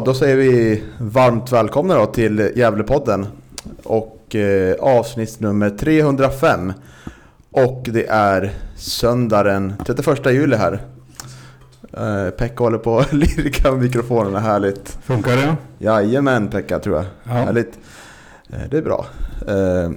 [0.00, 3.26] Ja, då säger vi varmt välkomna då till Gävlepodden.
[3.82, 6.72] Och eh, avsnitt nummer 305.
[7.50, 10.80] Och det är söndag den 31 juli här.
[11.92, 14.98] Eh, Pekka håller på att lirka mikrofonerna, härligt.
[15.02, 15.56] Funkar det?
[15.78, 17.04] Jajamän Pekka tror jag.
[17.24, 17.30] Ja.
[17.30, 17.78] Härligt.
[18.50, 19.06] Eh, det är bra.
[19.48, 19.90] Eh,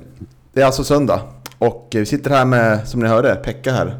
[0.53, 1.21] det är alltså söndag.
[1.57, 3.99] Och vi sitter här med, som ni hörde, Pekka här.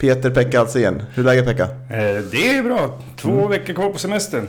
[0.00, 1.02] Peter Pekka Alsen.
[1.14, 1.64] Hur är läget Pekka?
[1.64, 2.98] Eh, det är bra.
[3.16, 4.46] Två veckor kvar på semestern.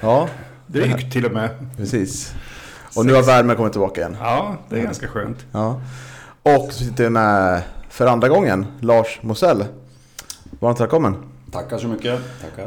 [0.00, 0.28] Ja,
[0.66, 1.50] Drygt till och med.
[1.76, 2.32] precis.
[2.96, 4.16] Och nu har värmen kommit tillbaka igen.
[4.20, 5.38] Ja, det är ganska skönt.
[5.52, 5.80] Ja.
[6.42, 9.64] Och så sitter vi med för andra gången Lars Mosell.
[10.60, 11.16] Varmt välkommen.
[11.52, 12.20] Tackar så mycket.
[12.40, 12.66] Tackar.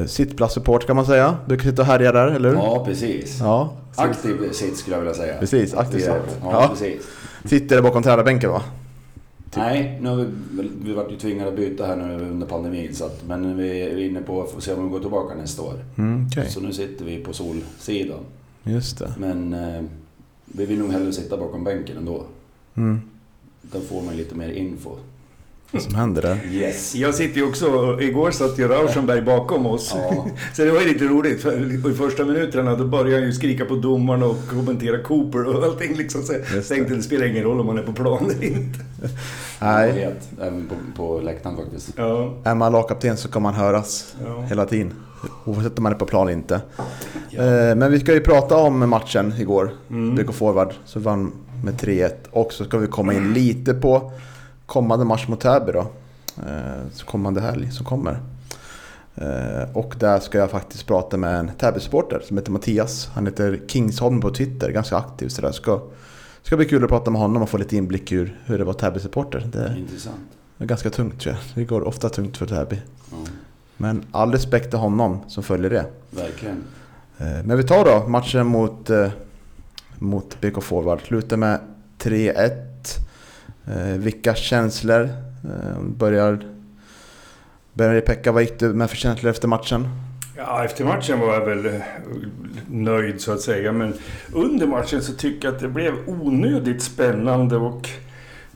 [0.00, 1.36] Eh, sittplatssupport kan man säga.
[1.46, 2.56] Du kan sitta och härja där, eller hur?
[2.56, 3.38] Ja, precis.
[3.40, 5.38] Ja, Aktiv sitt skulle jag vilja säga.
[5.38, 6.08] Precis, aktiv sitt.
[6.08, 6.68] Ja, Ja.
[6.68, 7.02] precis.
[7.44, 8.62] Sitter där bakom tränarbänken va?
[9.56, 10.26] Nej, nu har vi,
[10.82, 12.94] vi varit ju tvingade att byta här nu under pandemin.
[12.94, 15.84] Så att, men vi är inne på att se om vi går tillbaka nästa år.
[15.98, 18.20] Mm, Okej, Så nu sitter vi på solsidan.
[18.62, 19.14] just det.
[19.18, 19.82] Men eh,
[20.44, 22.24] vi vill nog hellre sitta bakom bänken ändå.
[22.74, 23.00] Mm.
[23.62, 24.90] Då får man lite mer info.
[25.72, 26.38] Vad som händer där.
[26.50, 26.94] Yes.
[26.94, 29.94] Jag sitter ju också, igår satt ju Rauschenberg bakom oss.
[29.94, 30.26] Ja.
[30.54, 31.42] Så det var ju lite roligt.
[31.42, 35.64] För I första minuterna då började han ju skrika på domaren och kommentera Cooper och
[35.64, 36.22] allting liksom.
[36.22, 38.78] Så jag tänkte det spelar ingen roll om man är på plan eller inte.
[39.62, 41.92] Jag Nej, vet, även på, på läktaren faktiskt.
[41.96, 44.40] Ja, är man lagkapten så kan man höras ja.
[44.40, 44.92] hela tiden.
[45.44, 46.54] Oavsett om man är på plan eller inte.
[47.30, 49.70] Eh, Men vi ska ju prata om matchen igår.
[49.90, 50.14] Mm.
[50.14, 51.32] BK Forward, så vann
[51.64, 52.10] med 3-1.
[52.30, 54.12] Och så ska vi komma in lite på
[54.70, 55.80] kommande match mot Täby då.
[56.46, 58.20] Eh, så kommande helg som kommer.
[59.14, 63.10] Eh, Och där ska jag faktiskt prata med en Täby-supporter som heter Mattias.
[63.14, 65.52] Han heter Kingsholm på Twitter, ganska aktiv sådär.
[65.52, 65.80] Ska,
[66.42, 68.72] ska bli kul att prata med honom och få lite inblick ur hur det var
[68.72, 69.48] Täby-supporter.
[69.52, 70.16] Det Intressant.
[70.58, 71.42] är ganska tungt tror jag.
[71.54, 72.78] Det går ofta tungt för Täby.
[73.10, 73.16] Ja,
[73.76, 75.86] Men all respekt till honom som följer det.
[76.10, 76.64] verkligen.
[77.18, 79.08] Eh, Men vi tar då matchen mot, eh,
[79.98, 81.00] mot BK Forward.
[81.06, 81.58] Slutar med
[81.98, 82.66] 3-1.
[83.70, 85.02] Eh, vilka känslor?
[85.44, 86.38] Eh, börjar...
[87.72, 89.88] Börjar Pekka, vad gick du med för känslor efter matchen?
[90.36, 91.80] Ja, efter matchen var jag väl eh,
[92.70, 93.72] nöjd så att säga.
[93.72, 93.94] Men
[94.32, 97.88] under matchen så tycker jag att det blev onödigt spännande och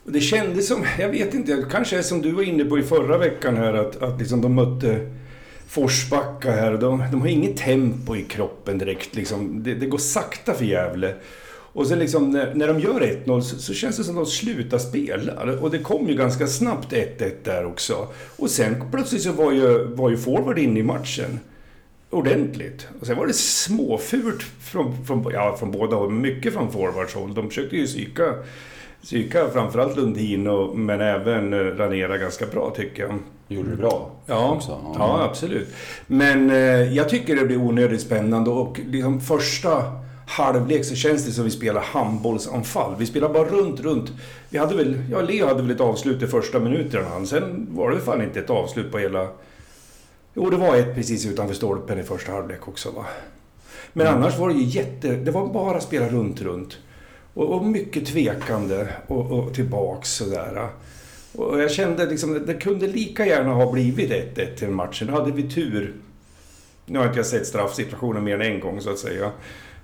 [0.04, 3.18] det kändes som, jag vet inte, kanske är som du var inne på i förra
[3.18, 5.10] veckan här att, att liksom de mötte
[5.66, 6.72] Forsbacka här.
[6.72, 9.62] De, de har inget tempo i kroppen direkt liksom.
[9.62, 11.14] Det, det går sakta för Gävle.
[11.74, 14.30] Och sen liksom när, när de gör 1-0 så, så känns det som att de
[14.30, 15.32] slutar spela.
[15.60, 18.06] Och det kom ju ganska snabbt 1-1 där också.
[18.36, 21.40] Och sen plötsligt så var ju, var ju forward inne i matchen.
[22.10, 22.88] Ordentligt.
[23.00, 26.10] Och sen var det småfult från, från, ja, från båda håll.
[26.10, 27.34] Mycket från forwards håll.
[27.34, 28.34] De försökte ju psyka,
[29.02, 33.18] psyka framförallt Lundin och, men även eh, Ranera ganska bra tycker jag.
[33.48, 34.78] Gjorde det bra Ja, också.
[34.98, 35.68] ja absolut.
[36.06, 36.56] Men eh,
[36.96, 39.82] jag tycker det blir onödigt spännande och liksom första
[40.26, 42.94] halvlek så känns det som vi spelar handbollsanfall.
[42.98, 44.12] Vi spelar bara runt, runt.
[44.48, 47.26] Vi hade väl, ja Leo hade väl ett avslut i första minuterna.
[47.26, 49.28] Sen var det fan inte ett avslut på hela...
[50.34, 53.06] Jo, det var ett precis utanför stolpen i första halvlek också va.
[53.92, 55.08] Men annars var det ju jätte...
[55.08, 56.78] Det var bara spela runt, runt.
[57.34, 60.68] Och, och mycket tvekande och, och tillbaks sådär.
[61.36, 65.08] Och jag kände liksom det kunde lika gärna ha blivit 1-1 till matchen.
[65.08, 65.94] Hade vi tur.
[66.86, 69.30] Nu har inte jag sett straffsituationen mer än en gång så att säga.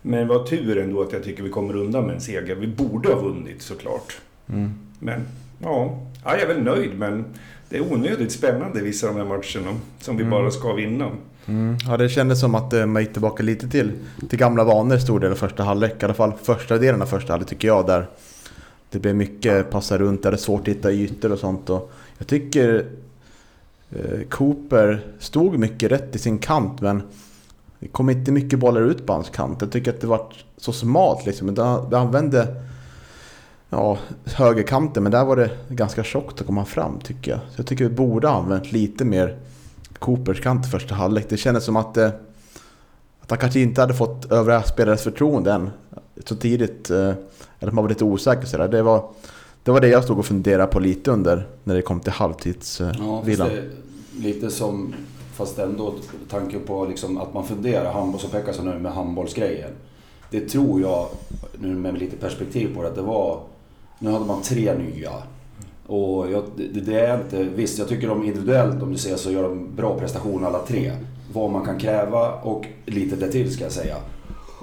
[0.03, 2.55] Men det var tur ändå att jag tycker vi kommer undan med en seger.
[2.55, 4.19] Vi borde ha vunnit såklart.
[4.49, 4.71] Mm.
[4.99, 5.21] Men
[5.63, 7.25] ja, ja, jag är väl nöjd men
[7.69, 9.79] det är onödigt spännande vissa av de här matcherna.
[10.01, 10.31] Som vi Mm.
[10.31, 11.11] bara ska vinna.
[11.47, 11.77] Mm.
[11.87, 13.93] Ja, det kändes som att eh, man gick tillbaka lite till,
[14.29, 16.03] till gamla vanor stor del av första halvlek.
[16.03, 17.87] I alla fall första delen av första halvlek tycker jag.
[17.87, 18.07] Där
[18.91, 21.71] det blev mycket passa runt, där det är svårt att hitta ytor och sånt.
[21.71, 22.87] Och jag tycker
[23.91, 27.03] eh, Cooper stod mycket rätt i sin kant men
[27.81, 29.59] det kom inte mycket bollar ut på hans kant.
[29.61, 31.55] Jag tycker att det var så smalt liksom.
[31.55, 32.57] Det, använde
[33.71, 37.41] ja, högerkanten men där var det ganska tjockt att komma fram tycker jag.
[37.41, 39.37] Så jag tycker vi borde ha använt lite mer
[39.99, 41.27] Coopers kant i första halvlek.
[41.29, 42.07] Det kändes som att, eh,
[43.21, 45.71] att han kanske inte hade fått övriga spelares förtroende än.
[46.27, 46.91] så tidigt.
[46.91, 48.69] eh, Eller att man var lite osäker sådär.
[48.69, 49.09] Det var,
[49.63, 52.25] det var det jag stod och funderade på lite under när det kom till Ja,
[52.25, 53.49] halvtidsvilan.
[53.49, 53.71] det är
[54.21, 54.95] lite som,
[55.41, 55.95] fast ändå
[56.29, 59.71] tanken på liksom att man funderar, handboll, som Pekka sa nu med handbollsgrejen.
[60.31, 61.07] Det tror jag,
[61.59, 63.41] nu med lite perspektiv på det, att det var,
[63.99, 65.13] nu hade man tre nya.
[65.87, 69.31] Och jag, det, det är inte, visst jag tycker de individuellt om du ser så
[69.31, 70.93] gör de bra prestationer alla tre.
[71.33, 73.97] Vad man kan kräva och lite det till ska jag säga.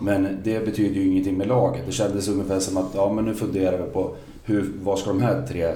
[0.01, 1.85] Men det betyder ju ingenting med laget.
[1.85, 5.21] Det kändes ungefär som att, ja men nu funderar vi på hur, vad ska de
[5.21, 5.71] här tre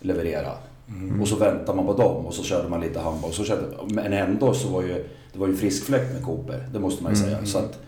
[0.00, 0.52] leverera?
[1.20, 3.32] Och så väntar man på dem och så körde man lite handboll.
[3.32, 6.78] Så kände, men ändå så var ju, det var ju frisk fläkt med Cooper, det
[6.78, 7.46] måste man ju säga.
[7.46, 7.78] Så att,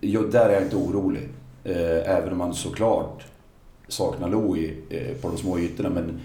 [0.00, 1.28] jag, där är jag inte orolig.
[1.64, 3.26] Eh, även om man såklart
[3.88, 5.90] saknar Louis eh, på de små ytorna.
[5.90, 6.20] Men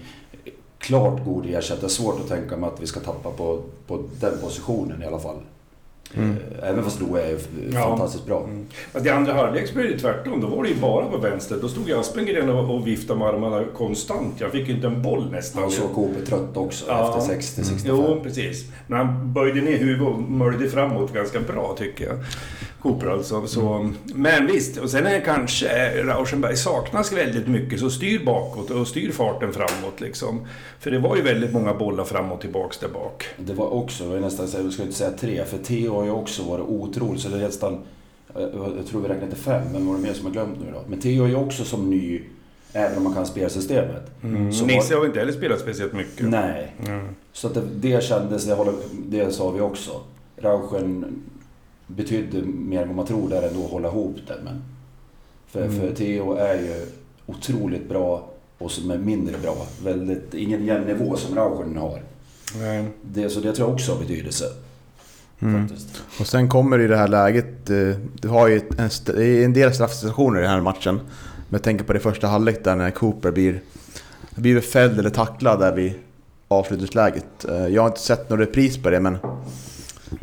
[0.78, 1.90] klart god ersättare.
[1.90, 5.36] Svårt att tänka mig att vi ska tappa på, på den positionen i alla fall.
[6.14, 7.80] Eh, även fast Louis är ju f- Ja.
[7.80, 8.44] fantastiskt bra.
[8.44, 8.66] Mm.
[8.92, 10.40] Att I andra halvlek blev det tvärtom.
[10.40, 11.56] Då var det ju bara på vänster.
[11.60, 14.34] Då stod Aspengren och, och viftade med armarna konstant.
[14.40, 15.62] Jag fick ju inte en boll nästan.
[15.62, 17.18] Han såg Cooper trött också Ja.
[17.18, 17.80] efter 60-65.
[17.84, 18.64] Jo, precis.
[18.86, 22.16] Men han böjde ner huvudet och möjde framåt ganska bra tycker jag.
[22.84, 23.46] Cooper alltså.
[23.46, 25.66] Så, Men visst, och sen är kanske
[26.04, 27.80] Rauschenberg saknas väldigt mycket.
[27.80, 30.46] Så styr bakåt och styr farten framåt liksom.
[30.80, 33.24] För det var ju väldigt många bollar fram och tillbaks där bak.
[33.36, 36.04] Det var också, jag vill nästan säga, jag ska inte säga tre, för Theo har
[36.04, 37.20] ju också varit otrolig.
[37.20, 37.78] Så det är nästan,
[38.34, 38.42] jag
[38.78, 40.66] jag tror vi räknar till fem, men vad är det mer som har glömt nu
[40.72, 40.80] då?
[40.86, 42.22] Men Theo är ju också som ny,
[42.72, 44.10] även om man kan spelsystemet.
[44.52, 46.28] Så Nisse var- har inte heller spelat speciellt mycket.
[46.28, 46.74] Nej.
[46.86, 47.08] Mm.
[47.32, 48.74] Så att det, det kändes, det, håller,
[49.08, 49.90] det sa vi också.
[50.36, 51.04] Rauschen
[51.86, 54.36] betydde mer än vad man tror där ändå att hålla ihop det.
[54.44, 54.62] Men
[55.46, 56.86] för, för Theo är ju
[57.26, 59.66] otroligt bra och som är mindre bra.
[59.84, 62.02] Väldigt, ingen jämn nivå som Rauschen har.
[62.60, 62.84] Nej.
[63.02, 64.44] Det, så det tror jag också har betydelse.
[65.38, 66.02] Faktiskt.
[66.20, 67.88] Och sen kommer det i det här läget, eh,
[68.20, 68.90] du har ju en,
[69.44, 70.94] en del straffsituationer i den här matchen.
[70.94, 73.60] Men jag tänker på det första halvlek där när Cooper blir,
[74.34, 75.92] blir fälld eller tacklad där vid
[76.48, 77.44] avslutningsläget.
[77.48, 79.18] Eh, Jag har inte sett någon repris på det men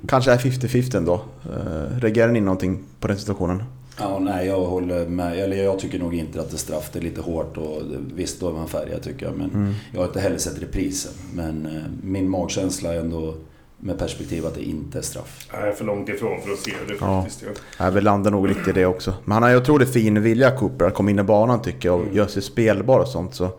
[0.08, 1.14] kanske är 50-50 ändå.
[1.46, 3.64] Eh, Reagerar ni någonting på den situationen?
[4.00, 5.40] Ja, nej, jag håller med.
[5.40, 6.90] Eller jag tycker nog inte att det är straff.
[6.94, 7.82] Det är lite hårt och
[8.16, 9.36] visst, då är man färgad tycker jag.
[9.38, 11.12] Men jag har inte heller sett reprisen.
[11.34, 11.72] Men eh,
[12.04, 13.36] min magkänsla är ändå
[13.84, 15.48] med perspektiv att det inte är straff.
[15.54, 17.22] Jag är för långt ifrån för att se det Ja.
[17.22, 17.44] faktiskt.
[17.78, 17.86] Ja.
[17.86, 19.14] Jag vill landa nog lite i det också.
[19.26, 22.00] Men han har ju otroligt fin vilja Cooper att komma in i banan tycker jag
[22.00, 23.36] och gör sig spelbar och sånt.
[23.36, 23.50] Så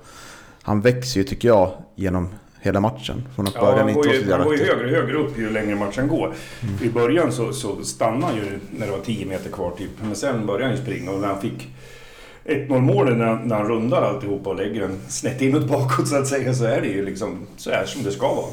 [0.62, 2.28] han växer ju tycker jag genom
[2.62, 3.28] hela matchen.
[3.34, 5.38] Från att Ja, början inte ju, så han går ju jävla högre och högre upp
[5.38, 6.34] ju längre matchen går.
[6.82, 9.90] I början så, så stannade han ju när det var 10 meter kvar typ.
[10.02, 11.68] Men sen började han ju springa och när han fick
[12.44, 16.26] 1-0 målet när, när han rundar alltihopa och lägger den snett inåt bakåt så att
[16.26, 18.46] säga så är det ju liksom så här som det ska vara.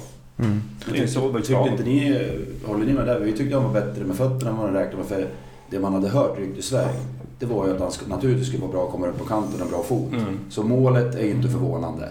[0.91, 2.29] Det är så det ska inte ni,
[2.65, 3.19] håller ni med där?
[3.19, 5.07] Vi tyckte han var bättre med fötterna än vad han räknade med.
[5.07, 5.27] För
[5.69, 6.95] det man hade hört ryktesväg,
[7.39, 9.67] det var ju att han naturligtvis skulle vara bra att komma upp på kanten och
[9.69, 10.13] bra fot.
[10.13, 10.39] Mm.
[10.49, 12.09] Så målet är ju inte förvånande.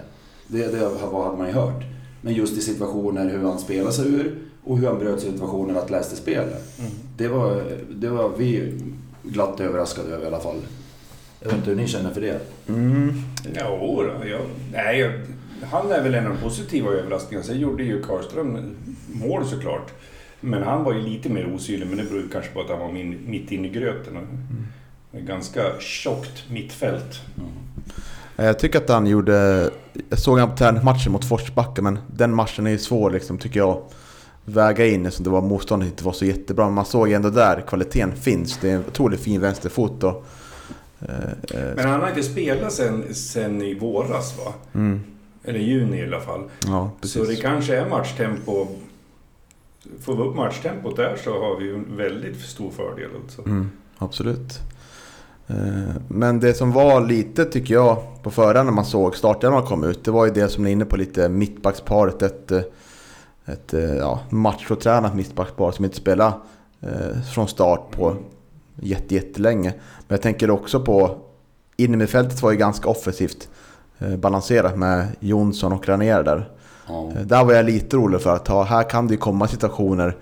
[0.51, 1.83] Det, det vad hade man ju hört.
[2.21, 5.89] Men just i situationer hur han spelade sig ur och hur han bröt situationer att
[5.89, 6.79] läste spelet.
[6.79, 6.91] Mm.
[7.17, 8.73] Det, var, det var vi
[9.23, 10.61] glatt överraskade över i alla fall.
[11.39, 12.39] Jag vet inte hur ni känner för det.
[12.67, 13.13] Mm.
[13.55, 14.41] Ja, då, jag,
[14.73, 15.11] nej, jag,
[15.63, 17.45] han är väl en av de positiva överraskningarna.
[17.45, 18.75] Sen gjorde ju Karlström
[19.07, 19.93] mål såklart.
[20.41, 22.91] Men han var ju lite mer osynlig, men det beror kanske på att han var
[22.91, 24.17] min, mitt inne i gröten.
[25.11, 27.21] Och Ganska tjockt mittfält.
[27.37, 27.43] Eh,
[28.45, 29.69] Jag tycker att han gjorde...
[30.09, 33.59] Jag såg han på träningsmatchen mot Forsbacka men den matchen är ju svår liksom tycker
[33.59, 33.81] jag.
[34.45, 36.65] Väga in eftersom det var motståndet inte var så jättebra.
[36.65, 38.57] Men man såg ändå där kvaliteten finns.
[38.57, 40.25] Det är en otroligt fin vänsterfot och...
[40.99, 41.09] eh,
[41.53, 44.53] eh, Men han har inte spelat sen, sen i våras va?
[44.73, 44.99] mm,
[45.43, 46.43] Eller juni i alla fall.
[46.65, 48.67] ja, Så det kanske är matchtempo.
[50.01, 53.09] Får vi upp matchtempot där så har vi ju en väldigt stor fördel.
[53.23, 53.41] Alltså.
[53.41, 54.59] Mm, absolut.
[55.49, 59.83] Eh, Men det som var lite, tycker jag, på förhand när man såg startelvan kom
[59.83, 62.21] ut, det var ju det som ni är inne på lite, mittbacksparet.
[62.21, 62.61] Ett, eh,
[63.45, 66.33] ett eh, ja, machotränat mittbackspar som inte spelar
[66.81, 68.15] eh, från start på
[68.75, 69.69] jätte, jättelänge.
[70.07, 71.17] Men jag tänker också på,
[71.77, 73.49] innermittfältet var ju ganska offensivt
[74.17, 76.49] balanserat med Jonsson och Ranier där.
[76.87, 77.11] Ja.
[77.25, 80.15] Där var jag lite orolig för att ha, här kan det ju komma situationer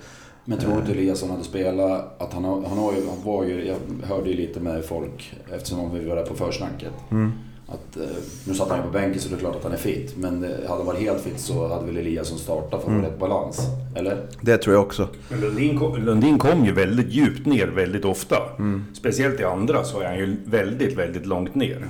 [0.50, 3.44] Men tror du inte Eliasson hade spelat, att han, har, han, har ju, han var
[3.44, 6.92] ju, jag hörde ju lite med folk eftersom vi var där på försnacket.
[7.12, 7.32] Mm.
[7.68, 8.04] Att, eh,
[8.48, 10.18] nu satt han ju på bänken så det är klart att han är fit.
[10.18, 13.08] Men eh, hade han varit helt fit så hade väl Eliasson startat för att få
[13.08, 13.62] rätt balans.
[13.96, 14.28] Eller?
[14.42, 15.08] Det tror jag också.
[15.30, 18.36] Men Lundin kom, Lundin kom ju väldigt djupt ner väldigt ofta.
[18.94, 21.88] Speciellt i andra så är han ju väldigt, väldigt långt ner.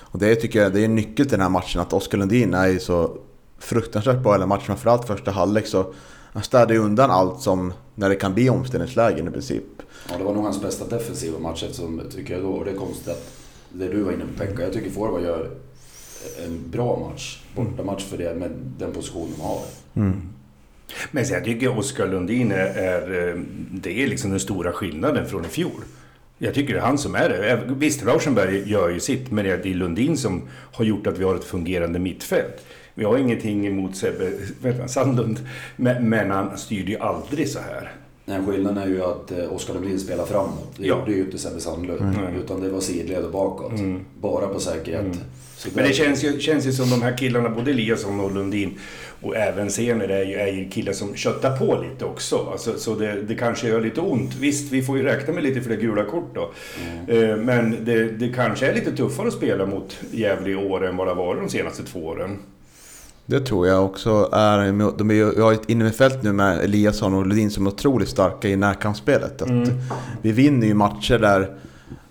[0.00, 2.54] Och det tycker jag det är en nyckel till den här matchen att Oskar Lundin
[2.54, 3.18] är ju så
[3.58, 4.64] fruktansvärt bra i hela matchen.
[4.66, 5.92] Framförallt första halvlek så
[6.32, 9.64] han städar ju undan allt som när det kan bli omställningslägen i princip.
[10.10, 12.76] Ja, det var nog hans bästa defensiva match eftersom, tycker jag då, och det är
[12.76, 13.30] konstigt att
[13.72, 14.62] det du var inne på Pekka.
[14.62, 15.50] Jag tycker forward gör
[16.46, 17.42] en bra match.
[17.56, 19.60] Bortamatch för det med den position de har.
[19.94, 20.22] Mm.
[21.10, 23.28] Men jag tycker Oskar Lundin är, är...
[23.28, 23.40] eh,
[23.72, 25.82] Det är liksom den stora skillnaden från i fjol.
[26.38, 27.62] Jag tycker det är han som är det.
[27.66, 30.42] Visst, Rauschenberg gör ju sitt, men det är Lundin som
[30.72, 32.64] har gjort att vi har ett fungerande mittfält.
[32.98, 34.32] Vi har ingenting emot Sebbe
[34.88, 35.40] Sandlund,
[35.76, 37.92] men, men han styrde ju aldrig så här.
[38.24, 40.74] Nej, skillnaden är ju att eh, Oskar Lundin spelar framåt.
[40.76, 40.98] Det Ja.
[40.98, 42.00] gjorde ju inte Sebbe Sandlund.
[42.00, 42.34] Mm.
[42.36, 43.72] Utan det var sidled och bakåt.
[43.78, 44.00] Mm.
[44.20, 45.18] Bara på säkerhet.
[45.56, 48.78] Så Men det känns ju, känns ju som de här killarna, både Eliasson och Lundin
[49.22, 52.48] och även Sener är ju, är ju killar som köttar på lite också.
[52.52, 54.34] Alltså, så det, det kanske gör lite ont.
[54.40, 56.50] Visst, vi får ju räkna med lite fler gula kort då.
[57.14, 60.96] Eh, Men det, det kanske är lite tuffare att spela mot Gävle i år än
[60.96, 62.38] vad det har varit de senaste två åren.
[63.30, 64.58] Det tror jag också är...
[64.98, 68.48] De är vi har ett innerfält nu med Eliasson och Lundin som är otroligt starka
[68.48, 69.42] i närkampsspelet.
[69.42, 69.68] Att Mm.
[70.22, 71.56] Vi vinner ju matcher där,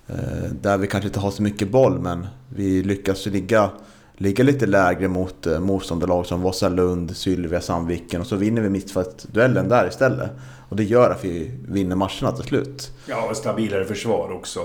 [0.07, 3.69] eh, där vi kanske inte har så mycket boll men vi lyckas ligga,
[4.17, 9.69] ligga lite lägre mot eh, motståndarlag som Vasalund, Sylvia, Sandviken och så vinner vi mittfältsduellen
[9.69, 10.29] där istället.
[10.69, 12.91] Och det gör att vi vinner matcherna till slut.
[13.05, 14.59] Ja, och stabilare försvar också.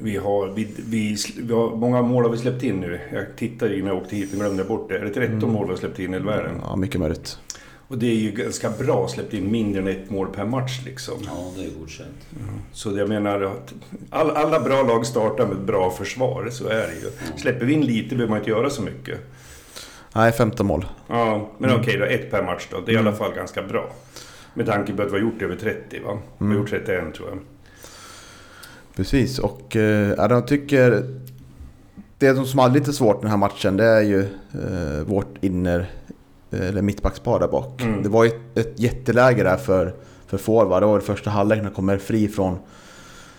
[0.00, 3.00] Vi har, vi, vi, vi har, många mål har vi släppt in nu.
[3.12, 4.98] Jag tittade innan jag åkte hit och glömde bort det.
[4.98, 6.50] Är det 13 mål vi har släppt in är det?
[6.62, 7.38] Ja, mycket möjligt.
[7.88, 11.14] Och det är ju ganska bra, släppt in mindre än ett mål per match liksom.
[11.24, 12.26] Ja, det är godkänt.
[12.72, 13.74] Så jag menar att
[14.10, 17.36] all, alla bra lag startar med ett bra försvar, så är det ju.
[17.36, 19.18] Släpper vi in lite behöver man inte göra så mycket.
[20.14, 20.86] Nej, 15 mål.
[21.08, 22.80] Ja, men okej då, ett per match då.
[22.80, 23.90] Det är i alla fall ganska bra.
[24.54, 26.18] Med tanke på att vi har gjort över 30 va?
[26.38, 27.38] Vi har gjort 31 tror jag.
[28.96, 31.04] Precis, och eh, ja, de tycker...
[32.18, 34.20] Det som hade lite svårt den här matchen det är ju
[34.52, 35.90] eh, vårt inner...
[36.50, 37.82] eh, Eller mittbackspar där bak.
[37.82, 38.02] Mm.
[38.02, 39.94] Det var ett, ett jätteläge där för,
[40.26, 40.82] för forward.
[40.82, 42.52] Det var det första halvlek när han kommer fri från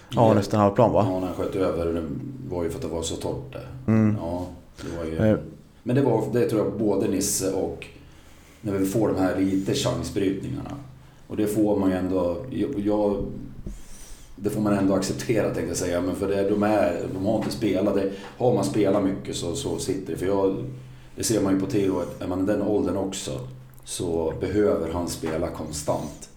[0.09, 0.33] ja, Ja.
[0.33, 1.05] nästan halvplan va?
[1.09, 1.85] Ja, när han sköt över.
[1.93, 2.03] Det
[2.49, 3.67] var ju för att det var så torrt där.
[3.87, 4.15] Mm.
[4.21, 4.47] Ja,
[4.81, 5.31] det var ju...
[5.33, 5.37] Eh,
[5.83, 7.87] Men det var, det tror jag, både Nisse och
[8.61, 10.71] när vi får de här lite chansbrytningarna.
[11.27, 12.37] Och det får man ju ändå...
[12.49, 13.25] Jag, jag,
[14.35, 16.01] det får man ändå acceptera tänkte jag säga.
[16.01, 17.95] Men för det, de, är, de har inte spelat.
[17.95, 20.19] Det, har man spelat mycket så, så sitter det.
[20.19, 20.55] För jag,
[21.15, 23.39] det ser man ju på Theo, att är man i den åldern också
[23.83, 26.29] så behöver han spela konstant.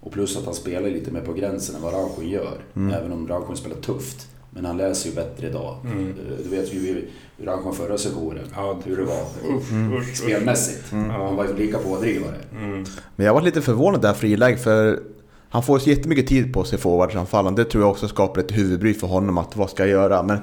[0.00, 2.58] Och plus att han spelar lite mer på gränsen än vad Rauschin gör.
[2.74, 4.28] Även om Rauschin spelar tufft.
[4.50, 5.76] Men han läser ju bättre idag.
[5.84, 6.08] Mm.
[6.10, 6.14] Eh,
[6.44, 7.08] Du vet ju hur
[7.46, 9.22] Rauschin förra sessionen, Ja, hur det var.
[9.56, 10.16] Usch, usch.
[10.16, 10.90] Spelmässigt.
[10.90, 12.36] Han var ju lika pådrivare.
[12.52, 12.84] Mm.
[13.16, 15.00] Men jag var lite förvånad där friläge för
[15.48, 17.54] han får så jättemycket tid på sig forwardsanfallen.
[17.54, 20.22] Det tror jag också skapar ett huvudbry för honom att vad ska jag göra?
[20.22, 20.38] Men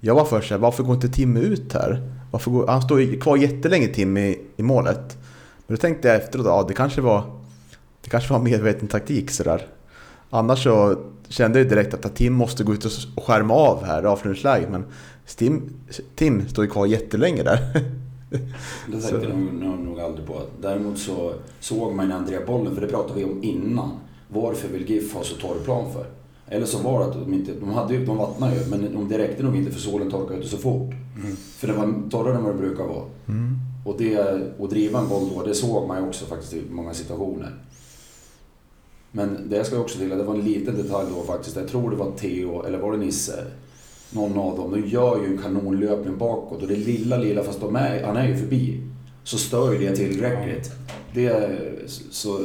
[0.00, 2.12] jag var först såhär, varför går inte Tim ut här?
[2.30, 5.18] Varför går, han står kvar jättelänge Tim i, i målet.
[5.66, 7.40] Men då tänkte jag efteråt, ja det kanske var
[8.02, 9.66] det kanske var medveten taktik sådär.
[10.30, 10.96] Annars så
[11.28, 14.70] kände jag direkt att Tim måste gå ut och skärma av här i avslutningsläget.
[14.70, 14.84] Men
[15.36, 15.74] Tim,
[16.14, 17.58] Tim står ju kvar jättelänge där.
[18.86, 20.40] Det tänkte jag nog, nog, aldrig på.
[20.60, 23.90] Däremot så såg man ju när Andrea bollen, för det pratade vi om innan.
[24.32, 26.06] Varför vill GIF ha så torr plan för?
[26.48, 29.08] Eller så var det att de inte, de hade ju, de vattnade ju, men de,
[29.08, 30.94] det räckte nog inte för solen torkade inte så fort.
[31.56, 33.04] För det var torrare än vad det brukar vara.
[33.84, 36.94] Och det, och driva en boll då, det såg man ju också faktiskt i många
[36.94, 37.54] situationer.
[39.12, 41.56] Men det ska jag också tillägga, det var en liten detalj då faktiskt.
[41.56, 43.44] Jag tror det var Theo, eller var det Nisse?
[44.10, 44.70] Någon av dem.
[44.70, 48.28] De gör ju en kanonlöpning bakåt och det lilla, lilla, fast de är, han är
[48.28, 48.80] ju förbi.
[49.24, 50.70] Så stör ju det tillräckligt.
[51.14, 51.58] Det,
[52.10, 52.38] så,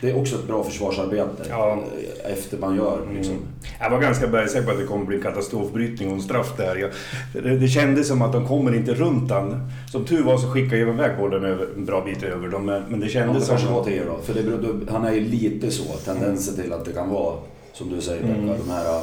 [0.00, 1.82] det är också ett bra försvarsarbete Ja.
[2.24, 3.00] efter man gör.
[3.14, 3.34] Liksom.
[3.34, 3.46] Mm.
[3.80, 6.76] Jag var ganska bergsäker på att det kommer bli katastrofbrytning och en straff där.
[6.76, 6.90] Jag,
[7.32, 9.70] det, det kändes som att de kommer inte runt han.
[9.92, 12.64] Som tur var så skickade jag iväg bollen över, en bra bit över dem.
[12.66, 13.56] Men, det Ja, kändes det som...
[13.56, 14.18] kanske var då.
[14.22, 17.34] För det, han är ju lite så, tendenser till att det kan vara,
[17.72, 18.46] som du säger Mm.
[18.46, 19.02] De här...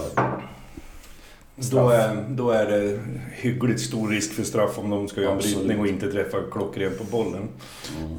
[1.56, 3.00] Då är, då är det
[3.32, 6.98] hyggligt stor risk för straff om de ska göra en brytning och inte träffa klockrent
[6.98, 7.48] på bollen.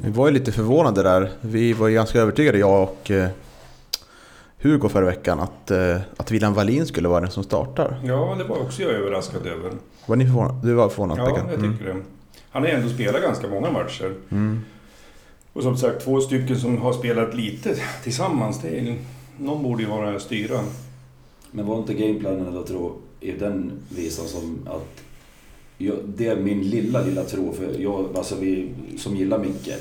[0.03, 1.31] Vi var ju lite förvånade där.
[1.41, 3.27] Vi var ju ganska övertygade, jag och eh,
[4.61, 8.01] Hugo förra veckan, att, eh, att William Wallin skulle vara den som startar.
[8.03, 9.71] Ja, det var också jag överraskad över.
[10.05, 10.67] Var ni förvånade?
[10.67, 11.77] Du var förvånad Ja, jag Mm.
[11.77, 12.01] tycker det.
[12.49, 14.13] Han har ändå spelat ganska många matcher.
[14.31, 14.61] Mm.
[15.53, 18.61] Och som sagt, två stycken som har spelat lite tillsammans.
[18.61, 18.95] Det är,
[19.37, 20.59] någon borde ju vara styra.
[21.51, 22.95] Men var inte gameplanen då tro
[23.25, 25.01] i den visan som att
[25.77, 27.53] jag, det är min lilla, lilla tro.
[27.53, 29.73] För jag, alltså vi som gillar Micke.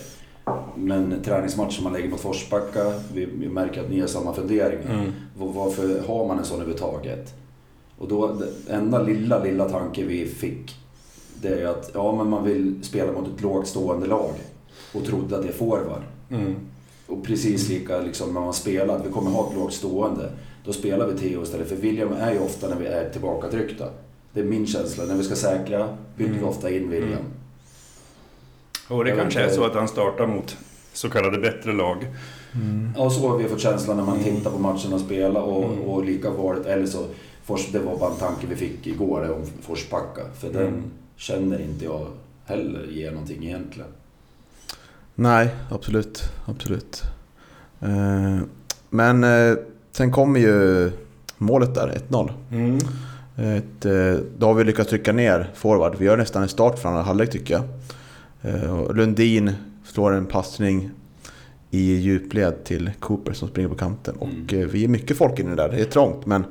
[0.76, 4.94] Men träningsmatch som man lägger mot Forsbacka, vi, vi märker att ni har samma funderingar.
[4.94, 5.12] Mm.
[5.38, 7.34] Var, varför har man en sån överhuvudtaget?
[7.98, 8.36] Och då,
[8.70, 10.74] enda lilla, lilla tanke vi fick,
[11.42, 14.32] det är att ja, men man vill spela mot ett lågt stående lag.
[14.92, 16.02] Och trodde att det är forward.
[16.30, 16.54] Mm.
[17.06, 20.30] Och precis lika liksom när man spelar, att vi kommer ha ett lågt stående.
[20.64, 21.68] Då spelar vi Theo istället.
[21.68, 23.88] För William är ju ofta när vi är tillbakatryckta.
[24.32, 25.04] Det är min känsla.
[25.04, 27.12] När vi ska säkra byter vi ofta in William.
[27.12, 27.24] Mm.
[28.88, 30.56] Och det Jag kanske är så att han startar mot
[30.92, 32.06] så kallade bättre lag.
[32.96, 34.36] Ja, så har vi fått känslan när man Mm.
[34.36, 35.84] tittar på matcherna spela och, Mm.
[35.84, 37.06] och lika valet, eller så,
[37.44, 40.22] Fors, det var bara en tanke vi fick igår om Forsbacka.
[40.40, 40.62] För Mm.
[40.62, 40.82] den
[41.16, 42.06] känner inte jag
[42.44, 43.88] heller ger någonting egentligen.
[45.14, 46.22] Nej, absolut.
[46.46, 47.02] Absolut.
[47.80, 48.38] Eh,
[48.90, 49.56] men eh,
[49.96, 50.90] sen kommer ju
[51.38, 52.32] målet där, 1-0.
[52.50, 52.78] Mm.
[53.36, 55.94] Ett, eh, då har vi lyckats trycka ner forward.
[55.98, 57.64] Vi gör nästan en start från andra halvlek tycker jag.
[58.54, 59.52] Eh, och Lundin
[59.84, 60.90] slår en passning
[61.70, 64.16] i djupled till Cooper som springer på kanten.
[64.16, 64.60] Och Mm.
[64.62, 65.68] eh, vi är mycket folk inne där.
[65.68, 66.44] Det är trångt men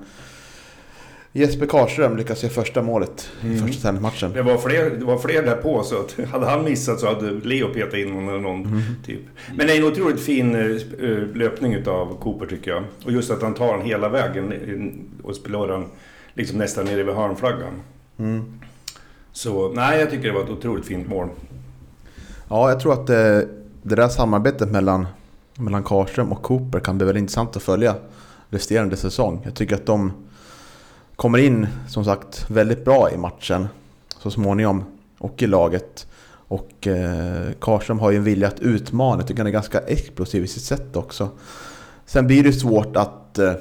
[1.36, 3.68] Jesper Karlström lyckas göra första målet i Mm.
[3.68, 4.34] första tennismatchen.
[4.34, 7.32] Det var, fler, det var fler där på så att hade han missat så hade
[7.32, 8.66] Leo petat in eller någon.
[8.66, 8.82] Mm.
[9.06, 9.20] Typ.
[9.58, 12.84] Men det är en otroligt fin eh, löpning utav Cooper tycker jag.
[13.06, 15.86] Och just att han tar den hela vägen eh, och spelar den
[16.34, 17.82] liksom nästan nere vid hörnflaggan.
[18.20, 18.60] Mm.
[19.32, 21.30] Så nej, jag tycker det var ett otroligt fint mål.
[22.50, 23.16] Ja, jag tror att eh,
[23.84, 25.08] det där samarbetet mellan,
[25.56, 27.96] mellan Karlström och Cooper kan bli väldigt intressant att följa
[28.50, 29.42] resterande säsong.
[29.44, 30.12] Jag tycker att de
[31.16, 33.68] kommer in, som sagt, väldigt bra i matchen
[34.20, 34.84] så småningom
[35.18, 36.08] och i laget.
[36.48, 39.22] Och eh, Karlström har ju en vilja att utmana.
[39.22, 41.30] Jag tycker han är ganska explosiv i sitt sätt också.
[42.06, 43.54] Sen blir det svårt att, eh,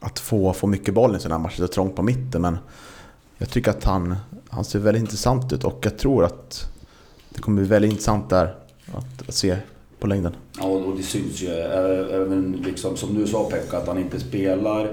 [0.00, 1.56] att få, få mycket boll i en sån här match.
[1.56, 2.58] Det är trångt på mitten men
[3.38, 4.16] jag tycker att han,
[4.48, 6.72] han ser väldigt intressant ut och jag tror att
[7.28, 8.54] det kommer bli väldigt intressant där
[8.92, 9.56] att, att se
[9.98, 10.32] på längden.
[10.58, 14.92] Ja, och det syns ju även liksom som du sa Pekka, att han inte spelar,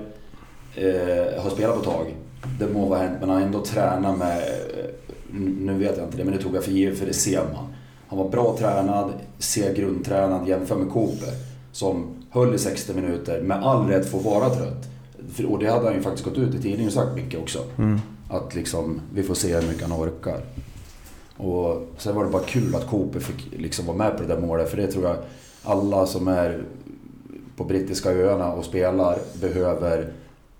[0.77, 2.15] eh, har spelat på ett tag.
[2.59, 4.85] Det må vara hänt, men han har ändå tränat med, eh,
[5.59, 7.73] nu vet jag inte det, men det tog jag för givet för det ser man.
[8.07, 11.33] Han var bra tränad, ser grundtränad jämfört med Cooper.
[11.71, 14.89] Som höll i 60 minuter, med all rätt får vara trött.
[15.47, 17.59] Och det hade han ju faktiskt gått ut i tidningen och sagt mycket också.
[17.77, 17.99] Mm.
[18.29, 20.41] Att liksom, vi får se hur mycket han orkar.
[21.37, 24.41] Och sen var det bara kul att Cooper fick liksom vara med på det där
[24.41, 24.69] målet.
[24.69, 25.17] För det tror jag
[25.63, 26.63] alla som är
[27.55, 30.11] på brittiska öarna och spelar behöver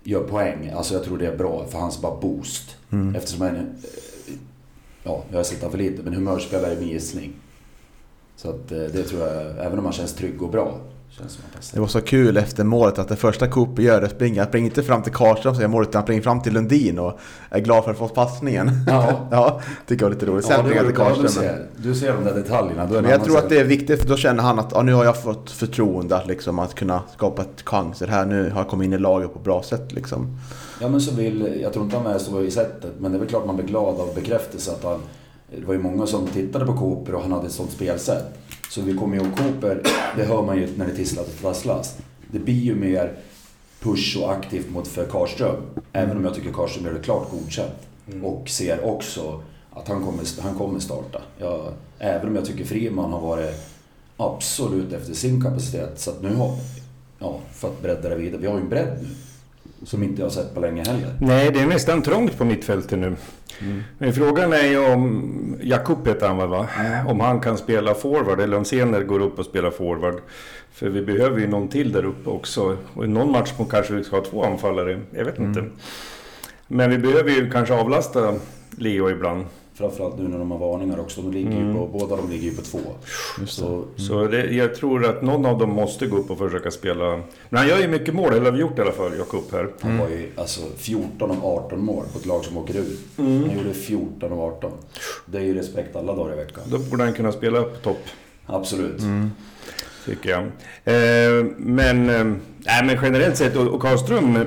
[0.04, 0.70] göra poäng.
[0.70, 2.76] Alltså jag tror det är bra för hans bara boost.
[2.90, 3.14] Mm.
[3.14, 4.34] Eftersom han, är, eh,
[5.02, 7.32] ja, jag har sett han för lite, men humörspelare med gissning.
[8.36, 10.80] Så att eh, det tror jag, även om han känns trygg och bra,
[11.72, 14.40] Det var så kul efter målet att det första Cooper gör är att springa.
[14.42, 16.98] Han springer inte fram till Karlström som gör målet utan han springer fram till Lundin
[16.98, 17.18] och
[17.50, 18.70] är glad för att få passningen.
[18.86, 19.28] Ja.
[19.30, 20.44] ja, tycker jag var lite roligt.
[20.44, 21.22] Sen Ja, springer till du, Karlström.
[21.24, 22.86] men- ser, du ser de där detaljerna.
[22.86, 24.92] Då Men jag tror att det är viktigt för då känner han att ja, nu
[24.92, 28.26] har jag fått förtroende att, liksom, att kunna skapa ett chanser här.
[28.26, 30.38] Nu har jag kommit in i laget på ett bra sätt liksom.
[30.80, 33.20] Ja men så vill, jag tror inte han är så i sättet, men det är
[33.20, 35.00] väl klart man blir glad av bekräftelse att han...
[35.56, 38.24] Det var ju många som tittade på Cooper och han hade ett sånt spelsätt.
[38.68, 39.82] Så vi kommer ihåg Cooper,
[40.16, 41.96] det hör man ju när det tisslar och trasslas.
[42.30, 43.12] Det blir ju mer
[43.80, 45.56] push och aktivt mot för Karlström.
[45.92, 47.88] Även om jag tycker Karlström gör det klart godkänt.
[48.22, 51.22] Och ser också att han kommer, han kommer starta.
[51.38, 53.54] Jag, även om jag tycker Friman har varit
[54.16, 56.00] absolut efter sin kapacitet.
[56.00, 56.56] Så att nu har
[57.18, 58.40] ja, för att bredda det vidare.
[58.40, 59.08] Vi har ju en bredd nu.
[59.86, 61.14] Som inte jag har sett på länge heller.
[61.20, 63.16] Nej, det är nästan trångt på mittfältet nu.
[63.98, 66.66] Men frågan är ju om Jakub heter han väl va?
[67.06, 70.20] Om han kan spela forward eller om Sener går upp och spelar forward.
[70.72, 72.76] För vi behöver ju någon till där uppe också.
[72.94, 75.00] Och i någon match kanske vi ska ha två anfallare.
[75.10, 75.64] Jag vet inte.
[76.66, 78.34] Men vi behöver ju kanske avlasta
[78.70, 79.44] Leo ibland.
[79.78, 81.22] Framförallt nu när de har varningar också.
[81.22, 81.66] De ligger Mm.
[81.68, 82.78] ju på, båda de ligger ju på två.
[83.46, 87.10] Så, Så det, jag tror att någon av dem måste gå upp och försöka spela.
[87.48, 89.68] Men han gör ju mycket mål, eller har vi gjort i alla fall, Jakob här.
[89.80, 92.98] han var ju alltså 14 av 18 mål på ett lag som åker ut.
[93.18, 93.40] Mm.
[93.48, 94.70] Han gjorde 14 av 18.
[95.26, 96.62] Det är ju respekt alla dagar i veckan.
[96.66, 98.02] Då borde han kunna spela på topp.
[98.46, 99.02] Absolut.
[100.06, 100.42] Tycker jag.
[100.84, 102.24] Eh, men, eh,
[102.84, 104.38] men generellt sett, och, och Karlström,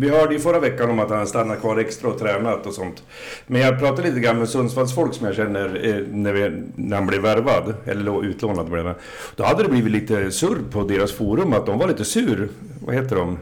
[0.00, 3.02] vi hörde ju förra veckan om att han stannat kvar extra och tränat och sånt.
[3.46, 7.06] Men jag pratade lite grann med Sundsvallsfolk som jag känner eh, när, vi, när han
[7.06, 8.94] blev värvad, eller utlånad blev det.
[9.36, 12.48] Då hade det blivit lite surr på deras forum att de var lite sur.
[12.86, 13.38] Vad heter de?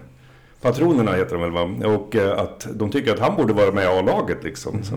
[0.60, 1.94] Patronerna heter de väl va?
[1.96, 4.82] Och eh, att de tycker att han borde vara med i A-laget liksom.
[4.84, 4.94] Så,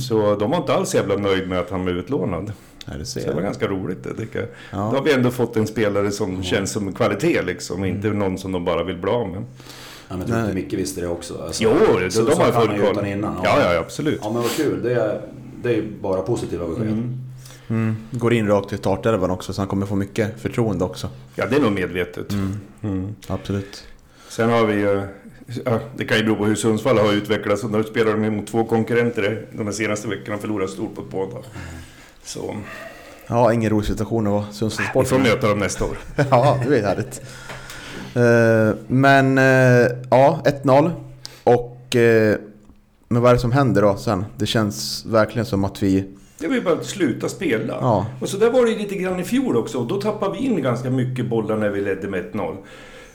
[0.00, 2.52] så de var inte alls jävla nöjd med att han blev utlånad.
[2.86, 4.48] Ja, det Så det var ganska roligt det tycker jag.
[4.70, 4.76] Ja.
[4.76, 8.52] Då har vi ändå fått en spelare som känns som kvalitet liksom, inte någon som
[8.52, 9.44] de bara vill bli av med.
[10.12, 10.54] Ja, men jag tror inte.
[10.54, 11.42] Micke visste det också.
[11.46, 11.70] Alltså, Jo,
[12.00, 13.06] de, så- de har kan full koll.
[13.06, 13.36] innan.
[13.44, 14.20] Ja, ja, absolut.
[14.22, 14.82] Ja, men vad kul.
[14.82, 15.20] Det är,
[15.62, 17.12] det är bara positiva besked.
[17.68, 17.96] Mm.
[18.10, 21.08] Går in rakt i startelvan också så han kommer få mycket förtroende också.
[21.34, 22.32] Ja, det är nog medvetet.
[22.82, 23.14] Mm.
[23.28, 23.84] Absolut.
[24.28, 25.02] Sen har vi ju...
[25.64, 27.62] Ja, det kan ju bero på hur Sundsvall har utvecklats.
[27.64, 31.36] Nu spelar de mot två konkurrenter de här senaste veckorna och förlorat stort på båda.
[32.24, 32.56] Så
[33.26, 35.08] Ja, ingen rolig situation att vara vi Sundsvallssport.
[35.08, 35.98] får möta dem nästa år.
[36.30, 37.22] ja, det är härligt.
[38.14, 40.90] Eh, men eh, ja, 1-0.
[41.44, 42.36] Och eh,
[43.08, 44.24] Men vad är det som händer då sen?
[44.36, 46.04] Det känns verkligen som att vi...
[46.38, 47.78] Det var ju bara att sluta spela.
[47.80, 48.06] Ja.
[48.20, 49.78] Och så där var det lite grann i fjol också.
[49.78, 52.56] Och då tappade vi in ganska mycket bollar när vi ledde med 1-0.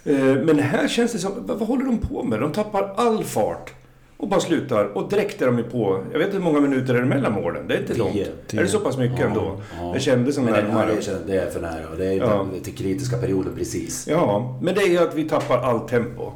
[0.03, 1.31] Eh, Men här känns det som...
[1.45, 2.39] Vad håller de på med?
[2.39, 3.73] De tappar all fart.
[4.17, 4.85] Och bara slutar.
[4.85, 6.03] Och direkt är de ju på...
[6.11, 7.67] Jag vet inte hur många minuter är det mellan målen.
[7.67, 8.03] Det är inte Tio.
[8.03, 8.13] långt.
[8.47, 8.59] Tio.
[8.59, 9.61] Är det så pass mycket ändå?
[9.79, 9.91] Ja.
[9.93, 10.95] Det kändes som det, närmare.
[10.95, 11.95] det, känns- det är för nära.
[11.97, 12.25] Det är Ja.
[12.53, 12.59] ja.
[12.63, 14.07] till kritiska perioden precis.
[14.07, 16.31] Ja, men det är ju att vi tappar allt tempo.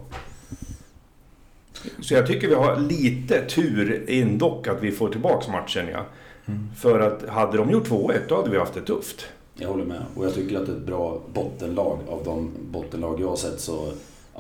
[2.02, 6.06] Så jag tycker vi har lite tur ändå att vi får tillbaks matchen, ja.
[6.78, 9.26] För att hade de gjort 2-1, då hade vi haft det tufft.
[9.56, 10.02] Jag håller med.
[10.16, 13.60] Och jag tycker att det är ett bra bottenlag av de bottenlag jag har sett.
[13.60, 13.92] Så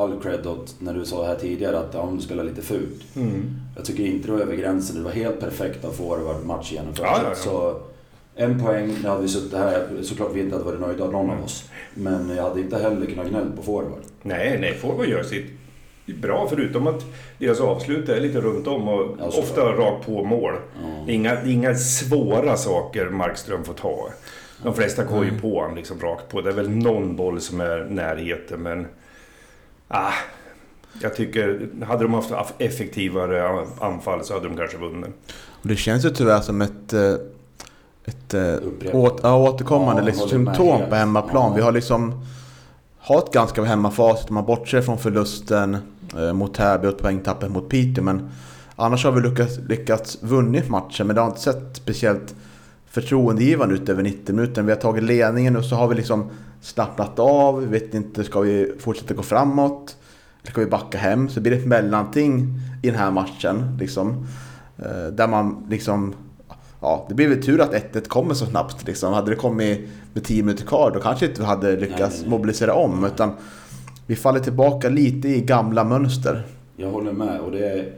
[0.03, 3.01] all cred åt, när du sa här tidigare att ja, du spelar lite fult.
[3.75, 4.95] Jag tycker inte det var över gränsen.
[4.95, 7.05] Det var helt perfekt att forward match genomfört.
[7.05, 7.35] Ja, ja.
[7.35, 7.81] Så
[8.35, 9.87] en poäng, nu hade vi suttit här.
[10.01, 11.69] Såklart vi inte hade varit nöjda någon av oss.
[11.93, 14.01] Men jag hade inte heller kunnat gnälla på forward.
[14.21, 15.45] Nej, nej, Forward gör sitt
[16.05, 17.05] bra förutom att
[17.37, 20.53] deras avslut är lite runt om och Ja, ofta rakt på mål.
[21.07, 24.09] Är inga, inga svåra saker Markström får ta.
[24.63, 26.41] De flesta går ju på honom liksom rakt på.
[26.41, 28.87] Det är väl någon boll som är närheten, men...
[29.93, 30.11] Ah,
[31.01, 35.09] jag tycker, hade de haft effektivare anfall så hade de kanske vunnit.
[35.61, 36.93] Och det känns ju tyvärr som ett...
[36.93, 37.13] eh,
[38.05, 38.55] Ett eh,
[38.93, 41.49] åt, ja, återkommande Ja, liksom, symptom på hemmaplan.
[41.51, 41.55] Ja.
[41.55, 42.25] Vi har liksom...
[42.99, 45.77] Har ett ganska hemmafacit om man bortser från förlusten
[46.17, 48.03] eh, mot Täby och poängtappet mot Piteå.
[48.03, 48.29] Men
[48.75, 51.07] annars har vi lyckats, lyckats vunnit matchen.
[51.07, 52.35] Men det har inte sett speciellt
[52.89, 54.61] förtroendegivande ut över 90 minuter.
[54.61, 56.29] Vi har tagit ledningen och så har vi liksom
[56.61, 57.59] slappnat av.
[57.59, 59.97] Vi vet inte, ska vi fortsätta gå framåt?
[60.41, 61.29] Eller ska vi backa hem?
[61.29, 62.47] Så blir det ett mellanting
[62.83, 63.77] i den här matchen.
[63.79, 64.27] Liksom,
[64.77, 66.13] eh, där man liksom...
[66.81, 68.87] Ja, det blir väl tur att 1-1 kommer så snabbt.
[68.87, 69.13] Liksom.
[69.13, 72.29] Hade det kommit med 10 minuter kvar då kanske inte vi hade lyckats nej, nej.
[72.29, 73.05] mobilisera om.
[73.05, 73.31] Utan
[74.07, 76.43] vi faller tillbaka lite i gamla mönster.
[76.75, 77.93] Jag håller med och det är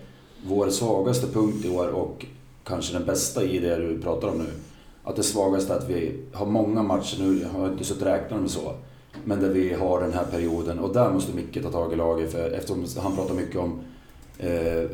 [0.46, 2.26] vår svagaste punkt i år och
[2.64, 4.50] kanske den bästa i det du pratar om nu.
[5.04, 8.08] Att det svagaste är att vi har många matcher nu, jag har inte suttit och
[8.08, 8.74] räknat med så.
[9.26, 12.32] Men där vi har den här perioden och där måste Micke ta tag i laget
[12.32, 13.80] för eftersom han pratar mycket om
[14.40, 14.90] eh,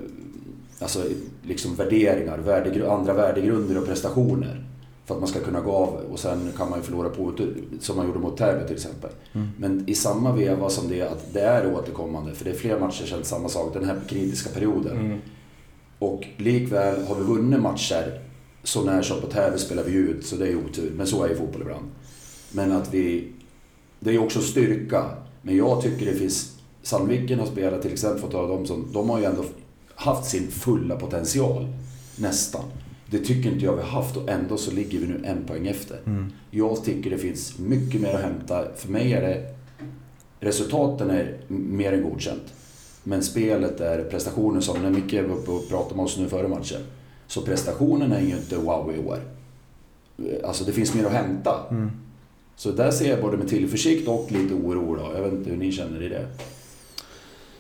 [0.79, 0.99] alltså,
[1.43, 4.65] liksom värderingar, värdegru- andra värdegrunder och prestationer.
[5.05, 7.33] För att man ska kunna gå av och sen kan man ju förlora på
[7.79, 9.09] som man gjorde mot Täby till exempel.
[9.57, 13.05] Men i samma veva som det att det är återkommande, för det är fler matcher
[13.05, 14.97] sedan samma sak, den här kritiska perioden.
[15.99, 18.19] Och likväl har vi vunnit matcher
[18.63, 20.91] så när som på Täby spelar vi ut, så det är otur.
[20.95, 21.85] Men så är ju fotboll ibland.
[22.51, 23.27] Men att vi...
[23.99, 25.05] Det är också styrka.
[25.41, 26.55] Men jag tycker det finns...
[26.81, 28.87] Sandviken har spelat till exempel, för att ta dem som...
[28.93, 29.45] De har ju ändå
[29.95, 31.67] haft sin fulla potential.
[32.15, 32.63] Nästan.
[33.11, 35.67] Det tycker inte jag vi har haft och ändå så ligger vi nu en poäng
[35.67, 35.99] efter.
[36.51, 38.65] Jag tycker det finns mycket mer att hämta.
[38.75, 39.55] För mig är det...
[40.39, 42.53] Resultaten är mer än godkänt.
[43.03, 46.47] Men spelet är prestationen som, när Micke var uppe och pratade med oss nu före
[46.47, 46.81] matchen.
[47.29, 49.17] Så prestationen är ju inte wow i år.
[50.43, 51.51] Alltså det finns mer att hämta.
[52.55, 55.11] Så där ser jag både med tillförsikt och lite oro då.
[55.15, 56.27] Jag vet inte hur ni känner i det.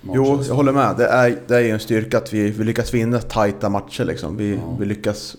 [0.01, 0.95] Jo, jag håller med.
[0.97, 4.03] Det är, det är ju en styrka att vi, vi lyckas vinna tajta matcher.
[4.03, 4.37] Liksom.
[4.37, 4.75] Vi, Ja.
[4.79, 5.37] vi lyckas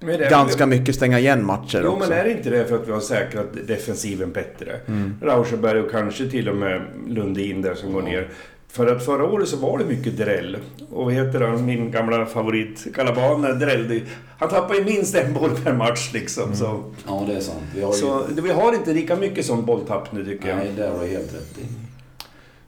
[0.00, 2.08] det ganska väl- mycket stänga igen matcher Jo, också.
[2.10, 4.80] men är det inte det för att vi har säkrat defensiven bättre?
[5.22, 8.28] Rauschenberg och kanske till och med Lundin där som går ner.
[8.72, 10.56] För att förra året så var det mycket dräll.
[10.92, 14.00] Och vad heter han, min gamla favorit, Calaban, drällde
[14.38, 16.54] Han tappar ju minst en boll per match liksom.
[16.56, 17.58] Så, Ja, det är sant.
[17.74, 17.98] Vi har ju...
[17.98, 20.56] så det- vi har inte lika mycket som bolltapp nu tycker jag.
[20.56, 21.62] Nej, det har du helt rätt i.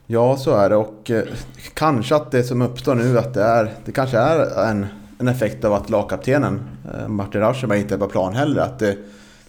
[0.06, 0.76] Ja, så är det.
[0.76, 1.22] Och eh,
[1.74, 3.70] kanske att det som uppstår nu att det är...
[3.84, 4.86] Det kanske är en,
[5.18, 6.60] en effekt av att lagkaptenen
[6.94, 8.60] eh, Martin Rauschenberg inte är på plan heller.
[8.62, 8.96] Att det,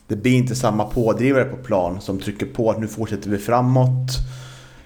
[0.08, 4.10] det blir inte samma pådrivare på plan som trycker på att nu fortsätter vi framåt.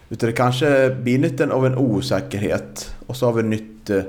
[0.09, 2.95] Utan det kanske blir lite av en osäkerhet.
[3.07, 4.03] Och så har vi ett nytt eh,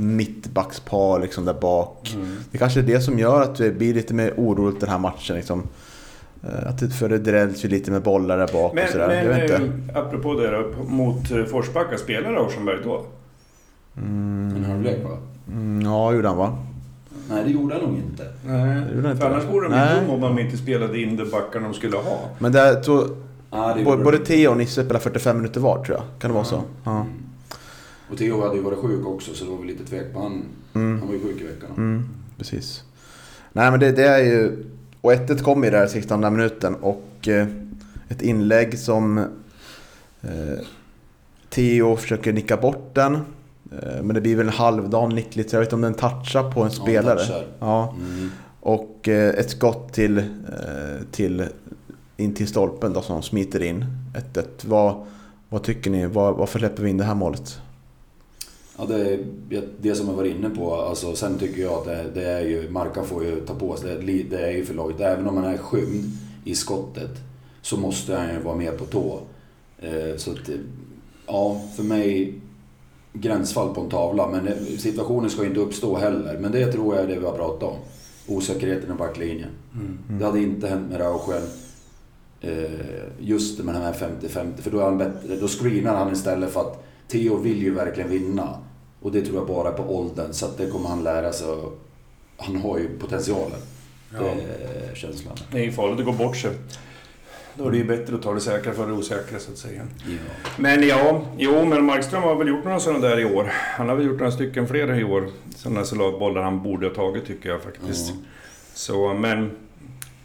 [0.00, 2.16] mittbackspar liksom där bak.
[2.50, 5.36] Det kanske är det som gör att det blir lite mer oroligt den här matchen.
[5.36, 5.62] Liksom.
[6.42, 9.06] Eh, Att det, för det drälls ju lite med bollar där bak och Men, sådär.
[9.08, 9.72] men Jag vet inte.
[9.92, 13.04] eh, apropå det då, mot Forsbacka, spelar Rauschenberg då?
[13.96, 15.16] En halvlek va?
[15.52, 16.58] Mm, ja, gjorde han va?
[17.30, 18.24] Nej, det gjorde han nog inte.
[18.46, 18.80] Nej.
[18.90, 19.26] Det gjorde han För inte.
[19.26, 22.18] annars vore de ju dum om de inte spelade in de backarna de skulle ha.
[22.38, 23.08] Men där, så,
[23.76, 24.24] Det både, både de.
[24.24, 26.04] Theo och Nisse spelar 45 minuter var tror jag.
[26.18, 26.62] Kan det vara så?
[26.84, 27.06] Ja.
[28.10, 30.42] Och Theo hade ju varit sjuk också, så det var väl lite tvek på han.
[30.74, 30.98] Mm.
[30.98, 31.70] Han var ju sjuk i veckan.
[31.76, 32.82] Mm, precis.
[33.52, 34.64] Nej men det, det är ju...
[35.00, 37.46] Och 1-1 kom ju där 16 minuten och eh,
[38.08, 39.18] ett inlägg som
[40.22, 40.58] eh,
[41.50, 43.14] Theo försöker nicka bort den.
[43.14, 45.56] Eh, men det blir väl en halvdan nick lite.
[45.56, 47.18] Jag vet inte om den touchar på en Ja, spelare.
[47.18, 47.44] touchar.
[47.58, 47.94] Ja.
[47.98, 48.30] Mm.
[48.60, 50.24] Och eh, ett skott till, eh,
[51.10, 51.44] till
[52.16, 53.84] in till stolpen då som smiter in.
[54.32, 54.44] 1-1.
[54.66, 55.06] Vad,
[55.48, 56.06] vad tycker ni?
[56.06, 57.58] Var, varför släpper vi in det här målet?
[58.78, 59.24] Ja, det är
[59.80, 60.74] det som jag var inne på.
[60.74, 63.94] Alltså, sen tycker jag att det, det är ju, Markan får ju ta på sig,
[63.94, 65.00] det, det är ju för långt.
[65.00, 66.04] Även om han är skymd
[66.44, 67.10] i skottet
[67.62, 69.20] så måste han ju vara med på tå.
[69.78, 70.50] Eh, så att,
[71.26, 72.34] ja, för mig
[73.12, 74.28] gränsfall på en tavla.
[74.28, 74.48] Men
[74.78, 76.38] situationen ska ju inte uppstå heller.
[76.38, 77.76] Men det tror jag är det vi har pratat om.
[78.26, 79.50] Osäkerheten i backlinjen.
[79.74, 80.18] Mm.
[80.18, 81.42] Det hade inte hänt med Rauschen.
[82.40, 82.70] Eh,
[83.18, 84.62] just med den här 50-50.
[84.62, 88.10] För då, är han bättre, då screenar han istället för att Theo vill ju verkligen
[88.10, 88.58] vinna.
[89.00, 90.32] Och det tror jag bara på åldern.
[90.32, 91.46] Så det kommer han lära sig.
[92.36, 93.60] Han har ju potentialen.
[94.14, 94.20] Ja.
[94.20, 94.28] Det
[94.90, 95.36] är känslan.
[95.52, 96.50] Det är ju farligt att gå bort sig.
[97.54, 99.82] Då är det ju bättre att ta det säkra för det osäkra så att säga.
[100.06, 100.16] Ja.
[100.58, 103.52] Men ja, jo men Markström har väl gjort några sådana där i år.
[103.52, 105.30] Han har väl gjort några stycken fler i år.
[105.56, 108.08] Sådana bollar han borde ha tagit tycker jag faktiskt.
[108.08, 108.16] Ja.
[108.74, 109.50] Så, men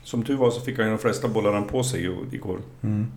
[0.03, 2.59] som tur var så fick han de flesta bollarna på sig igår.
[2.81, 3.07] Mm.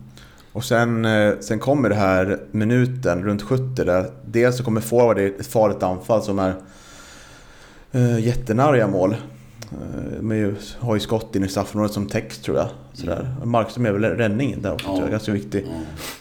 [0.51, 5.19] Och sen, eh, sen kommer det här minuten runt 70 där dels så kommer forward
[5.19, 6.53] i ett farligt anfall som är
[7.95, 9.15] uh, jättenära mål.
[10.19, 12.67] Men ju, har ju skott in i straffområdet som text tror jag.
[12.93, 13.35] Sådär.
[13.43, 14.91] Markström är väl räddningen där också Ja.
[14.93, 15.65] tror jag, ganska viktig.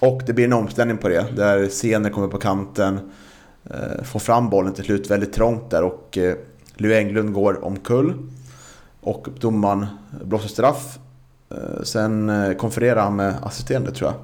[0.01, 0.09] Ja.
[0.09, 1.27] Och det blir en omställning på det.
[1.37, 2.99] Där Sener kommer på kanten.
[3.65, 6.35] Eh, får fram bollen till slut väldigt trångt där och eh,
[6.77, 8.15] Lou Englund går omkull.
[9.05, 9.87] Och domaren
[10.25, 10.99] blåser straff.
[11.51, 14.21] Eh, sen eh, konfererar han med assisterande tror jag.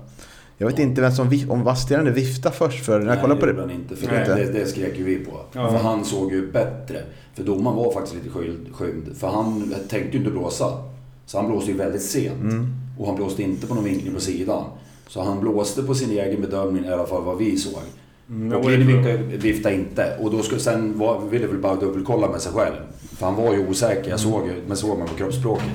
[0.58, 3.40] Jag vet inte vem som vif- om assisterande viftade först för när jag Nej, kollade
[3.40, 3.96] på det han inte.
[3.96, 4.24] För Nej.
[4.26, 5.40] det, det, skrek ju vi på.
[5.52, 5.70] Ja.
[5.70, 7.02] För han såg ju bättre.
[7.34, 8.68] För domaren var faktiskt lite skymd.
[8.72, 10.82] skymd för han tänkte ju inte blåsa.
[11.26, 12.40] Så han blåste ju väldigt sent.
[12.40, 12.74] Mm.
[12.98, 14.64] Och han blåste inte på någon vinkling på sidan.
[15.08, 17.82] Så han blåste på sin egen bedömning, i alla fall vad vi såg.
[18.28, 19.06] Mm, och Klinik
[19.44, 20.16] viftade inte.
[20.20, 22.76] Och då skulle, sen var, ville väl bara dubbelkolla med sig själv.
[23.20, 25.66] För han var ju osäker, jag såg men såg man på kroppsspråket.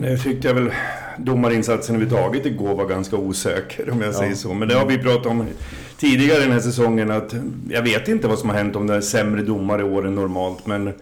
[0.00, 0.70] Det tyckte jag väl
[1.18, 4.18] domarinsatsen överhuvudtaget igår var ganska osäker om jag Ja.
[4.18, 4.54] säger så.
[4.54, 5.44] Men det har vi pratat om
[5.98, 7.34] tidigare den här säsongen att
[7.70, 10.14] jag vet inte vad som har hänt om det är sämre domare i år än
[10.14, 10.66] normalt.
[10.66, 10.92] Men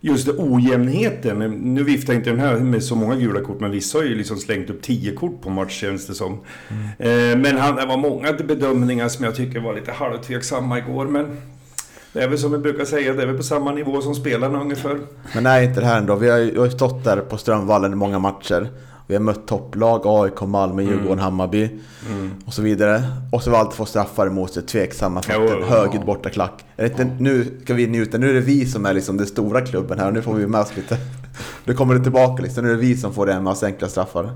[0.00, 1.38] just det, ojämnheten.
[1.74, 4.36] Nu viftar inte den här med så många gula kort men vissa har ju liksom
[4.36, 6.32] slängt upp 10 kort på match känns det som.
[6.98, 11.06] Eh, Men han, det var många bedömningar som jag tycker var lite halvtveksamma igår.
[11.06, 11.36] Men
[12.12, 14.60] det är väl som vi brukar säga, det är väl på samma nivå som spelarna
[14.60, 14.98] ungefär.
[15.34, 16.14] Men nej, inte det här ändå.
[16.14, 18.68] Vi har ju stått där på Strömvallen i många matcher.
[19.06, 21.18] Vi har mött topplag, AIK, Malmö, Djurgården, Mm.
[21.18, 21.70] Hammarby
[22.10, 22.30] Mm.
[22.46, 23.02] och så vidare.
[23.32, 26.64] Och så har vi alltid fått straffar emot sig, tveksamma jo, högljudd bortaklack.
[26.78, 29.98] Inte, nu ska vi njuta, nu är det vi som är liksom den stora klubben
[29.98, 30.96] här och nu får vi med oss lite.
[31.64, 33.88] Nu kommer det tillbaka liksom, nu är det vi som får det med oss enkla
[33.88, 34.30] straffar.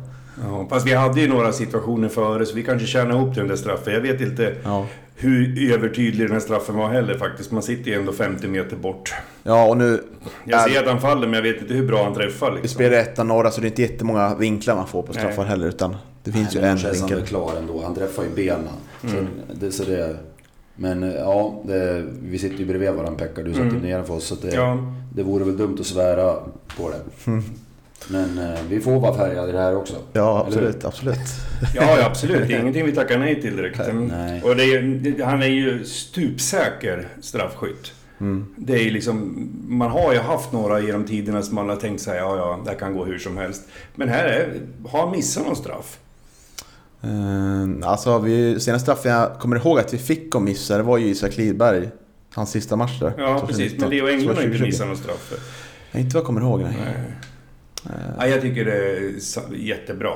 [0.45, 3.49] Ja, fast vi hade ju några situationer före så vi kanske tjänade ihop till den
[3.49, 3.93] där straffen.
[3.93, 7.51] Jag vet inte Ja, hur övertydlig den här straffen var heller faktiskt.
[7.51, 9.15] Man sitter ju ändå 50 meter bort.
[9.43, 10.05] ja och nu
[10.45, 12.61] Jag är, ser att han faller men jag vet inte hur bra han träffar vi
[12.61, 12.75] liksom.
[12.75, 15.47] spelar ettan norra så det är inte jättemånga vinklar man får på straffar Nej.
[15.51, 17.27] heller utan det finns Nej, ju en känns han vinkel.
[17.27, 17.83] klar ändå.
[17.83, 18.69] Han träffar ju benen.
[19.01, 19.27] Så Mm.
[19.61, 20.17] det, så det,
[20.77, 23.43] men eh, ja, det, vi sitter ju bredvid varandra Pekka.
[23.43, 23.75] Du satt Mm.
[23.75, 24.25] ju nedanför oss.
[24.27, 24.79] Så det, Ja,
[25.15, 26.35] det vore väl dumt att svära
[26.77, 27.31] på det.
[27.31, 27.45] Mm.
[28.09, 29.95] Men eh, vi får vara färgade i det här också.
[30.13, 31.19] Ja, absolut, absolut.
[31.75, 32.49] ja, absolut.
[32.49, 33.81] Det är ingenting vi tackar nej till direkt.
[33.93, 34.43] Nej.
[34.43, 37.93] Och det är, det- han är ju stupsäker straffskytt.
[38.21, 38.47] Mm.
[38.57, 42.19] Det är liksom, man har ju haft några genom tiderna som man har tänkt sig,
[42.19, 43.63] ja ja, det kan gå hur som helst.
[43.95, 45.99] Men här är, har han missat någon straff?
[47.05, 51.07] Uh, alltså, vi, senaste straffen jag kommer ihåg att vi fick och missade var ju
[51.07, 51.89] Isak Lidberg.
[52.35, 53.13] Hans sista match där.
[53.19, 53.49] Ja, 2019.
[53.49, 53.81] precis.
[53.81, 54.65] Men Leo Englund har inte 2020.
[54.65, 55.33] missat någon straff.
[55.93, 56.77] Nej, inte vad jag kommer ihåg, nej.
[56.85, 56.95] Nej.
[57.87, 59.13] Eh, Ja, jag tycker det är
[59.57, 60.13] jättebra.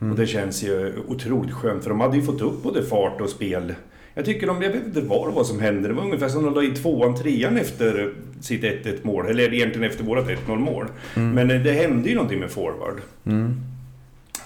[0.00, 0.12] Mm.
[0.12, 3.28] Och det känns ju otroligt skönt för de hade ju fått upp både fart och
[3.28, 3.74] spel.
[4.14, 5.88] Jag tycker de, jag vet inte vad var som hände.
[5.88, 9.26] Det var ungefär som de la i tvåan, trean efter sitt 1-1 mål.
[9.26, 10.86] Eller egentligen efter vårat 1-0 mål.
[11.14, 11.30] Mm.
[11.30, 13.00] Men eh, det hände ju någonting med forward.
[13.26, 13.60] Mm.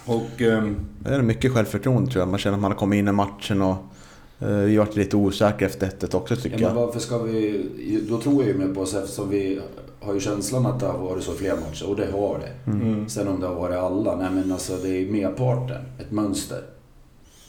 [0.04, 0.40] Och...
[0.42, 2.28] ehm, Det är mycket självförtroende tror jag.
[2.28, 3.76] Man känner att man har kommit in i matchen och
[4.46, 6.86] vi har varit lite osäkra efter 1 också tycker Ja, men jag.
[6.86, 7.64] varför ska vi...
[8.08, 9.60] Då tror jag ju med på oss eftersom vi
[10.00, 11.88] har ju känslan att det har varit så fler matcher.
[11.88, 12.70] Och det har det.
[12.70, 13.08] mm.
[13.08, 16.62] Sen om det har varit alla, nej men alltså det är ju merparten, ett mönster.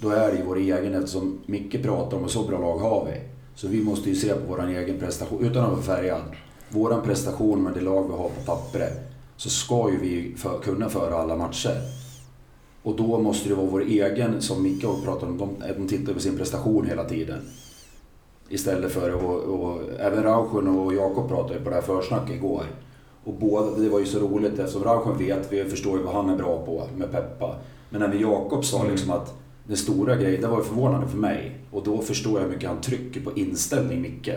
[0.01, 3.05] Då är det ju vår egen, eftersom Micke pratar om att så bra lag har
[3.05, 3.19] vi.
[3.55, 6.21] Så vi måste ju se på vår egen prestation, utan att vara färgad.
[6.69, 8.93] Våran prestation med det lag vi har på pappret,
[9.37, 11.77] så ska ju vi för, kunna föra alla matcher.
[12.83, 16.13] Och då måste det vara vår egen, som Micke har pratat om, de, de tittar
[16.13, 17.39] på sin prestation hela tiden.
[18.49, 22.63] Istället för att, och, och, även Rauschen och Jakob pratade på det här försnacket igår.
[23.23, 26.29] Och båda, det var ju så roligt eftersom Rauschen vet, vi förstår ju vad han
[26.29, 27.55] är bra på med Peppa.
[27.89, 28.91] Men när Jakob sa Mm.
[28.91, 29.33] liksom att
[29.67, 31.59] den stora grejen, det var förvånande för mig.
[31.71, 34.29] Och då förstår jag hur mycket han trycker på inställning, Micke.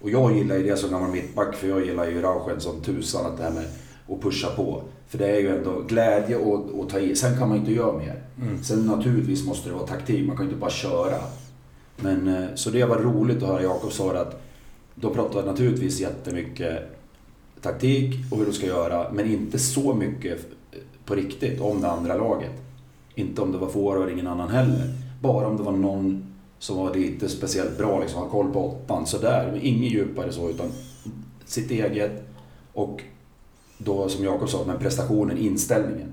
[0.00, 3.26] Och jag gillar ju det som gammal mittback, för jag gillar ju Rauschen som tusan,
[3.26, 3.64] att det här med
[4.08, 4.82] att pusha på.
[5.10, 7.16] För det är ju ändå glädje att, att ta i.
[7.16, 8.22] Sen kan man inte göra mer.
[8.42, 8.62] Mm.
[8.62, 11.18] Sen naturligtvis måste det vara taktik, man kan inte bara köra.
[11.96, 14.42] Men, eh, så det var roligt att höra Jakob säga att
[14.94, 16.78] de pratar naturligtvis jättemycket
[17.60, 20.46] taktik och hur de ska göra, men inte så mycket
[21.04, 22.52] på riktigt om det andra laget.
[23.14, 24.94] Inte om det var forward och ingen annan heller.
[25.22, 29.06] Bara om det var någon som var lite speciellt bra, liksom, hade koll på åttan.
[29.06, 30.66] Sådär, men inget djupare så, utan
[31.44, 32.24] sitt eget.
[32.72, 33.02] Och
[33.84, 36.08] då, som Jakob sa, med prestationen, inställningen.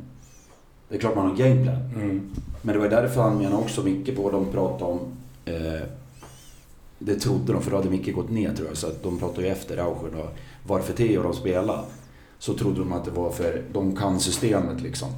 [0.90, 1.76] Det är klart man har en gameplan.
[1.96, 2.30] Mm.
[2.62, 5.00] Men det var därför han menade också mycket på vad de pratade om.
[5.46, 5.88] Eh,
[7.00, 8.78] det trodde de, för då hade Micke gått ner tror jag.
[8.78, 10.30] Så att de pratade ju efter Rauschen och
[10.68, 11.84] varför Theo de spelade.
[12.40, 15.10] Så trodde de att det var för de kan systemet liksom.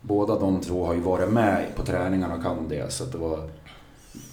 [0.00, 2.92] Båda de två har ju varit med på träningarna och kan det.
[2.92, 3.50] Så att det var...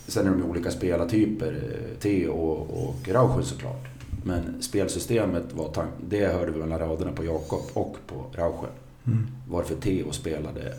[0.08, 3.88] Sen är de ju olika spelartyper, eh, Theo och, och Rauschen såklart.
[4.24, 8.70] Men spelsystemet var tank, det hörde vi mellan raderna på Jakob och på Rauschen.
[9.08, 9.28] Mm.
[9.50, 10.74] Varför Theo spelade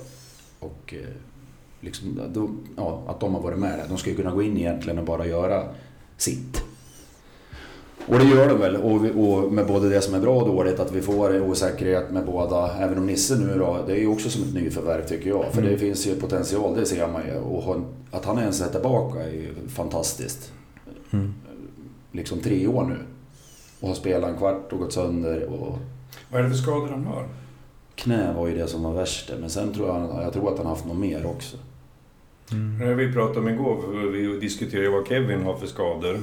[0.59, 1.09] och eh,
[1.81, 3.85] liksom, då, ja, att de har varit med där.
[3.89, 5.65] De skulle kunna gå in egentligen och bara göra
[6.17, 6.63] sitt.
[8.07, 8.77] Och det gör de väl.
[8.77, 11.43] Och, vi, och med både det som är bra och dåligt, att vi får en
[11.43, 12.77] osäkerhet med båda.
[12.79, 15.45] Även om Nisse nu då, det är ju också som ett nyförvärv tycker jag.
[15.53, 15.73] För Mm.
[15.73, 17.37] det finns ju potential, det ser man ju.
[17.39, 17.77] Och
[18.11, 20.53] att han ens är tillbaka är ju fantastiskt.
[21.11, 21.35] Mm.
[22.13, 22.97] Liksom tre år nu.
[23.83, 25.42] Och har spelat en kvart och gått sönder.
[25.45, 25.79] Och
[26.31, 27.29] Vad är det för skador han har?
[27.95, 29.31] knä var ju det som var värst.
[29.40, 31.57] Men sen tror jag, jag tror att han haft något mer också.
[32.53, 32.79] Mm.
[32.79, 36.18] När vi pratade om igår, vi diskuterade vad Kevin har för skador.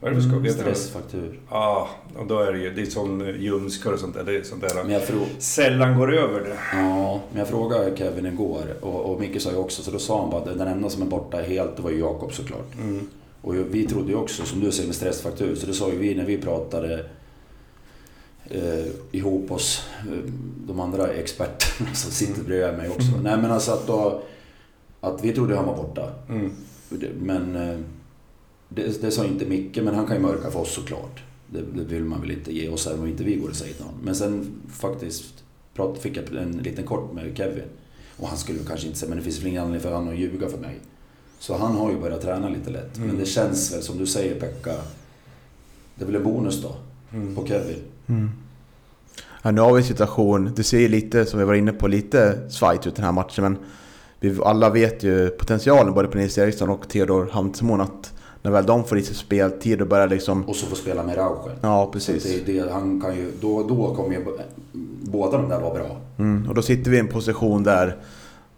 [0.00, 0.42] Vad är det för skador?
[0.42, 0.60] Vet du?
[0.62, 1.40] Stressfaktur.
[1.50, 4.24] Ja, och då är det ju det är sån ljumskar och sånt där.
[4.24, 6.56] Det är sånt där Men jag, frå, sällan går över det.
[6.72, 10.20] ja, men jag frågade Kevin igår och, och Micke sa ju också, så då sa
[10.20, 12.74] han bara att den enda som är borta helt, det var ju Jakob såklart.
[12.78, 13.08] Mm.
[13.44, 16.14] Och vi trodde ju också, som du säger med stressfaktur, så det sa ju vi
[16.14, 17.06] när vi pratade
[18.44, 20.30] eh, ihop oss, eh,
[20.66, 23.10] de andra experterna som sitter bredvid mig också.
[23.22, 24.22] Nej men alltså att då,
[25.00, 26.12] att vi trodde han var borta.
[26.28, 26.52] Mm.
[27.20, 27.78] Men eh,
[28.68, 31.22] det, det sa inte Micke, men han kan ju mörka för oss såklart.
[31.46, 33.74] Det, det vill man väl inte ge oss även om inte vi går och säger
[33.74, 34.00] till honom.
[34.04, 37.64] Men sen faktiskt prat, fick jag en liten kort med Kevin.
[38.16, 40.18] Och han skulle kanske inte säga, men det finns väl ingen anledning för honom att
[40.18, 40.80] ljuga för mig.
[41.46, 42.96] Så han har ju börjat träna lite lätt.
[42.96, 43.08] Mm.
[43.08, 44.70] Men det känns väl som du säger Pekka,
[45.94, 46.74] det en bonus då
[47.12, 47.34] Mm.
[47.34, 47.76] på Kevin.
[48.06, 48.30] Mm.
[49.42, 51.88] Ja, nu har vi en situation, det ser ju lite, som vi var inne på,
[51.88, 53.44] lite svajt ut den här matchen.
[53.44, 53.56] Men
[54.20, 58.66] vi alla vet ju potentialen både på Nils Eriksson och Theodor Hamtsemon att när väl
[58.66, 60.44] de får i sig speltid och börjar liksom...
[60.48, 61.56] Och så får spela med Rauschen.
[61.60, 62.22] Ja, precis.
[62.24, 64.24] det, det, han kan ju, då, då kommer ju
[65.02, 65.96] båda de där vara bra.
[66.18, 66.48] Mm.
[66.48, 67.96] Och då sitter vi i en position där,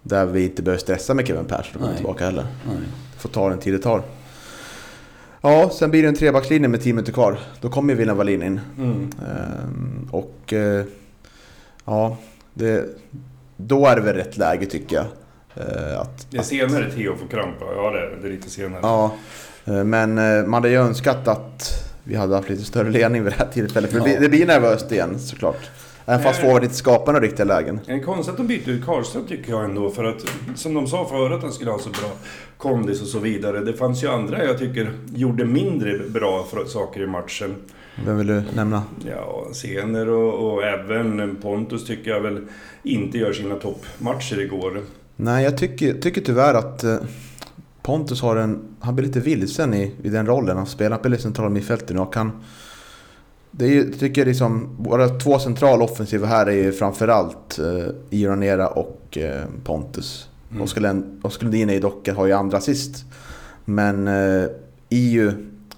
[0.07, 1.97] där vi inte behöver stressa med Kevin Persson Nej.
[1.97, 2.47] tillbaka heller.
[2.67, 2.77] Nej.
[3.19, 4.03] Får ta den tid det tar.
[5.41, 7.39] Ja, sen blir det en trebackslinje med 10 minuter kvar.
[7.61, 8.61] Då kommer ju William Wallin in.
[8.79, 9.11] Mm.
[9.29, 10.85] Ehm, och eh,
[11.85, 12.17] ja,
[12.55, 12.85] det,
[13.57, 15.07] då är det väl rätt läge tycker jag.
[15.55, 17.65] Eh, att, Det är senare Theo får krampa.
[17.77, 18.29] Ja, det är det.
[18.29, 18.81] är lite senare.
[18.83, 19.15] ja,
[19.65, 21.73] eh, men eh, man hade ju önskat att
[22.05, 23.91] vi hade haft lite större ledning vid det här tillfället.
[23.91, 24.19] För det, Ja.
[24.19, 25.71] blir, det blir nervöst igen såklart.
[26.09, 26.49] Även fast Nej.
[26.49, 27.81] forward inte skapar några riktiga lägen.
[27.87, 29.91] Det är konstigt att de bytte ut Karlström tycker jag ändå.
[29.91, 32.11] För att som de sa förut att han skulle ha så bra
[32.59, 33.61] kondis och så vidare.
[33.61, 37.55] Det fanns ju andra jag tycker gjorde mindre bra för saker i matchen.
[38.05, 38.83] Vem vill du nämna?
[39.11, 42.41] Ja, Sener och, och även Pontus tycker jag väl
[42.83, 44.81] inte gör sina toppmatcher igår.
[45.17, 46.97] Nej, jag tycker, tycker tyvärr att eh,
[47.83, 48.77] Pontus har en...
[48.81, 50.57] Han blir lite vilsen i, i den rollen.
[50.57, 52.33] Han spelar på central mittfältet nu och han...
[53.59, 57.87] Det är, ju- jag tycker liksom, våra två central offensiva här är ju framförallt eh,
[58.11, 60.29] Ironera och eh, Pontus.
[60.51, 60.63] Mm.
[60.63, 63.05] Oskar Lund- Oskar Lundin är ju dock, har ju andra assist.
[63.65, 64.45] Men eh,
[64.91, 65.33] EU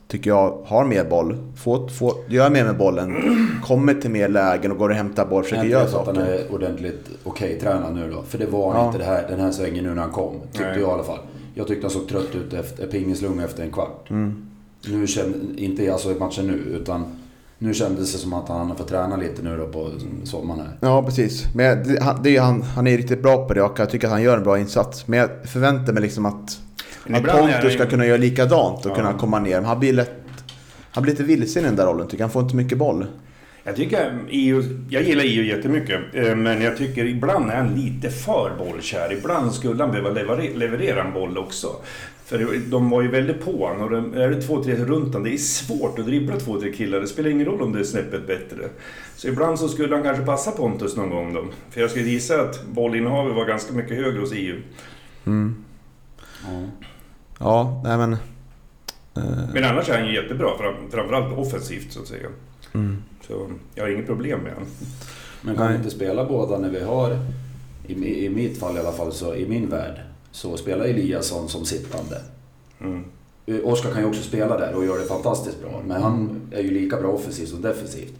[0.08, 1.36] tycker jag har mer boll.
[1.56, 3.14] Får, får, gör mer med bollen.
[3.64, 5.42] Kommer till mer lägen och går och hämtar boll.
[5.42, 6.28] Försöker Äntligen göra så att han saker.
[6.32, 8.22] är ordentligt okej tränad nu då.
[8.22, 8.86] För det var han Ja.
[8.86, 10.34] inte det här, den här svängen nu när han kom.
[10.52, 10.80] Tyckte Nej.
[10.80, 11.18] jag i alla fall.
[11.54, 14.10] Jag tyckte han såg trött ut efter pingislung efter en kvart.
[14.10, 14.46] Mm.
[14.86, 17.04] Nu kände, inte alltså i matchen nu, utan
[17.58, 19.90] nu kändes det som att han har fått träna lite nu då på
[20.24, 20.76] sommaren här.
[20.80, 21.44] Ja, precis.
[21.54, 24.12] Men det, han, det han, han är riktigt bra på det och jag tycker att
[24.12, 25.06] han gör en bra insats.
[25.08, 26.60] Men jag förväntar mig liksom att,
[27.12, 28.94] att Pontus ska kunna göra likadant och Ja.
[28.94, 29.54] kunna komma ner.
[29.56, 30.12] Men han blir lätt...
[30.90, 32.26] Han blir lite vilsen i den där rollen tycker jag.
[32.26, 33.06] Han får inte mycket boll.
[33.64, 38.10] Jag tycker EU, jag gillar EU jättemycket, eh, men jag tycker ibland är han lite
[38.10, 39.12] för bollkär.
[39.18, 41.68] Ibland skulle han behöva leverera en boll också.
[42.28, 45.24] För de var ju väldigt på honom och det- är det två, tre runt honom,
[45.24, 47.00] det är svårt att dribbla två, tre killar.
[47.00, 48.68] Det spelar ingen roll om det är snäppet bättre.
[49.16, 51.44] Så ibland så skulle han kanske passa Pontus någon gång då.
[51.70, 54.56] För jag skulle gissa att bollinnehavet var ganska mycket högre hos EU.
[55.26, 55.64] Mm.
[56.44, 56.62] Ja.
[57.40, 58.12] Ja, nej men...
[58.12, 62.28] eh, Men annars är han ju jättebra, fram, framförallt offensivt så att säga.
[62.74, 62.96] mm.
[63.26, 64.68] Så jag har inget problem med honom.
[65.42, 65.72] Men kan Nej.
[65.72, 67.18] vi inte spela båda när vi har,
[67.86, 70.00] i, i mitt fall i alla fall, så i min värld,
[70.32, 72.20] så spelar Eliasson som sittande.
[72.80, 73.04] Mm.
[73.46, 75.82] Eh, Oskar kan ju också spela där och gör det fantastiskt bra.
[75.86, 78.14] Men han är ju lika bra offensivt som defensivt.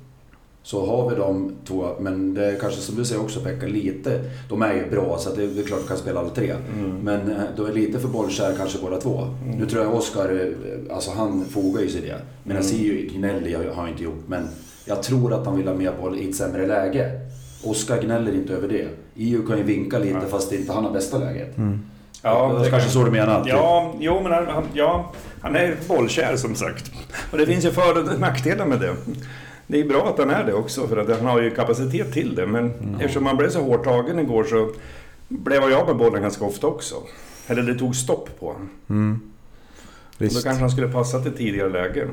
[0.63, 4.21] Så har vi de två, men det är kanske som du säger också Pekka, lite.
[4.49, 6.55] De är ju bra så det, det är klart de kan spela alla tre.
[7.03, 9.27] Men eh, de är lite för bollkär kanske båda två.
[9.59, 12.17] Nu tror jag Oskar, eh, alltså han fogar ju sig det.
[12.45, 14.25] Men jag ser ju Gnelli har har jag inte gjort.
[14.27, 14.49] Men
[14.85, 17.21] jag tror att han vill ha mer boll i ett sämre läge.
[17.65, 18.89] Oskar gnäller inte över det.
[19.17, 21.57] EU kan ju vinka lite fast inte han har bästa läget.
[22.23, 23.45] Ja, det är kanske så du menar?
[23.47, 25.13] Ja, jo, men han, ja,
[25.43, 26.93] han är bollkär som sagt.
[27.33, 28.95] Och det finns ju för och nackdelar med det.
[29.67, 32.35] Det är bra att han är det också, för att han har ju kapacitet till
[32.35, 32.47] det.
[32.47, 34.71] Men eftersom han blev så hårt tagen igår så
[35.29, 36.95] blev jag med bollen ganska ofta också.
[37.47, 38.71] Eller det tog stopp på honom.
[38.91, 39.21] Mm.
[40.19, 42.09] Då kanske han skulle passa till tidigare lägen.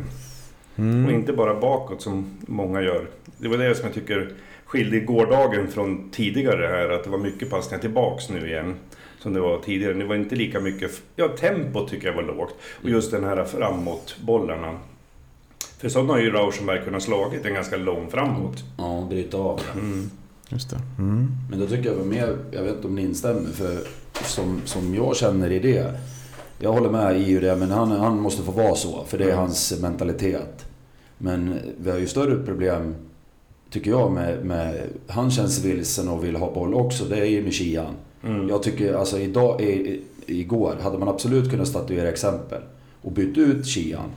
[0.76, 1.10] Och Mm.
[1.10, 3.08] inte bara bakåt som många gör.
[3.38, 4.30] Det var det som jag tycker
[4.66, 6.90] skilde gårdagen från tidigare här.
[6.90, 8.76] Att det var mycket passningar tillbaks nu igen.
[9.26, 9.94] Som det var tidigare.
[9.94, 10.92] Det var inte lika mycket...
[11.16, 12.56] Ja, tempo tycker jag var lågt.
[12.84, 14.80] Och just den här framåtbollarna.
[15.78, 18.64] För sådana har ju Rauschenberg kunnat slagit en ganska lång framåt.
[18.78, 19.82] Ja, bryta av det.
[20.50, 20.80] Just det.
[20.98, 21.28] Mm.
[21.50, 23.78] Men då tycker jag väl mer, jag vet inte om ni instämmer, för
[24.24, 25.94] som, som jag känner i det.
[26.60, 29.36] Jag håller med i det, men han, han måste få vara så, för det är
[29.36, 30.66] hans mentalitet.
[31.18, 32.96] Men vi har ju större problem,
[33.70, 37.44] tycker jag, med, med han känns vilsen och vill ha boll också, det är ju
[37.44, 37.96] med Kian.
[38.26, 38.50] Mm.
[38.50, 42.62] Jag tycker, alltså idag, i, igår, hade man absolut kunnat statuera exempel
[43.02, 44.10] och bytt ut Kian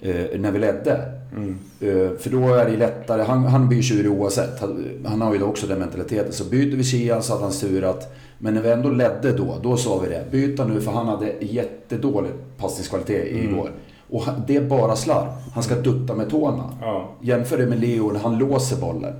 [0.00, 1.12] eh, när vi ledde.
[1.36, 1.58] Mm.
[1.80, 4.60] Eh, För då är det lättare, han, han blir tjurig oavsett.
[5.04, 6.32] Han, har ju också den mentaliteten.
[6.32, 8.14] Så byter vi Kian så hade han surat.
[8.38, 10.24] Men när vi ändå ledde då, då sa vi det.
[10.30, 13.70] Byt han nu för han hade jättedålig passningskvalitet igår.
[14.10, 15.28] Och han- det är bara slarv.
[15.54, 16.70] Han ska dutta med tårna.
[16.80, 17.10] Ja.
[17.22, 19.12] Jämför det med Leo när han låser bollen.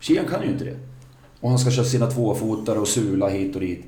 [0.00, 0.76] Kian kan ju inte det.
[1.40, 3.84] Och han ska köra sina tvåfotare och sula hit och dit.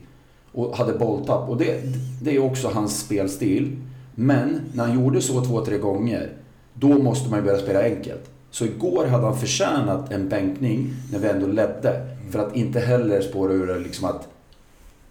[0.52, 1.48] Och hade bolltapp.
[1.48, 1.80] Och det,
[2.22, 3.76] det är också hans spelstil.
[4.14, 6.32] Men när han gjorde så två, tre gånger.
[6.74, 8.30] Då måste man ju börja spela enkelt.
[8.50, 12.06] Så igår hade han förtjänat en bänkning när vi ändå ledde.
[12.30, 14.28] För att inte heller spåra ur det liksom att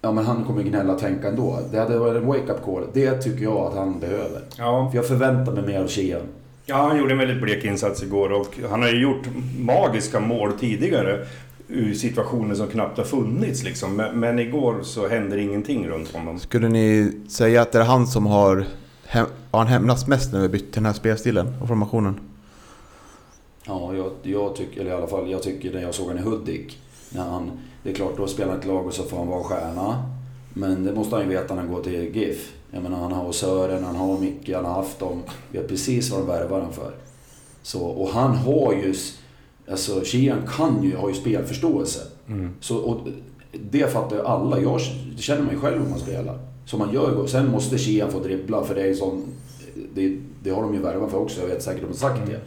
[0.02, 1.58] Ja men han kommer gnälla och tänka ändå.
[1.70, 2.84] Det hade varit en wake-up call.
[2.92, 4.42] Det tycker jag att han behöver.
[4.58, 4.88] Ja.
[4.90, 6.20] För jag förväntar mig mer av Kian.
[6.66, 9.26] ja, han gjorde en väldigt blek insats igår och han har ju gjort
[9.58, 11.26] magiska mål tidigare.
[11.68, 13.96] Ur situationer som knappt har funnits liksom.
[13.96, 16.38] Men, men igår så händer ingenting runt honom.
[16.38, 18.66] Skulle ni säga att det är han som har,
[19.06, 22.20] hem, har han hämnats mest när vi bytt den här spelstilen och formationen?
[23.64, 26.26] Ja, jag, jag tycker, eller i alla fall jag tycker när jag såg honom i
[26.26, 26.78] Hudik.
[27.10, 27.50] När han,
[27.82, 30.02] det är klart, då spelar han ett lag och så får han vara stjärna.
[30.54, 32.52] Men det måste han ju veta när han går till GIF.
[32.70, 35.22] Jag menar, han har Sören, han har Micke, han har haft dem.
[35.52, 36.92] Vet precis vad de värvar han för.
[37.62, 38.94] Så, och han har ju...
[39.70, 42.00] Alltså, Kian kan ju, har ju spelförståelse.
[42.60, 43.08] Så, och
[43.52, 44.60] det fattar ju alla.
[44.60, 44.80] Jag
[45.16, 46.38] känner mig själv om man spelar.
[46.66, 47.28] Så man gör ju.
[47.28, 49.22] Sen måste Kian få dribbla, för det är sån...
[49.94, 52.40] Det, det har de ju värvat för också, jag vet säkert de har sagt det.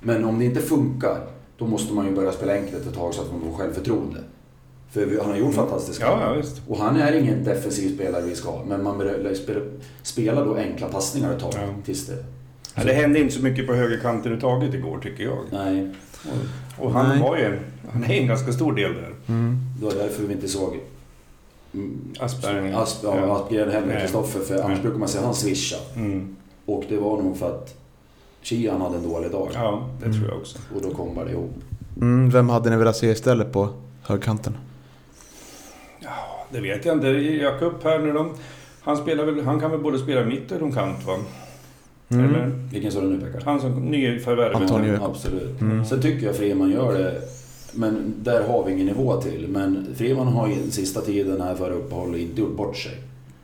[0.00, 1.26] Men om det inte funkar,
[1.58, 4.20] då måste man ju börja spela enkelt ett tag så att man får självförtroende.
[4.90, 6.42] För han har gjort fantastiska Ja, ja.
[6.68, 9.60] Och han är ingen defensiv spelare vi ska ha, men man börjar spela,
[10.02, 11.52] spela då enkla passningar ett tag.
[11.54, 11.68] Ja.
[11.84, 12.24] Tills det...
[12.74, 15.38] Ja, det hände inte så mycket på högerkanten överhuvudtaget igår tycker jag.
[15.52, 15.94] Nej,
[16.78, 17.20] Och han Nej.
[17.22, 17.58] var ju en,
[17.92, 19.14] han är en ganska stor del där.
[19.78, 20.78] det var därför vi inte såg
[21.74, 22.82] mm, Asperger.
[22.82, 24.00] Asp, ja, Aspgren heller, Nej.
[24.00, 24.82] Kristoffer, för annars Nej.
[24.82, 25.76] brukar man säga han swisha.
[25.96, 26.36] Mm.
[26.66, 27.74] Och det var nog för att
[28.42, 29.48] Kian hade en dålig dag.
[29.54, 30.58] Ja, det tror jag också.
[30.74, 31.54] Och då kommer det ihop.
[31.96, 33.68] Mm, vem hade ni velat se istället på
[34.02, 34.56] högerkanten?
[36.50, 37.08] Det vet jag inte.
[37.08, 38.30] Jakob här nu då.
[38.80, 41.18] Han, spelar väl, han kan väl både spela mitt och kant va?
[42.10, 42.24] Mm.
[42.24, 42.46] Eller?
[42.72, 43.38] Vilken sa du nu Pekka?
[43.44, 44.56] Han som nyförvärv.
[44.56, 44.92] Antonio.
[44.94, 45.60] Ja, absolut.
[45.60, 45.84] Mm.
[45.84, 47.20] Sen tycker jag Friman gör det,
[47.72, 49.48] men där har vi ingen nivå till.
[49.48, 52.92] Men Friman har ju den sista tiden här före uppehållet inte gjort bort sig.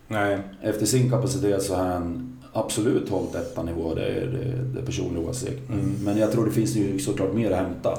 [0.09, 0.39] Nej.
[0.63, 4.87] Efter sin kapacitet så har han absolut hållit detta nivå, det är, det, det är
[4.87, 5.69] personlig åsikt.
[5.69, 5.95] Mm.
[6.05, 7.99] Men jag tror det finns ju såklart mer att hämta.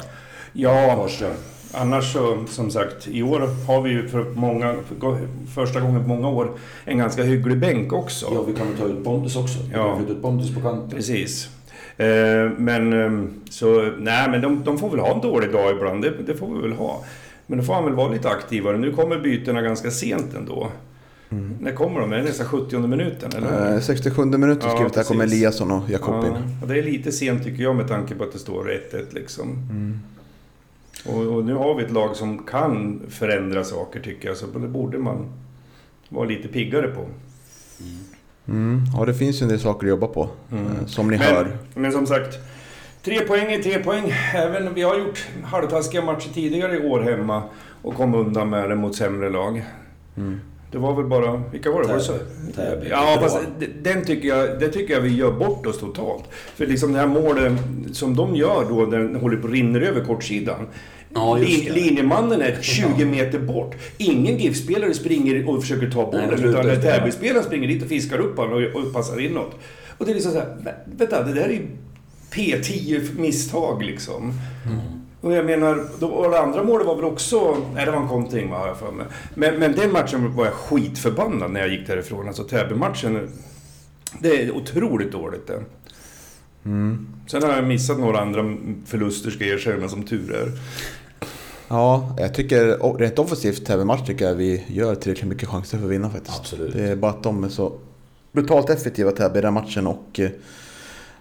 [0.53, 1.32] Ja, Karlström.
[1.82, 5.17] Annars så som sagt i år har vi ju för många, för
[5.55, 6.51] första gången på många år
[6.86, 8.26] en ganska hygglig bänk också.
[8.34, 9.59] Ja, vi kan väl ta ut Pontus också.
[9.59, 9.88] Vi Ja.
[9.88, 10.89] kan flytta ut Pontus på kanten.
[10.89, 11.49] Precis.
[11.97, 12.07] Eh,
[12.57, 16.13] men eh, så, nej men de, de får väl ha en dålig dag ibland, det,
[16.28, 17.03] det får vi väl ha.
[17.47, 18.78] Men då får han väl vara lite aktivare.
[18.78, 20.67] Nu kommer bytena ganska sent ändå.
[21.59, 22.13] När kommer de?
[22.13, 23.73] Är det nästan 70 minuten eller?
[23.76, 25.23] Eh, 67 minuter Ja, skrivit, här kommer.
[25.23, 26.32] Eliasson och Jakob in.
[26.61, 28.63] Ja, det är lite sent tycker jag med tanke på att det står
[28.93, 29.49] 1-1 liksom.
[29.49, 29.99] Mm.
[31.10, 34.68] Och, och nu har vi ett lag som kan förändra saker tycker jag, så det
[34.68, 35.26] borde man
[36.10, 37.06] vara lite piggare på.
[38.47, 38.82] Mm.
[38.97, 40.30] Ja, det finns ju en del saker att jobba på.
[40.51, 40.66] Mm.
[40.66, 41.58] eh, Som ni Men, hör.
[41.74, 42.38] men som sagt,
[43.01, 44.14] tre poäng är tre poäng.
[44.34, 47.43] Även vi har gjort halvtaskiga matcher tidigare i år hemma
[47.82, 49.66] och kom undan med det mot sämre lag.
[50.18, 50.39] Mm.
[50.72, 51.41] Det var väl bara...
[51.51, 51.88] Vilka var det?
[51.88, 52.13] Var det så?
[52.55, 52.88] Täby.
[52.89, 53.38] Ja, fast
[53.84, 56.24] den tycker jag, det tycker jag vi gör bort oss totalt.
[56.55, 57.53] För liksom det här målet
[57.91, 60.68] som de gör då, den håller på att rinner över kortsidan.
[61.13, 63.76] Ja, Lin, linjemannen är 20 meter bort.
[63.97, 66.82] Ingen GIF-spelare springer och försöker ta bollen, Nej, utan.
[66.82, 69.51] Täby-spelaren springer dit och fiskar upp honom och, och passar inåt.
[69.97, 71.68] Och det är liksom så här, vä- vänta, det där är ju
[72.32, 74.34] P10-misstag liksom.
[74.66, 74.80] Mm.
[75.26, 77.57] Och jag menar, då, och det andra målet var väl också...
[77.73, 79.05] Nej, det var en kontring har jag för mig.
[79.34, 82.28] Men, men den matchen var jag skitförbannad när jag gick därifrån.
[82.28, 83.30] Alltså Täby-matchen,
[84.19, 85.63] det är otroligt dåligt det.
[86.65, 87.07] Mm.
[87.28, 88.55] Sen har jag missat några andra
[88.86, 90.51] förluster ska jag erkänna som tur är.
[91.67, 95.91] Ja, jag tycker rent offensivt Täby-match tycker jag vi gör tillräckligt mycket chanser för att
[95.91, 96.39] vinna faktiskt.
[96.39, 96.73] Absolut.
[96.73, 97.73] Det är bara att de är så
[98.32, 100.19] brutalt effektiva Täby i den matchen och,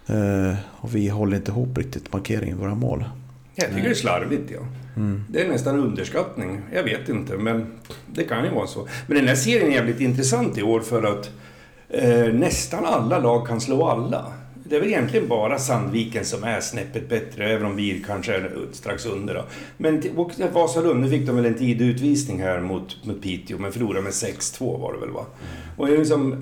[0.05, 3.05] eh, och vi håller inte ihop riktigt markeringen i våra mål.
[3.55, 4.59] Jag tycker det är slarvigt ja.
[4.97, 5.23] Mm.
[5.29, 6.61] Det är nästan underskattning.
[6.73, 7.65] Jag vet inte, men
[8.13, 8.87] det kan ju vara så.
[9.07, 11.31] Men den här serien är jävligt intressant i år för att
[11.89, 14.25] eh, nästan alla lag kan slå alla.
[14.69, 18.51] Det är väl egentligen bara Sandviken som är snäppet bättre, även om vi kanske är
[18.71, 19.33] strax under.
[19.33, 19.43] Då.
[19.77, 23.71] Men och Vasalund, nu fick de väl en tidig utvisning här mot, mot Piteå, men
[23.71, 25.25] förlorade med 6-2 var det väl va?
[25.77, 26.35] Och det är liksom,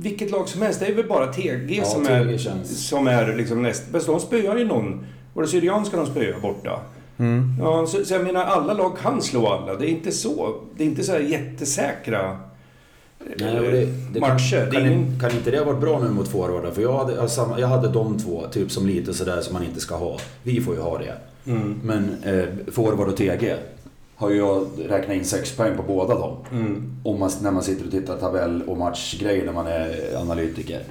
[0.00, 3.06] vilket lag som helst, det är väl bara TG Ja, som, TG är, känns- som
[3.06, 4.06] är liksom näst bäst.
[4.06, 5.06] De spöar ju någon.
[5.38, 6.80] Var det Syrianska de spöade borta?
[7.18, 7.56] Mm.
[7.60, 9.74] Ja, så, så jag menar, alla lag kan slå alla.
[9.76, 12.30] Det är inte så, det är inte så här jättesäkra
[13.20, 14.64] eh, Nej, det, det matcher.
[14.64, 15.20] Kan, kan, ingen...
[15.20, 16.70] kan inte det ha varit bra nu mot forwardar?
[16.70, 19.64] För jag hade, jag, samma, jag hade de två, typ som lite sådär som man
[19.64, 20.18] inte ska ha.
[20.42, 21.14] Vi får ju ha det.
[21.50, 21.80] Mm.
[21.82, 23.54] Men eh, forward och TG
[24.16, 26.36] har ju jag räknat in sex poäng på båda dem.
[26.52, 26.96] Mm.
[27.04, 30.82] Om man, när man sitter och tittar tabell och matchgrejer när man är analytiker.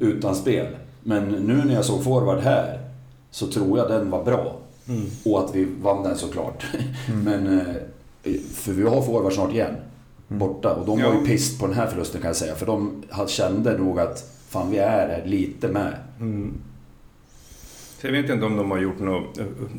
[0.00, 0.66] Utan spel.
[1.02, 2.87] Men nu när jag såg forward här
[3.30, 4.56] så tror jag den var bra.
[4.88, 5.06] Mm.
[5.24, 6.64] Och att vi vann den såklart.
[7.24, 9.76] Men, eh, för vi har forward snart igen.
[10.28, 10.74] Borta.
[10.74, 11.20] Och de var Ja.
[11.20, 12.54] ju pist på den här förlusten kan jag säga.
[12.54, 15.94] För de kände nog att fan vi är lite med.
[16.20, 16.54] Mm.
[18.00, 19.38] Jag vet inte om de har gjort något...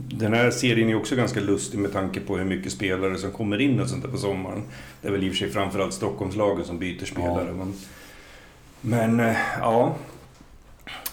[0.09, 3.61] Den här serien är också ganska lustig med tanke på hur mycket spelare som kommer
[3.61, 4.63] in och sånt där på sommaren.
[5.01, 7.51] Det är väl i och för sig framförallt Stockholmslagen som byter spelare.
[7.53, 7.73] Men,
[8.81, 9.95] men eh, ja...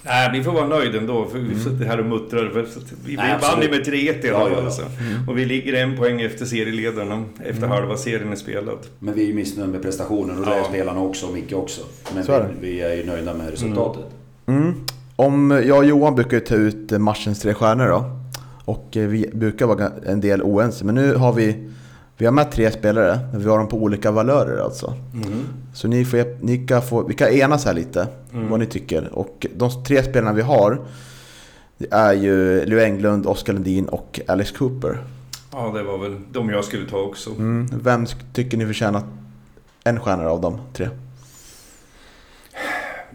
[0.06, 2.50] Nej, vi får vara nöjda ändå, för vi sitter här och muttrar.
[2.52, 2.66] För
[3.04, 4.64] vi Nej, vann ju med 3-1 i Ja, alla ja, fall.
[4.64, 4.70] ja.
[4.70, 4.82] så.
[5.30, 8.78] Och vi ligger en poäng efter serieledarna, efter halva serien är spelad.
[8.98, 10.64] Men vi är ju missnöjda med prestationen och det är Ja.
[10.68, 11.80] spelarna också och Micke också.
[12.14, 14.04] Men är vi, vi är ju nöjda med resultatet.
[14.46, 14.74] Mm.
[15.16, 18.04] Om, jag och Johan brukar ta ut matchens tre stjärnor då.
[18.64, 20.84] Och eh, vi brukar vara en del oense.
[20.84, 21.68] Men nu har vi,
[22.18, 24.94] vi har med tre spelare, men vi har dem på olika valörer alltså.
[25.76, 28.48] Så ni, får, ni kan få, vi kan enas här lite, Mm.
[28.48, 29.08] vad ni tycker.
[29.18, 30.78] Och de tre spelarna vi har,
[31.78, 34.98] det är ju Leo Englund, Oskar Lundin och Alex Cooper.
[35.52, 37.30] Ja, det var väl de jag skulle ta också.
[37.30, 37.66] Mm.
[37.82, 39.02] Vem tycker ni förtjänar
[39.84, 40.88] en stjärna av de tre?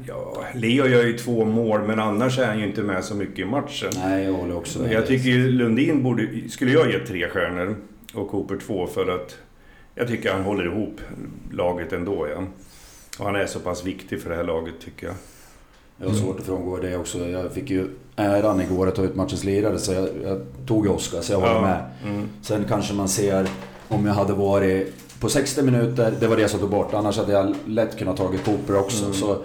[0.07, 3.39] Ja, Leo gör ju två mål, men annars är han ju inte med så mycket
[3.39, 3.89] i matchen.
[3.95, 4.91] Nej, jag håller också med.
[4.93, 7.75] Jag tycker ju Lundin borde, skulle jag ge tre stjärnor
[8.13, 9.35] och Cooper två för att
[9.95, 11.01] jag tycker han håller ihop
[11.51, 12.27] laget ändå.
[12.35, 12.43] Ja.
[13.19, 15.15] Och han är så pass viktig för det här laget tycker jag.
[15.97, 17.29] Jag har svårt att frångå det också.
[17.29, 20.91] Jag fick ju äran igår att ta ut matchens lirare så jag, jag tog ju
[20.91, 21.85] Oskar, så jag håller Ja, med.
[22.05, 22.29] Mm.
[22.41, 23.47] Sen kanske man ser
[23.87, 26.93] om jag hade varit på 60 minuter, det var det som tog bort.
[26.93, 29.03] Annars hade jag lätt kunnat tagit Cooper också.
[29.05, 29.13] Mm.
[29.13, 29.37] Så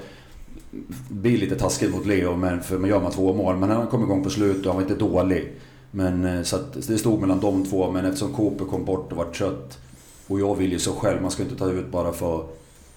[1.08, 3.56] blir lite taskigt mot Leo, men för man gör man två mål.
[3.56, 5.52] Men han kom igång på slutet och han var inte dålig.
[5.90, 9.16] Men, eh, så att det stod mellan de två, men eftersom Cooper kom bort och
[9.18, 9.78] var trött.
[10.26, 12.44] Och jag vill ju så själv, man ska inte ta ut bara för...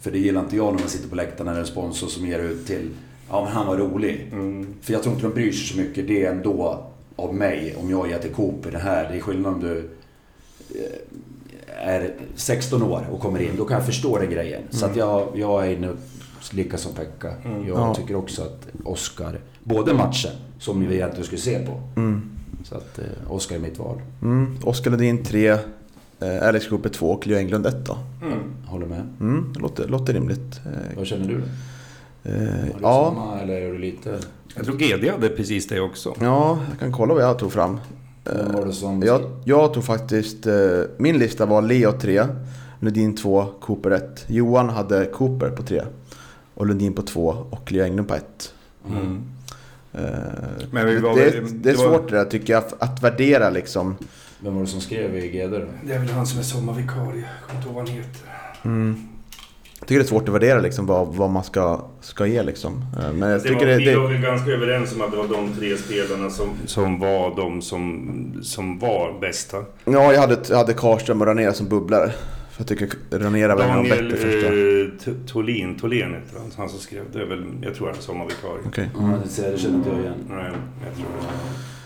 [0.01, 2.07] För det gillar inte jag när man sitter på läktaren när det är en sponsor
[2.07, 2.89] som ger ut till...
[3.29, 4.29] Ja men han var rolig.
[4.31, 4.67] Mm.
[4.81, 6.83] För jag tror inte de bryr sig så mycket det ändå
[7.15, 9.09] av mig om jag ger till Cooper det här.
[9.11, 9.89] Det är skillnad om du
[10.75, 13.51] eh, är 16 år och kommer in.
[13.57, 14.61] Då kan jag förstå den grejen.
[14.69, 15.89] Så att jag, jag är inne
[16.51, 17.33] lika som Pekka.
[17.45, 17.67] Mm.
[17.67, 17.95] Jag Ja.
[17.95, 21.81] tycker också att Oscar, både matchen som vi egentligen skulle se på.
[21.95, 22.21] Mm.
[22.63, 24.01] Så att eh, Oscar är mitt val.
[24.21, 24.57] Mm.
[24.63, 25.57] Oskar Lundin 3, eh,
[26.41, 27.97] Alex Cooper 2 och Leo Englund 1 då.
[28.25, 28.39] Mm.
[28.65, 29.07] Håller med.
[29.19, 29.53] Mm.
[29.53, 30.61] det Låter, låter rimligt.
[30.65, 31.41] Eh, Vad känner du?
[32.31, 33.13] eh, ja.
[33.15, 34.19] samma eller är du lite...
[34.55, 36.15] Jag tror GD hade precis det också.
[36.21, 37.77] ja, jag kan kolla vad jag tog fram.
[38.23, 39.01] Vem var det som...
[39.03, 40.53] Jag, jag tog faktiskt, eh,
[40.97, 42.25] min lista var Leo 3,
[42.79, 44.25] Lundin 2, Cooper 1.
[44.27, 45.81] Johan hade Cooper på 3
[46.53, 48.53] och Lundin på 2 och Leo Englund på 1.
[48.89, 49.21] Mm.
[49.93, 50.01] Eh,
[50.71, 53.49] Men vi var det, det är det var- svårt det där tycker jag, att värdera
[53.49, 53.95] liksom.
[54.39, 55.65] Vem var det som skrev i GD då?
[55.83, 57.23] Det är väl han som är sommarvikarie.
[57.39, 58.21] Jag kommer inte ihåg vad han heter.
[58.65, 59.07] Mm.
[59.79, 62.85] Jag tycker det är svårt att värdera liksom vad, vad man ska, ska ge liksom.
[62.99, 65.17] Eh, Men jag Det tycker var, det, vi var väl ganska överens om att det
[65.17, 69.57] var de tre spelarna som, som var de som, som var bästa.
[69.85, 72.11] Ja, jag hade, jag hade Karlström och Ranera som bubblare.
[72.57, 74.47] Jag tycker Ranera var en av de Daniel bättre första.
[74.47, 77.03] eh, T- Tholin, Tholén heter han, han som skrev.
[77.13, 78.61] Det är väl, jag tror han är sommarvikarie.
[78.67, 78.89] Okej.
[78.95, 80.13] Ja, det ser- det känner inte jag igen.
[80.29, 80.51] Nej,
[80.87, 81.27] jag tror det.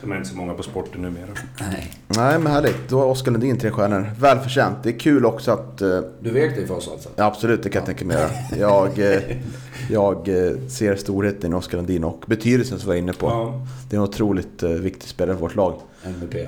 [0.03, 1.27] De är inte så många på sporten numera.
[1.59, 1.91] Nej.
[2.07, 2.89] Nej men härligt.
[2.89, 4.11] Då har Oskar Lundin tre stjärnor.
[4.19, 4.77] Välförtjänt.
[4.83, 5.81] Det är kul också att...
[5.81, 7.09] eh, Du vek dig för oss alltså?
[7.15, 8.29] Ja, absolut, det kan jag tänka mig göra.
[8.59, 9.21] Jag, eh,
[9.89, 13.25] jag eh, ser storheten i Oskar Lundin och betydelsen som vi var inne på.
[13.27, 13.61] Ja.
[13.89, 15.73] Det är en otroligt eh, viktig spelare för vårt lag.
[16.05, 16.47] MVP?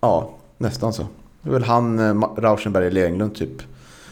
[0.00, 1.06] Ja, nästan så.
[1.42, 3.62] Det är väl han, eh, Rauschenberg eller Englund typ.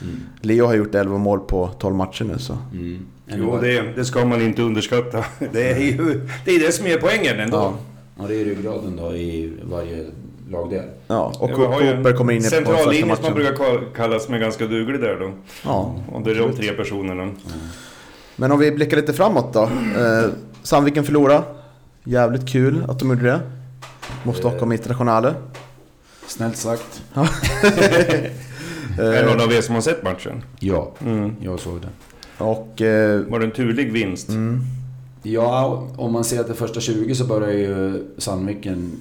[0.02, 0.20] Mm.
[0.40, 2.58] Leo har gjort 11 mål på 12 matcher nu så.
[2.72, 3.06] Mm.
[3.26, 5.24] Jo, det, det ska man inte underskatta.
[5.52, 7.56] Det är ju det, är det som är poängen ändå.
[7.56, 7.74] Ja.
[8.18, 10.04] Ja, det är ryggraden då i varje
[10.50, 10.84] lagdel.
[11.06, 13.34] Ja, och Cooper kommer in på första Centrallinje som man matchen.
[13.34, 15.30] brukar kall- kallas med ganska duglig där då.
[15.64, 15.94] Ja.
[16.12, 17.30] Och det är de tre personerna.
[18.36, 19.62] Men om vi blickar lite framåt då.
[19.62, 20.24] Eh,
[20.62, 21.42] Sandviken förlorade.
[22.04, 23.40] Jävligt kul att de gjorde det.
[24.24, 25.34] Mot Stockholm Internationale.
[26.26, 27.02] Snällt sagt.
[28.98, 30.44] Är det Eh, någon av er som har sett matchen?
[30.60, 31.32] Ja, Mm.
[31.40, 31.88] jag såg det.
[32.44, 32.80] och...
[32.82, 34.28] Eh, Var det en turlig vinst?
[34.28, 34.60] mm,
[35.22, 39.00] Ja, om man ser att det första 20 så börjar ju Sandviken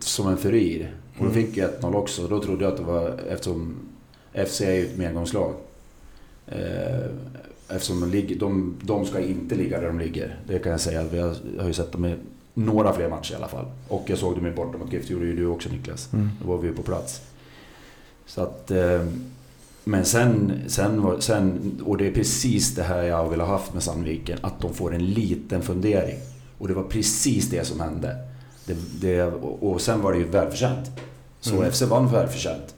[0.00, 0.94] som en furir.
[1.18, 2.26] Och då fick jag 1-0 också.
[2.26, 3.76] Då trodde jag att det var, eftersom
[4.46, 5.54] FC är ju ett medgångslag.
[6.46, 7.06] Eh,
[7.68, 10.38] eftersom de, ligger, de, de ska inte ligga där de ligger.
[10.46, 11.04] Det kan jag säga.
[11.12, 12.14] Vi har, jag har ju sett dem i
[12.54, 13.66] några fler matcher i alla fall.
[13.88, 15.06] Och jag såg dem i borta mot GIF.
[15.06, 16.12] Det gjorde ju du också Niklas.
[16.12, 16.30] mm.
[16.42, 17.22] Då var vi ju på plats.
[18.26, 18.70] Så att...
[19.88, 23.74] Men sen, sen, var- sen, och det är precis det här jag vill ha haft
[23.74, 26.16] med Sandviken, att de får en liten fundering.
[26.58, 28.16] Och det var precis det som hände.
[28.66, 29.22] Det, det,
[29.60, 30.90] och sen var det ju välförtjänt.
[31.40, 31.70] Så Mm.
[31.72, 32.74] FC vann välförtjänt.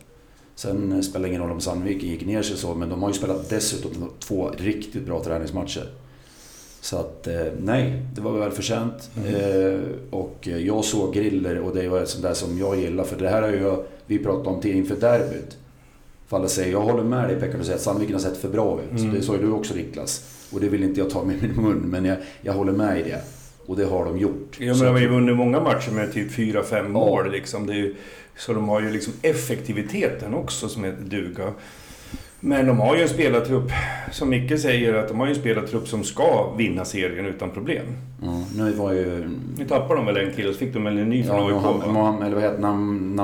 [0.54, 3.14] Sen spelar det ingen roll om Sandviken gick ner sig så, men de har ju
[3.14, 5.88] spelat dessutom två riktigt bra träningsmatcher.
[6.80, 9.11] Så att eh, nej, det var välförtjänt.
[9.26, 9.80] Eh,
[10.11, 13.04] och jag såg griller och det var ett sånt där som jag gillar.
[13.04, 15.56] För det här har ju vi pratat om till inför derbyt.
[16.31, 18.49] Fall att säga, jag håller med dig Pekka, du säger att Sandviken har sett för
[18.49, 19.01] bra ut.
[19.01, 19.14] Mm.
[19.14, 20.24] Det sa ju du också Niklas.
[20.53, 23.03] Och det vill inte jag ta med min mun, men jag, jag håller med i
[23.03, 23.20] det.
[23.66, 24.57] Och det har de gjort.
[24.59, 27.66] Ja, men de har ju vunnit många matcher med typ 4-5 mål liksom.
[27.66, 27.95] Det ju,
[28.37, 31.53] så de har ju liksom effektiviteten också som heter duga.
[32.41, 33.70] Men de har ju en spelartrupp,
[34.12, 37.87] som Micke säger, att de har ju en spelartrupp som ska vinna serien utan problem.
[38.22, 39.28] Ja, nu var ju...
[39.59, 42.22] Nu tappar de väl en kille, så fick de väl en ny från Ja, AIK
[42.22, 43.16] eller vad heter han?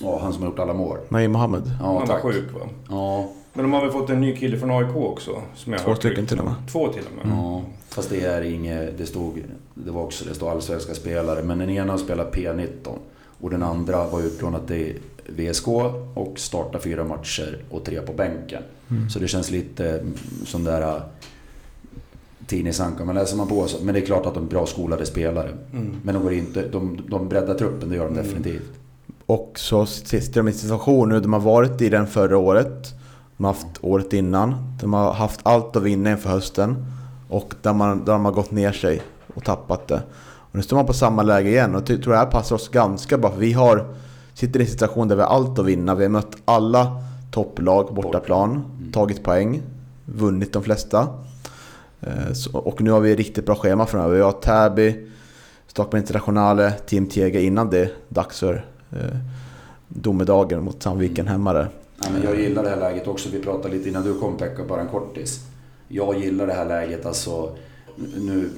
[0.00, 0.98] Ja, han som har gjort alla mål.
[1.08, 1.62] Naim Mohammed.
[1.80, 2.22] Ja, Han var tack.
[2.22, 2.60] sjuk va?
[2.88, 5.42] Ja, Men de har väl fått en ny kille från AIK också?
[5.54, 6.54] Som jag har Två hört stycken till och med.
[6.72, 7.36] Två till och med.
[7.36, 7.62] ja.
[7.88, 8.98] Fast det är inget...
[8.98, 9.42] Det stod...
[9.74, 10.24] Det var också...
[10.24, 11.42] Det stod allsvenska spelare.
[11.42, 12.68] Men den ena spelar P19.
[13.40, 15.68] Och den andra var utlånad till VSK
[16.14, 18.62] och startade fyra matcher och tre på bänken.
[18.90, 19.10] Mm.
[19.10, 20.04] Så det känns lite
[20.44, 20.82] som där...
[20.96, 21.02] äh,
[22.46, 23.84] Tidningsanka, men läser man på så.
[23.84, 25.48] Men det är klart att de är bra skolade spelare.
[25.72, 25.96] Mm.
[26.02, 26.68] Men de går inte...
[26.68, 28.24] De, de breddar truppen, det gör de Mm.
[28.24, 28.70] definitivt.
[29.26, 32.94] Och så sitter de i en situation nu, de har varit i den förra året.
[33.36, 34.54] De har haft året innan.
[34.80, 36.86] De har haft allt att vinna inför hösten.
[37.28, 39.02] Och där, man, där de har gått ner sig
[39.34, 40.02] och tappat det.
[40.26, 42.68] Och nu står man på samma läge igen och jag tror det här passar oss
[42.68, 43.30] ganska bra.
[43.30, 43.86] För vi har,
[44.34, 45.94] sitter i en situation där vi har allt att vinna.
[45.94, 46.96] Vi har mött alla
[47.30, 48.64] topplag på bortaplan.
[48.92, 49.62] Tagit poäng.
[50.04, 51.08] Vunnit de flesta.
[52.00, 54.16] Eh, så- Och nu har vi ett riktigt bra schema framöver.
[54.16, 55.06] Vi har Täby,
[55.66, 58.64] Stockholm Internationale, Team Tega innan det dags för
[59.88, 61.68] domedagen mot Sandviken hemma där.
[62.02, 63.28] Ja, men jag gillar det här läget också.
[63.32, 65.40] Vi pratade lite innan du kom Pekka, bara en kortis.
[65.88, 67.56] Jag gillar det här läget alltså.
[67.96, 68.50] Nu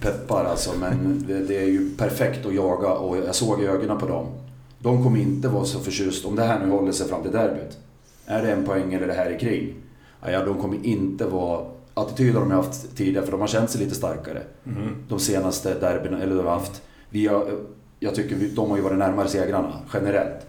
[0.00, 4.06] peppar alltså, men det, är ju perfekt att jaga och jag såg i ögonen på
[4.06, 4.26] dem.
[4.78, 7.78] De kommer inte vara så förtjust om det här nu håller sig fram till derbyt.
[8.26, 9.74] Är det en poäng eller det här är kring?
[10.22, 11.66] Ja, ja, de kommer inte vara...
[11.94, 14.42] Attityden de har haft tidigare, för de har känt sig lite starkare.
[14.66, 14.96] Mm.
[15.08, 16.82] De senaste derbyna, eller de har haft.
[17.10, 17.58] Vi har,
[18.02, 20.46] jag tycker vi, de har ju varit närmare segrarna, generellt.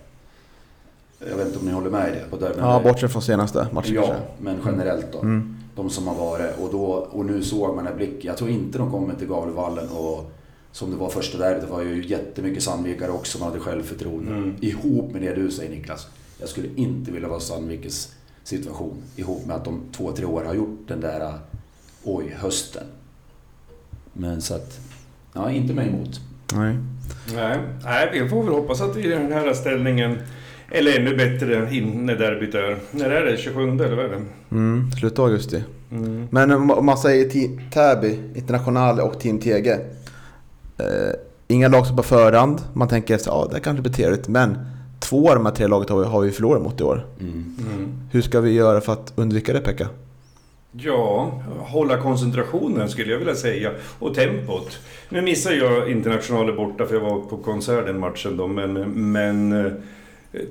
[1.30, 2.26] Jag vet inte om ni håller med i det?
[2.30, 2.68] På derbyna.
[2.68, 4.24] Ja, bortsett från senaste matchen Ja, kanske.
[4.42, 5.20] men generellt då.
[5.20, 5.56] Mm.
[5.76, 6.60] De som har varit.
[6.60, 8.26] Och, då, och nu såg man en blick.
[8.26, 10.32] Jag tror inte de kommer till Gavlevallen och
[10.72, 11.62] som det var första derbyt.
[11.62, 13.40] Det var ju jättemycket Sandvikare också.
[13.40, 14.32] Man hade självförtroende.
[14.32, 14.56] Mm.
[14.62, 16.08] Ihop med det du säger Niklas.
[16.40, 18.94] Jag skulle inte vilja vara Sandvikes situation.
[19.16, 21.34] Ihop med att de två, tre år har gjort den där,
[22.04, 22.84] oj, hösten.
[24.14, 24.80] Men så att,
[25.34, 26.20] ja, inte mig emot.
[26.54, 26.78] Nej.
[27.36, 30.18] Nej, nej, vi får väl hoppas att vi i den här ställningen,
[30.70, 32.78] eller ännu bättre in när derbyt är.
[32.92, 33.38] När är det?
[33.38, 34.22] 27 eller vad är det?
[34.52, 35.64] Mm, slutet av augusti.
[35.92, 36.28] Mm.
[36.32, 37.30] Men om om man säger
[37.70, 39.80] Täby, Internationale och Team Tege.
[40.78, 41.14] Eh,
[41.48, 42.62] inga lag som på förhand.
[42.74, 44.28] Man tänker att ja, det kanske blir trevligt.
[44.28, 44.58] Men
[45.00, 47.06] två av de här tre lagen har vi, har vi förlorat mot i år.
[47.20, 47.56] Mm.
[47.74, 47.94] Mm.
[48.12, 49.88] Hur ska vi göra för att undvika det Pekka?
[50.78, 53.72] Ja, hålla koncentrationen skulle jag vilja säga.
[54.00, 54.80] Och tempot.
[55.10, 58.74] Nu missade jag Internationalen borta för jag var på konsert den matchen då, men...
[59.12, 59.72] men eh,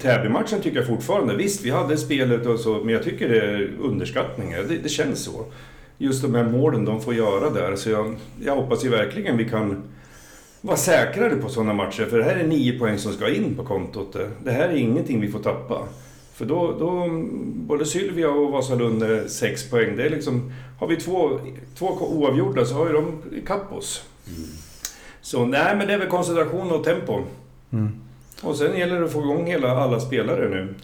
[0.01, 3.70] Täby-matchen tycker jag fortfarande, visst vi hade spelet och så, men jag tycker det är
[3.81, 4.62] underskattningar.
[4.68, 5.45] Det, det känns så.
[5.99, 9.49] Just de här målen de får göra där, så jag, jag hoppas ju verkligen vi
[9.49, 9.83] kan
[10.61, 12.05] vara säkrare på sådana matcher.
[12.05, 14.16] För det här är nio poäng som ska in på kontot.
[14.45, 15.89] Det här är ingenting vi får tappa.
[16.35, 17.09] För då, då
[17.55, 19.97] både Sylvia och Vasalund är sex poäng.
[19.97, 21.30] Det är liksom, har vi två,
[21.78, 24.05] två oavgjorda så har ju de ikapp oss.
[25.20, 27.18] Så nej, men det är väl koncentration och tempo.
[27.72, 27.89] Mm.
[28.43, 30.74] Och sen gäller det att få igång hela, alla spelare nu.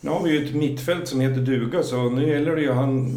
[0.00, 3.10] Nu har vi ju ett mittfält som heter duga, så nu gäller det ju han,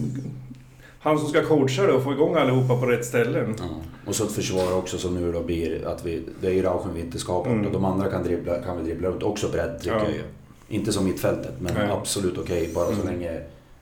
[0.99, 3.55] han som ska coacha det och få igång allihopa på rätt ställen.
[3.59, 3.65] Ja.
[4.05, 6.23] Och så ett försvar också som nu då blir att vi...
[6.41, 7.65] Det är ju Rauschen vi inte ska ha bort Mm.
[7.65, 9.23] och de andra kan, dribbla, kan vi dribbla runt.
[9.23, 10.03] Också bredd tycker Ja.
[10.03, 10.21] jag ju.
[10.67, 11.89] Inte som mittfältet, men Nej.
[11.91, 12.69] absolut okej.
[12.75, 13.05] bara så Mm.
[13.07, 13.39] länge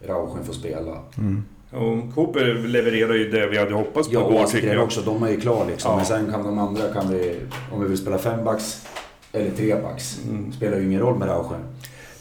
[0.08, 0.98] Rauschen får spela.
[1.18, 1.44] Mm.
[1.72, 4.84] Och Cooper levererar ju det vi hade hoppats på Ja, och igår, tycker jag.
[4.84, 5.02] också.
[5.02, 5.92] De är ju klara liksom.
[5.92, 5.98] Ja.
[5.98, 7.36] Men sen kan de andra, kan vi,
[7.74, 8.86] om vi vill spela fembacks
[9.32, 10.54] eller trebacks, Mm.
[10.54, 11.60] spelar ju ingen roll med Rauschen.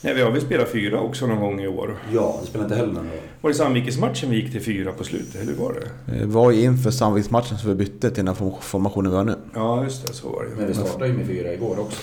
[0.03, 1.97] Nej, vi har väl spelat fyra också någon gång i år.
[2.13, 3.19] Ja, det spelar inte heller någon roll.
[3.41, 6.19] Var det Sandvikens-matchen vi gick till fyra på slutet, eller hur var det?
[6.19, 9.35] Det var ju inför Sandviksmatchen som vi bytte till den här formationen vi har nu.
[9.55, 10.75] Ja, just det, så var det Men vi ju.
[10.75, 12.03] startade ju med fyra igår också.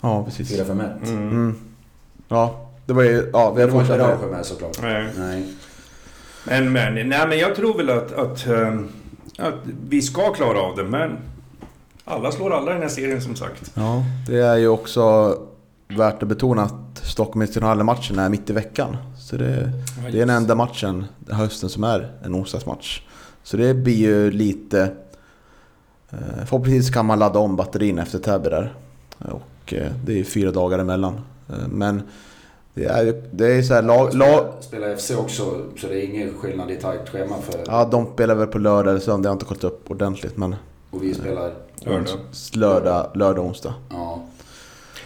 [0.00, 0.60] Ja, precis.
[0.60, 0.90] 4-5-1.
[1.04, 1.28] Mm.
[1.28, 1.54] Mm.
[2.28, 3.30] Ja, det var ju...
[3.32, 4.78] Ja, vi Det hade var inte fortsatt med såklart.
[4.82, 5.08] Nej.
[5.18, 5.46] Nej.
[6.46, 8.88] Men, men, nej, men jag tror väl att, att, ehm,
[9.38, 9.54] att
[9.88, 11.16] vi ska klara av det, men
[12.04, 13.70] alla slår alla i den här serien som sagt.
[13.74, 15.36] Ja, det är ju också
[15.88, 18.96] värt att betona att Stockholm Internationale-matchen är mitt i veckan.
[19.18, 19.72] Så det,
[20.12, 23.02] det är den enda matchen den hösten som är en onsdagsmatch.
[23.42, 24.82] Så det blir ju lite...
[26.10, 28.74] eh, Förhoppningsvis kan man ladda om batterierna efter Täby där.
[29.18, 29.42] Och
[29.72, 31.20] eh, det är fyra dagar emellan.
[31.48, 32.02] Eh, Men
[32.74, 34.14] det är det är så här lag...
[34.14, 37.60] lag Spelar FC också, så det är ingen skillnad i tajt schema för...
[37.66, 39.26] ja, de spelar väl på lördag eller söndag.
[39.26, 40.54] Jag har inte kollat upp ordentligt men...
[40.90, 41.52] Och vi spelar...
[41.84, 42.18] Lördag.
[42.54, 43.74] Lördag, lördag onsdag.
[43.90, 44.22] Ja.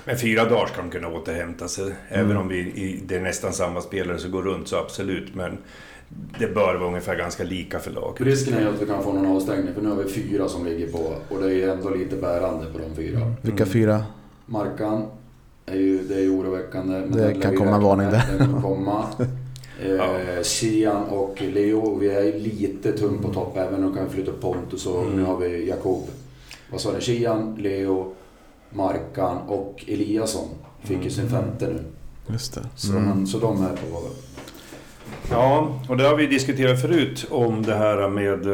[0.05, 1.85] Men fyra dagar ska de kunna återhämta sig.
[1.85, 1.97] Mm.
[2.09, 5.35] Även om vi, i, det är nästan samma spelare som går runt, så absolut.
[5.35, 5.59] Men
[6.39, 8.17] det bör vara ungefär ganska lika för lag.
[8.21, 10.65] Risken är ju att vi kan få någon avstängning, för nu har vi fyra som
[10.65, 11.15] ligger på.
[11.29, 13.21] Och det är ju ändå lite bärande på de fyra.
[13.43, 14.05] Vilka fyra?
[14.47, 15.07] Markan,
[15.66, 17.01] är ju, det är ju oroväckande.
[17.01, 18.24] men Det kan komma en varning där.
[18.38, 19.05] Den kommer komma.
[19.99, 20.05] Ja.
[20.20, 24.11] Eh, Sian och Leo, vi är ju lite tunn på topp även om de kan
[24.11, 25.16] flytta Pontus och Mm.
[25.16, 26.03] nu har vi Jakob.
[26.70, 27.01] Vad sa ni?
[27.01, 28.12] Sian, Leo,
[28.70, 30.49] Markan och Eliasson
[30.82, 31.80] fick ju sin femte nu.
[32.32, 32.61] Just det.
[32.76, 33.07] Så, Mm.
[33.09, 34.03] han, så de är på...
[35.30, 38.47] Ja, och det har vi diskuterat förut om det här med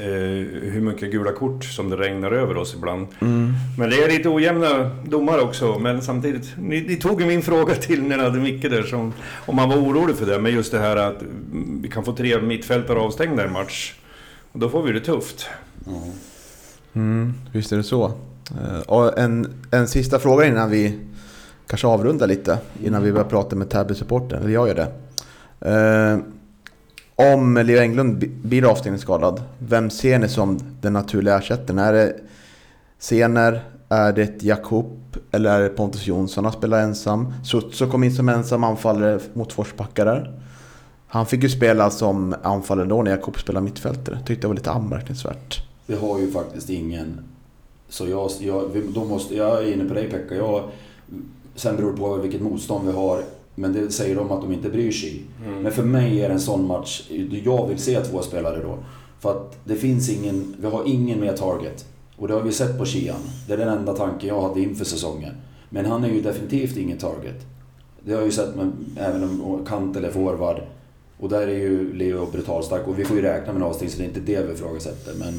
[0.00, 3.06] eh, hur mycket gula kort som det regnar över oss ibland.
[3.20, 3.52] Mm.
[3.78, 6.52] Men det är lite ojämna domar också, men samtidigt.
[6.58, 9.12] Ni, ni tog ju min fråga till när ni hade Micke där, som,
[9.46, 10.38] om man var orolig för det.
[10.38, 13.94] Men just det här att mm, vi kan få tre mittfältare avstängda i en match.
[14.52, 15.46] Och då får vi det tufft.
[15.86, 16.02] Ja.
[16.92, 18.04] Mm, visst är det så.
[18.50, 20.98] Eh, Och en, en sista fråga innan vi
[21.66, 22.58] kanske avrundar lite.
[22.84, 24.88] Innan vi börjar prata med Täby-supporten, eller jag gör det.
[27.20, 31.78] Om Leo Englund blir avstängningsskadad, vem ser ni som den naturliga ersättaren?
[31.78, 32.16] Är det
[32.98, 33.64] Sener?
[33.88, 35.16] Är det Jakob?
[35.30, 37.32] Eller är det Pontus Jonsson han spelar ensam?
[37.44, 40.40] Sutso kom in som ensam anfallare mot Forsbacka där.
[41.06, 44.18] Han fick ju spela som anfallare då när Jakob spelade mittfältare.
[44.26, 45.62] Tyckte det var lite anmärkningsvärt.
[45.86, 47.20] Vi har ju faktiskt ingen...
[47.88, 50.34] Så jag, jag, då måste, jag är inne på dig Pekka.
[50.34, 50.62] Jag,
[51.54, 53.22] sen beror det på vilket motstånd vi har.
[53.60, 55.22] Men det säger de att de inte bryr sig.
[55.62, 57.10] Men för mig är det en sån match,
[57.44, 58.78] jag vill se två spelare då.
[59.18, 61.86] För att det finns ingen, vi har ingen mer target.
[62.16, 63.20] Och det har vi sett på Kian.
[63.46, 65.34] Det är den enda tanken jag hade inför säsongen.
[65.68, 67.46] Men han är ju definitivt ingen target.
[68.04, 70.60] Det har jag ju sett med, även om kant eller forward.
[71.18, 73.92] Och där är ju Leo brutal stark och vi får ju räkna med en avstängning
[73.92, 75.14] så det är inte det vi ifrågasätter.
[75.18, 75.34] Men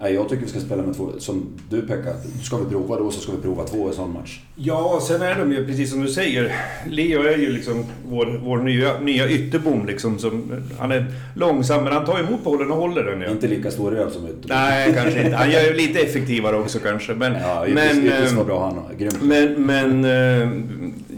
[0.00, 3.10] nej, jag tycker vi ska spela med två, som du Pekka, ska vi prova då
[3.10, 4.40] så ska vi prova två i sån match.
[4.56, 6.52] Ja, sen är de ju precis som du säger.
[6.90, 10.18] Leo är ju liksom vår, vår nya, nya ytterbom liksom.
[10.18, 13.20] Som, han är långsam, men han tar emot bollen och håller den.
[13.20, 13.30] Ja.
[13.30, 14.44] Inte lika stor röv som ut.
[14.44, 15.36] Nej, kanske inte.
[15.36, 17.14] Han gör ju lite effektivare också kanske.
[17.14, 18.98] Men, Ja, ytterst ehm, var bra han.
[18.98, 19.22] Grymt.
[19.22, 20.50] men, men eh,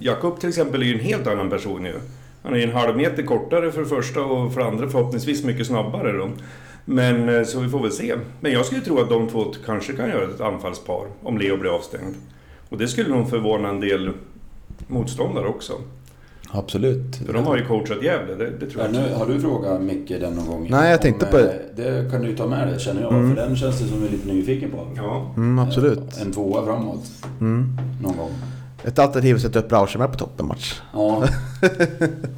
[0.01, 1.95] Jakob till exempel är ju en helt annan person ju.
[2.43, 5.45] Han är ju en halv meter kortare för det första och för det andra förhoppningsvis
[5.45, 6.29] mycket snabbare då.
[6.91, 8.15] Men eh, så vi får väl se.
[8.41, 11.71] Men jag skulle tro att de två kanske kan göra ett anfallspar om Leo blir
[11.77, 12.15] avstängd.
[12.69, 14.11] Och det skulle nog förvåna en del
[14.87, 15.73] motståndare också.
[16.51, 17.17] Absolut.
[17.27, 18.93] För de har ju coachat Gävle, det, det tror Ja, jag.
[18.93, 20.67] nu, har du frågat Micke den någon gång?
[20.71, 21.45] Nej, jag tänkte Om, på eh,
[21.77, 21.83] det.
[21.91, 23.35] Det kan du ju ta med dig känner jag, Mm.
[23.37, 24.87] för den känns det som vi är lite nyfiken på.
[24.97, 25.33] Ja.
[25.37, 25.99] Mm, absolut.
[26.17, 27.05] Eh, En tvåa framåt,
[27.41, 27.77] Mm.
[28.03, 28.31] någon gång.
[28.85, 30.81] Ett alternativ är att sätta upp Rauschenberg på toppenmatch.
[30.93, 31.25] Ja.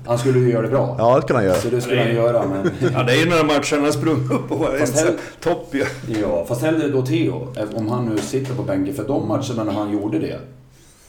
[0.07, 0.97] Han skulle ju göra det bra.
[0.99, 1.55] Ja, det kan han göra.
[1.55, 2.71] Så det skulle han göra, men...
[2.93, 5.19] ja, det är ju några matcher han har sprungit upp och varit Fast en hell-
[5.41, 5.85] topp ju.
[6.21, 8.95] Ja, fast hellre då Theo, om han nu sitter på bänken.
[8.95, 10.41] För de matcherna när han gjorde det,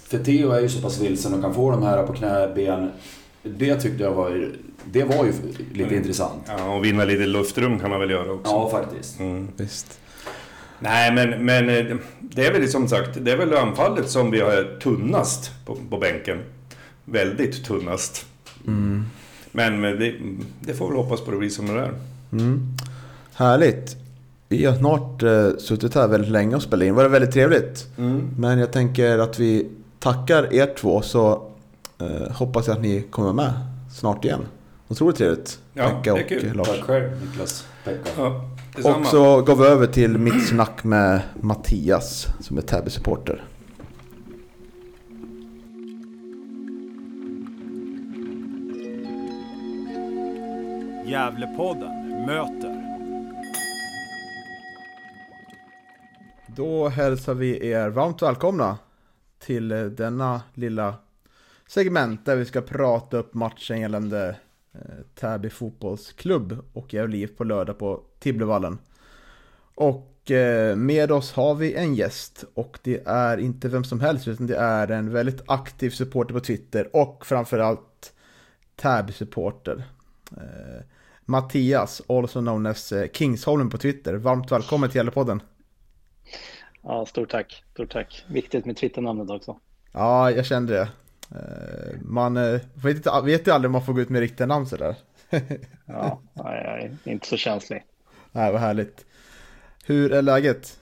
[0.08, 2.92] för Theo är ju så pass vilsen och kan få de här på knäben.
[3.44, 4.50] Det tyckte jag var,
[4.86, 5.32] det var ju
[5.74, 5.96] lite Mm.
[5.98, 6.44] intressant.
[6.58, 8.52] Ja, och vinna lite luftrum kan man väl göra också.
[8.52, 9.20] Ja, faktiskt.
[9.20, 9.48] Mm.
[9.58, 10.00] Visst.
[10.84, 14.42] Nej, men, men eh, det är väl som sagt, det är väl anfallet som vi
[14.42, 16.38] har tunnast på, på bänken.
[17.06, 18.26] Väldigt tunnast.
[18.68, 19.06] Mm.
[19.52, 20.14] Men det,
[20.60, 21.94] det får väl hoppas på det blir som det är.
[22.32, 22.78] Mm.
[23.34, 23.96] Härligt.
[24.50, 26.96] Vi har snart eh, suttit här väldigt länge och spelat in.
[26.96, 27.88] Det var väldigt trevligt.
[28.38, 29.68] Men jag tänker att vi
[30.00, 31.52] tackar er två så
[32.00, 33.54] eh, hoppas jag att ni kommer med
[33.94, 34.42] snart igen.
[34.88, 35.60] Otroligt trevligt.
[35.74, 36.54] Ja, Pekka det är och kul.
[36.54, 36.68] Lars.
[36.68, 38.10] Tack själv Niklas Pekka.
[38.18, 38.98] Ja, detsamma.
[38.98, 43.44] Och så går vi över till mitt snack med Mattias som är Täby-supporter.
[51.06, 52.82] Gävlepodden möter.
[56.48, 58.78] Då hälsar vi er varmt välkomna
[59.40, 60.96] till denna lilla
[61.68, 64.36] segment där vi ska prata upp matchen gällande
[65.16, 68.78] Täby fotbollsklubb och Gävle IF på lördag på Tibblevallen.
[69.76, 74.28] Och eh, med oss har vi en gäst och det är inte vem som helst
[74.28, 78.14] utan det är en väldigt aktiv supporter på Twitter och framförallt
[78.76, 79.84] Täby-supporter.
[80.38, 80.84] Eh,
[81.26, 84.14] Mattias, also known as eh, Kingsholmen på Twitter.
[84.14, 85.42] Varmt välkommen till Gävlepodden.
[86.82, 87.64] Ja, stort tack.
[87.74, 88.26] Stort tack.
[88.30, 89.60] Viktigt med Twitternamnet också.
[89.92, 90.90] Ja, jag kände det.
[91.36, 94.48] Eh, Man eh, vet, inte, vet ju aldrig om man får gå ut med riktiga
[94.48, 94.96] namn sådär.
[95.86, 97.84] Ja, är inte så känslig.
[98.32, 99.06] Nej, vad härligt.
[99.86, 100.80] Hur är läget?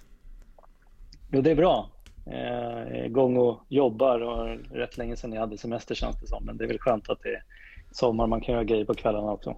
[1.32, 1.90] Jo, det är bra.
[2.26, 6.46] Eh, igång och jobbar och rätt länge sedan jag hade semester känns det som.
[6.46, 7.44] Men det är väl skönt att det är
[7.92, 9.58] sommar, man kan göra grejer på kvällarna också.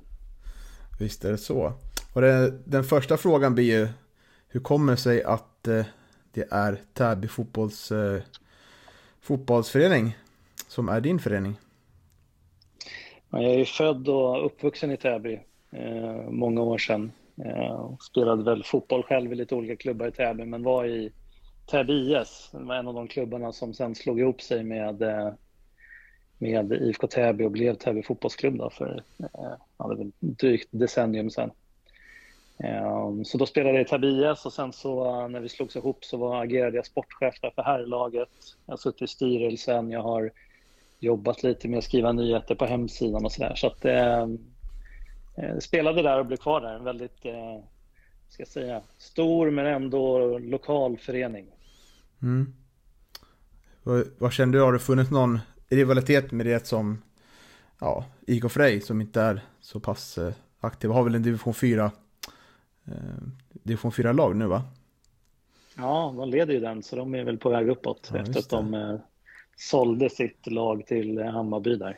[0.99, 1.73] Visst är det så.
[2.13, 3.87] Och det, den första frågan blir ju
[4.47, 5.85] Hur kommer det sig att eh,
[6.33, 8.21] det är Täby fotbolls, eh,
[9.21, 10.17] fotbollsförening
[10.71, 11.55] som är din förening?
[13.29, 15.39] Jag är ju född och uppvuxen i Täby
[15.71, 17.11] eh, många år sedan.
[17.45, 21.11] Eh, spelade väl fotboll själv i lite olika klubbar i Täby, men var i
[21.71, 22.49] Täby IS.
[22.51, 25.33] Det var en av de klubbarna som sen slog ihop sig med, eh,
[26.37, 31.51] med IFK Täby och blev Täby fotbollsklubb då för eh, drygt decennium sedan.
[32.63, 35.75] Eh, Så då spelade jag i Täby IS och sen så eh, när vi slogs
[35.75, 38.29] ihop så var, agerade jag sportchef där för herrlaget.
[38.65, 40.31] Jag har suttit i styrelsen, jag har
[41.01, 43.55] jobbat lite med att skriva nyheter på hemsidan och sådär.
[43.55, 44.21] Så att eh,
[45.37, 46.73] eh, spelade där och blev kvar där.
[46.73, 47.63] En väldigt, eh,
[48.27, 51.45] ska jag säga, stor men ändå lokal förening.
[52.21, 52.53] Mm.
[53.83, 54.61] Vad, vad känner du?
[54.61, 55.39] Har det funnits någon
[55.69, 57.01] rivalitet med det som
[57.79, 60.93] ja, IK Frej som inte är så pass eh, aktiva?
[60.93, 61.91] Har väl en division 4
[62.85, 62.93] eh,
[63.51, 64.63] division 4-lag nu va?
[65.77, 68.49] Ja, de leder ju den så de är väl på väg uppåt Ja, efter att
[68.49, 68.99] de
[69.69, 71.97] sålde sitt lag till eh, Hammarby där.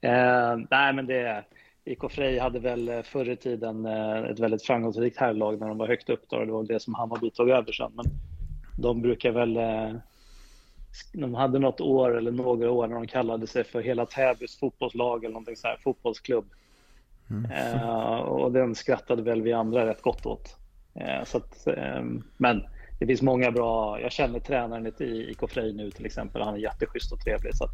[0.00, 1.44] Eh, nej, men det
[1.84, 5.78] IK Frej hade väl eh, förr i tiden eh, ett väldigt framgångsrikt herrlag när de
[5.78, 6.36] var högt upp då.
[6.36, 7.92] och Det var det som Hammarby tog över sen.
[7.94, 8.06] Men
[8.78, 9.58] de brukar väl...
[11.12, 15.24] De hade något år eller några år när de kallade sig för hela Täbys fotbollslag
[15.24, 16.44] eller någonting så här, fotbollsklubb.
[17.30, 20.56] Eh, och den skrattade väl vi andra rätt gott åt.
[20.94, 22.04] Eh, så att, eh,
[22.36, 22.64] men
[22.98, 26.58] det finns många bra, jag känner tränaren i IK Frej nu till exempel, han är
[26.58, 27.56] jätteschysst och trevlig.
[27.56, 27.70] Så att,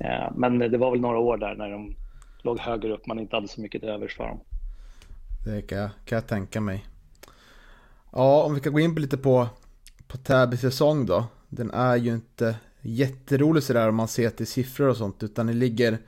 [0.00, 1.96] eh, men det var väl några år där när de
[2.42, 4.40] låg högre upp, man inte hade så mycket till övers för dem.
[5.44, 6.86] Det kan jag, kan jag tänka mig.
[8.12, 9.48] Ja, om vi kan gå in på lite på,
[10.08, 11.24] på Täbys säsong då.
[11.48, 15.52] Den är ju inte jätterolig sådär om man ser till siffror och sånt, utan det
[15.52, 15.98] ligger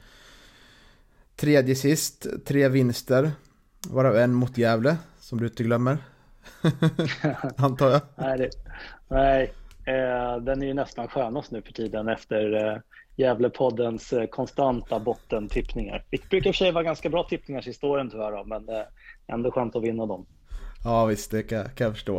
[1.36, 3.30] tredje sist, tre vinster,
[3.88, 5.98] varav en mot Gävle, som du inte glömmer.
[7.56, 8.00] Antar jag.
[8.16, 8.50] Nej, det,
[9.08, 9.52] nej
[9.84, 12.78] eh, den är ju nästan skönast nu för tiden efter eh,
[13.16, 16.04] Gävlepoddens eh, konstanta bottentippningar.
[16.10, 18.68] Det brukar i och för sig vara ganska bra tippningar sista åren tyvärr, då, men
[18.68, 18.82] eh,
[19.26, 20.26] ändå skönt att vinna dem.
[20.84, 22.18] Ja visst, det kan, kan jag förstå.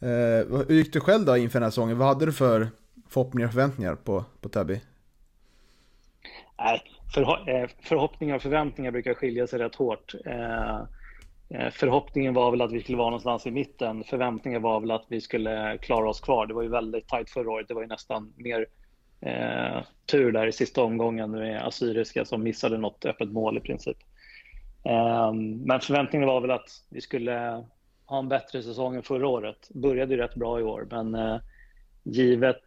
[0.00, 1.98] Eh, hur gick du själv då inför den här säsongen?
[1.98, 2.68] Vad hade du för
[3.08, 4.80] förhoppningar och förväntningar på, på Täby?
[6.58, 6.82] Nej,
[7.14, 10.14] förho- eh, förhoppningar och förväntningar brukar skilja sig rätt hårt.
[10.26, 10.82] Eh,
[11.48, 14.04] Eh, förhoppningen var väl att vi skulle vara någonstans i mitten.
[14.04, 16.46] Förväntningen var väl att vi skulle klara oss kvar.
[16.46, 17.68] Det var ju väldigt tajt förra året.
[17.68, 18.66] Det var ju nästan mer
[19.20, 23.96] eh, tur där i sista omgången med Assyriska som missade något öppet mål i princip.
[24.84, 25.32] Eh,
[25.66, 27.64] men förväntningen var väl att vi skulle
[28.06, 29.68] ha en bättre säsong än förra året.
[29.74, 31.40] Började ju rätt bra i år, men eh,
[32.02, 32.62] givet,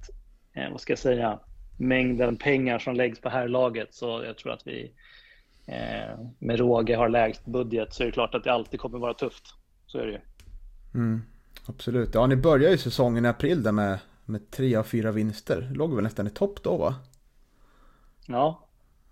[0.55, 1.39] eh, vad ska jag säga,
[1.79, 4.91] mängden pengar som läggs på herrlaget så jag tror att vi
[6.39, 9.43] med råge har lägst budget så är det klart att det alltid kommer vara tufft.
[9.85, 10.19] Så är det ju.
[10.93, 11.21] Mm,
[11.65, 12.09] absolut.
[12.13, 15.71] Ja, ni börjar ju säsongen i april där med, med tre av fyra vinster.
[15.73, 16.95] Låg väl nästan i topp då va?
[18.27, 18.69] Ja,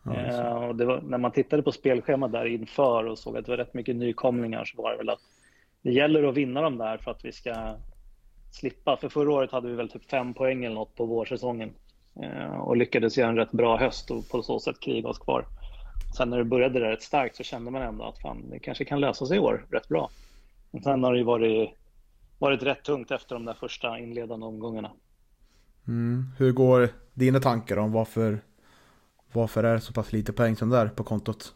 [0.08, 3.52] Ja, eh, och var, när man tittade på spelschemat där inför och såg att det
[3.52, 5.20] var rätt mycket nykomlingar så var det väl att
[5.82, 7.76] det gäller att vinna dem där för att vi ska
[8.52, 8.98] slippa.
[8.98, 11.74] För förra året hade vi väl typ fem poäng eller något på vårsäsongen
[12.22, 15.46] eh, och lyckades göra en rätt bra höst och på så sätt kriga oss kvar.
[16.16, 18.86] Sen när det började där rätt starkt så kände man ändå att fan, det kanske
[18.86, 20.10] kan lösa sig i år rätt bra.
[20.72, 21.70] Men sen har det ju varit,
[22.40, 24.92] varit rätt tungt efter de där första inledande omgångarna.
[25.88, 26.26] Mm.
[26.38, 28.40] Hur går dina tankar om varför,
[29.32, 31.54] varför är det så pass lite poäng som det är på kontot?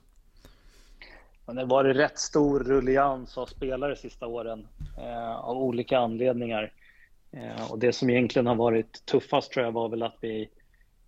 [1.46, 6.00] Men det har varit rätt stor rullians av spelare de sista åren eh, av olika
[6.00, 6.72] anledningar.
[7.32, 10.50] Eh, och det som egentligen har varit tuffast tror jag var väl att vi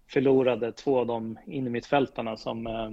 [0.07, 2.91] förlorade två av de innermittfältarna som, eh,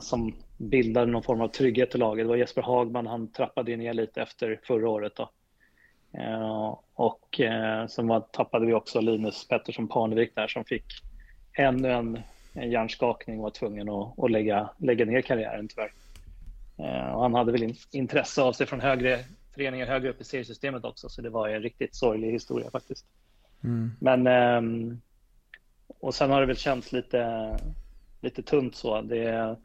[0.00, 2.24] som bildade någon form av trygghet i laget.
[2.24, 5.12] Det var Jesper Hagman, han trappade ju ner lite efter förra året.
[5.16, 5.30] Då.
[6.18, 10.84] Eh, och eh, sen var, tappade vi också Linus Pettersson Parnevik där som fick
[11.52, 12.20] ännu en,
[12.52, 15.92] en hjärnskakning och var tvungen att, att lägga, lägga ner karriären tyvärr.
[16.78, 19.18] Eh, och han hade väl in, intresse av sig från högre
[19.54, 23.06] föreningar högre upp i seriesystemet också, så det var en riktigt sorglig historia faktiskt.
[23.64, 23.90] Mm.
[24.00, 25.00] Men ehm,
[26.00, 27.50] och sen har det väl känts lite,
[28.20, 29.00] lite tunt så.
[29.00, 29.56] Det,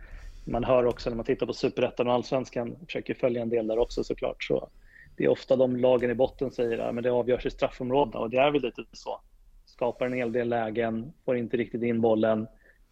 [0.45, 3.77] man hör också när man tittar på Superettan och Allsvenskan, försöker följa en del där
[3.77, 4.69] också såklart, så
[5.17, 8.37] det är ofta de lagen i botten säger att det avgörs i straffområdena och det
[8.37, 9.21] är väl lite så.
[9.65, 12.47] Skapar en hel del lägen, får inte riktigt in bollen.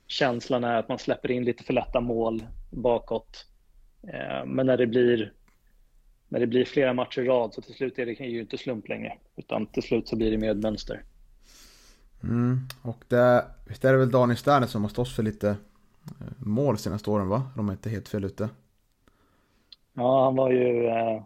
[0.08, 3.46] Känslan är att man släpper in lite för lätta mål bakåt.
[4.08, 5.34] Eh, men när det blir
[6.30, 8.90] när det blir flera matcher i rad så till slut är det ju inte slump
[8.90, 9.18] längre.
[9.36, 11.04] Utan till slut så blir det mer ett mönster.
[12.24, 12.60] Mm.
[12.82, 16.78] Och det, visst är det väl Daniel Sterner som har stått för lite eh, mål
[16.78, 17.44] senaste åren va?
[17.56, 18.50] De är inte helt fel ute.
[19.94, 20.86] Ja, han var ju...
[20.86, 21.24] Eh,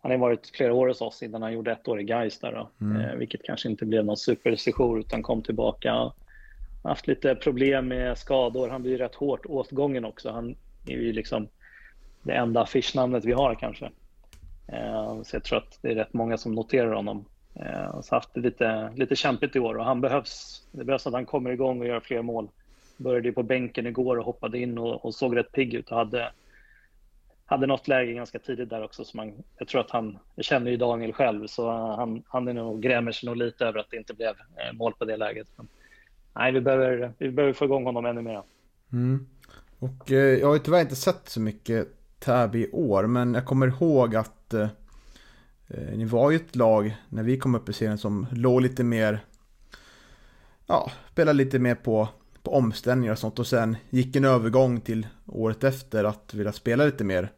[0.00, 2.52] han har varit flera år hos oss innan han gjorde ett år i Gais där
[2.52, 2.70] då.
[2.86, 3.02] Mm.
[3.02, 6.12] Eh, vilket kanske inte blev någon supersejour utan kom tillbaka.
[6.82, 8.68] Haft lite problem med skador.
[8.68, 10.30] Han blir rätt hårt åtgången också.
[10.30, 11.48] Han är ju liksom
[12.22, 13.90] det enda affischnamnet vi har kanske.
[14.66, 17.24] Eh, så jag tror att det är rätt många som noterar honom.
[17.54, 20.62] Eh, så haft det lite, lite kämpigt i år och han behövs.
[20.72, 22.48] Det behövs att han kommer igång och gör fler mål.
[22.96, 25.96] Började ju på bänken igår och hoppade in och, och såg rätt pigg ut och
[25.96, 26.32] hade,
[27.46, 29.04] hade något läge ganska tidigt där också.
[29.04, 32.52] Så man, jag tror att han, jag känner ju Daniel själv, så han, han är
[32.52, 35.48] nog, grämer sig nog lite över att det inte blev eh, mål på det läget.
[35.56, 35.68] Men,
[36.34, 38.42] nej, vi behöver, vi behöver få igång honom ännu mer.
[38.92, 39.26] Mm.
[39.78, 41.88] Och eh, jag har ju tyvärr inte sett så mycket
[42.18, 44.68] Täby i år, men jag kommer ihåg att eh,
[45.68, 48.84] Eh, ni var ju ett lag när vi kom upp i serien som låg lite
[48.84, 49.20] mer,
[50.66, 52.08] ja, spelade lite mer på,
[52.42, 56.84] på omställningar och sånt och sen gick en övergång till året efter att vilja spela
[56.84, 57.28] lite mer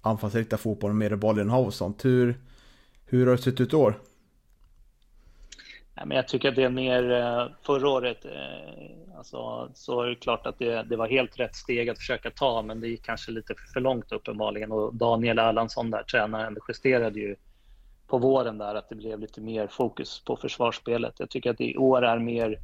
[0.00, 2.04] anfallsriktad fotboll, mer bollinnehav och sånt.
[2.04, 2.40] Hur,
[3.06, 3.94] hur har det sett ut i år?
[5.94, 8.24] Men jag tycker att det är mer eh, förra året.
[8.24, 12.30] Eh, alltså, så är det klart att det, det var helt rätt steg att försöka
[12.30, 14.72] ta, men det gick kanske lite för långt uppenbarligen.
[14.72, 17.36] Och Daniel Erlandsson, där, tränaren, justerade ju
[18.10, 21.14] på våren där att det blev lite mer fokus på försvarsspelet.
[21.18, 22.58] Jag tycker att det i år är mer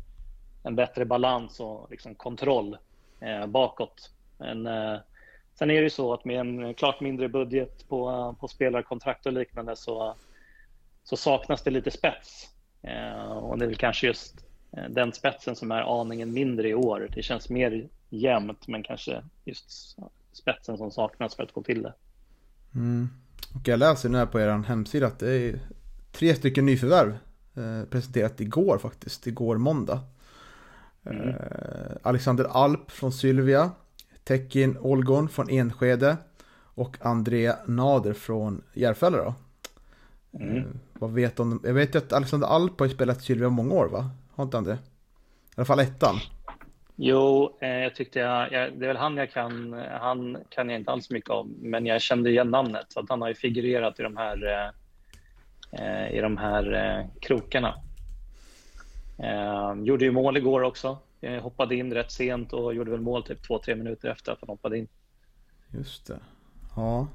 [0.63, 2.77] en bättre balans och liksom kontroll
[3.21, 4.11] eh, bakåt.
[4.39, 4.99] Men, eh,
[5.55, 9.33] sen är det ju så att med en klart mindre budget på, på spelarkontrakt och
[9.33, 10.15] liknande så,
[11.05, 12.51] så saknas det lite spets.
[12.83, 16.75] Eh, och det är väl kanske just eh, den spetsen som är aningen mindre i
[16.75, 17.09] år.
[17.15, 19.97] Det känns mer jämnt, men kanske just
[20.33, 21.95] spetsen som saknas för att få till det.
[22.75, 23.09] Mm.
[23.55, 25.61] Och jag läser nu här på er hemsida att det är
[26.13, 27.19] tre stycken nyförvärv
[27.55, 30.01] eh, presenterat igår faktiskt, igår måndag.
[31.05, 31.29] Mm.
[31.29, 31.37] Eh,
[32.03, 33.71] Alexander Alp från Sylvia,
[34.25, 36.17] Tekin Olgon från Enskede
[36.59, 39.35] och André Nader från Järfälla då.
[40.39, 40.57] Mm.
[40.57, 43.75] Eh, vad vet om Jag vet ju att Alexander Alp har ju spelat Sylvia många
[43.75, 44.11] år va?
[44.35, 44.75] Har inte han det?
[44.75, 46.17] I alla fall ettan.
[46.97, 50.81] Jo, eh, jag tyckte jag, jag, det är väl han jag kan, han kan jag
[50.81, 52.87] inte alls mycket om, men jag kände igen namnet.
[52.89, 54.71] Så att han har ju figurerat i de här, eh,
[55.81, 57.75] eh, i de här eh, krokarna.
[59.19, 60.99] Eh, gjorde ju mål igår också.
[61.21, 64.39] Jag hoppade in rätt sent och gjorde väl mål typ två, tre minuter efter att
[64.41, 64.89] han hoppade in.
[65.71, 66.19] Just det.
[66.77, 67.07] Ja.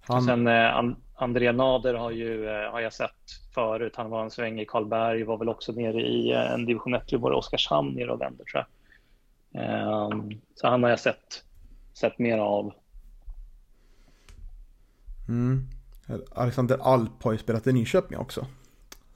[0.00, 0.22] Han...
[0.22, 3.92] Sen eh, And André Nader har, ju, eh, har jag sett förut.
[3.96, 7.22] Han var en sväng i Karlberg, var väl också nere i eh, en division 1-klubb,
[7.22, 8.66] var Oskarshamn nere och vände tror jag.
[9.54, 11.44] Um, så han har jag sett,
[11.92, 12.72] sett mer av.
[15.28, 15.68] Mm.
[16.32, 18.46] Alexander Alp har ju spelat i Nyköping också.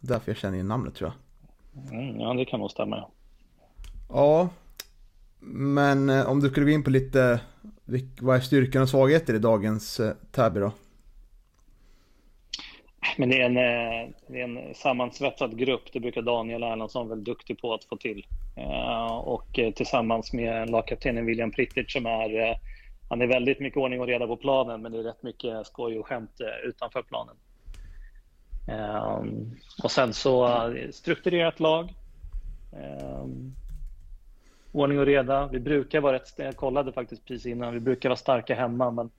[0.01, 1.93] Därför jag känner igen namnet tror jag.
[1.93, 3.05] Mm, ja, det kan nog stämma.
[4.09, 4.49] Ja,
[5.41, 7.41] men eh, om du skulle gå in på lite,
[8.21, 10.73] vad är styrkan och svagheter i dagens eh, Täby då?
[13.19, 15.93] Men det är, en, eh, det är en sammansvetsad grupp.
[15.93, 18.27] Det brukar Daniel Erlandsson väl duktig på att få till.
[18.57, 22.59] Eh, och eh, tillsammans med lagkaptenen William Prittic som är
[23.11, 25.99] han är väldigt mycket ordning och reda på planen, men det är rätt mycket skoj
[25.99, 27.37] och skämt utanför planen.
[29.83, 30.49] Och sen så
[30.91, 31.95] strukturerat lag.
[34.73, 35.47] Ordning och reda.
[35.47, 39.11] Vi brukar vara rätt, jag kollade faktiskt precis innan, vi brukar vara starka hemma, men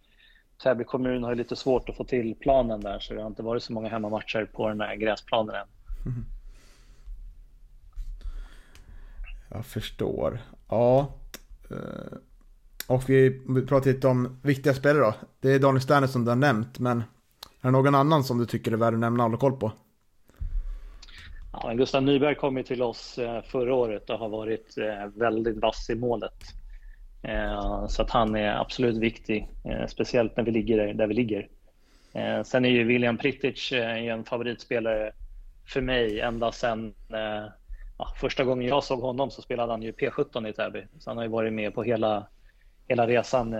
[0.63, 3.63] Täby kommun har lite svårt att få till planen där så det har inte varit
[3.63, 5.67] så många hemmamatcher på den här gräsplanen än.
[6.05, 6.25] Mm.
[9.51, 10.39] Jag förstår.
[10.69, 11.13] Ja.
[11.71, 12.17] Eh,
[12.87, 15.13] och vi pratar lite om viktiga spelare då.
[15.39, 16.97] Det är Daniel Sterner som du har nämnt, men
[17.61, 19.71] är det någon annan som du tycker är värd att nämna och hålla koll på?
[21.53, 25.57] Ja, Gustav Nyberg kom ju till oss eh, förra året och har varit eh, väldigt
[25.57, 26.33] vass i målet.
[27.21, 31.47] Eh, så att han är absolut viktig, eh, speciellt när vi ligger där vi ligger.
[32.13, 35.11] Eh, sen är ju William Pritic en favoritspelare
[35.67, 36.93] för mig ända sedan
[37.97, 40.85] ja, första gången jag såg honom så spelade han ju P17 i Täby.
[40.99, 42.27] Så han har ju varit med på hela,
[42.87, 43.55] hela resan,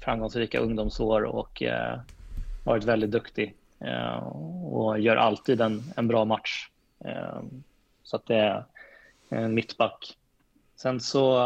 [0.00, 1.62] framgångsrika ungdomsår och
[2.64, 3.54] varit väldigt duktig
[4.64, 6.68] och gör alltid en, en bra match.
[8.02, 8.64] Så att det är
[9.28, 10.16] en mittback.
[10.76, 11.38] Sen så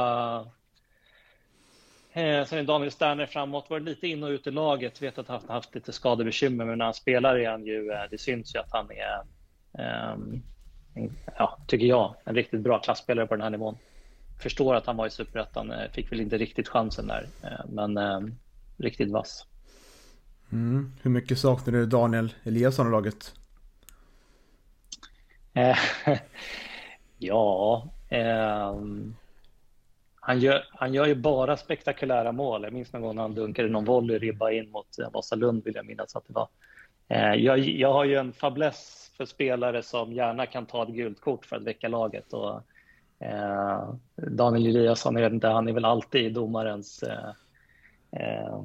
[2.19, 5.03] Eh, sen Daniel Sterner framåt, varit lite in och ut i laget.
[5.03, 8.01] Vet att han har haft lite skadebekymmer, men när han spelar är han ju, eh,
[8.11, 9.23] det syns ju att han är,
[10.13, 10.43] um,
[11.39, 13.79] ja, tycker jag, en riktigt bra klassspelare på den här nivån.
[14.43, 17.99] Förstår att han var i Superettan, eh, fick väl inte riktigt chansen där, eh, men
[17.99, 18.35] um,
[18.77, 19.47] riktigt vass.
[20.53, 20.93] Mm.
[21.03, 23.35] Hur mycket saknar du Daniel Eliasson i laget?
[27.19, 29.17] ja, um,
[30.29, 32.63] han gör, han gör ju bara spektakulära mål.
[32.63, 35.75] Jag minns någon gång när han dunkade någon volley ribba in mot eh, Vasalund vill
[35.75, 36.49] jag minnas att det var.
[37.09, 41.21] Eh, jag, jag har ju en fabless för spelare som gärna kan ta ett gult
[41.21, 42.33] kort för att väcka laget.
[42.33, 42.63] Och,
[43.27, 47.31] eh, Daniel Eliasson, jag vet inte, han är väl alltid domarens eh,
[48.21, 48.63] eh,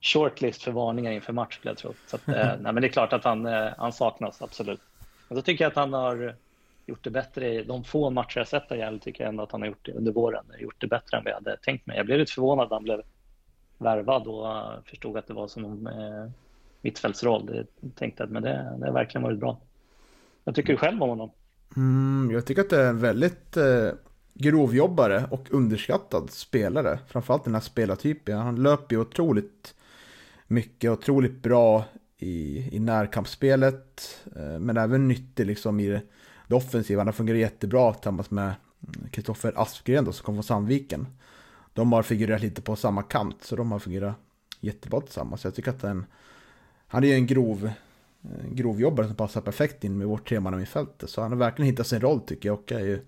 [0.00, 1.94] shortlist för varningar inför match skulle jag tro.
[2.06, 3.46] Så att, eh, nej, men det är klart att han,
[3.76, 4.80] han saknas, absolut.
[5.28, 6.36] Men så tycker jag att han har
[6.90, 9.52] gjort det bättre i de få matcher jag sett av Gävle tycker jag ändå att
[9.52, 10.44] han har gjort det under våren.
[10.58, 11.96] Gjort det bättre än vad jag hade tänkt mig.
[11.96, 13.02] Jag blev lite förvånad när han blev
[13.78, 16.30] värvad och förstod att det var som eh,
[16.80, 17.66] mittfältsroll.
[17.80, 19.60] Jag tänkte att men det, det har verkligen varit bra.
[20.44, 21.30] Vad tycker du själv om honom?
[21.76, 23.90] Mm, jag tycker att det är en väldigt eh,
[24.34, 26.98] grovjobbare och underskattad spelare.
[27.08, 28.38] Framförallt den här spelartypen.
[28.38, 29.74] Han löper ju otroligt
[30.46, 31.84] mycket, otroligt bra
[32.18, 34.20] i, i närkampsspelet.
[34.36, 36.02] Eh, men även nyttig liksom i det
[36.50, 37.04] det offensiva.
[37.04, 38.54] Han fungerar jättebra tillsammans med
[39.10, 41.06] Kristoffer Aspgren då, som kom från Sandviken.
[41.72, 44.14] De har figurerat lite på samma kant, så de har fungerat
[44.60, 45.40] jättebra tillsammans.
[45.40, 46.06] Så jag tycker att den,
[46.86, 47.70] han är ju en grov,
[48.44, 51.10] grovjobbare som passar perfekt in med vårt treman i fältet.
[51.10, 53.00] Så han har verkligen hittat sin roll tycker jag och är ju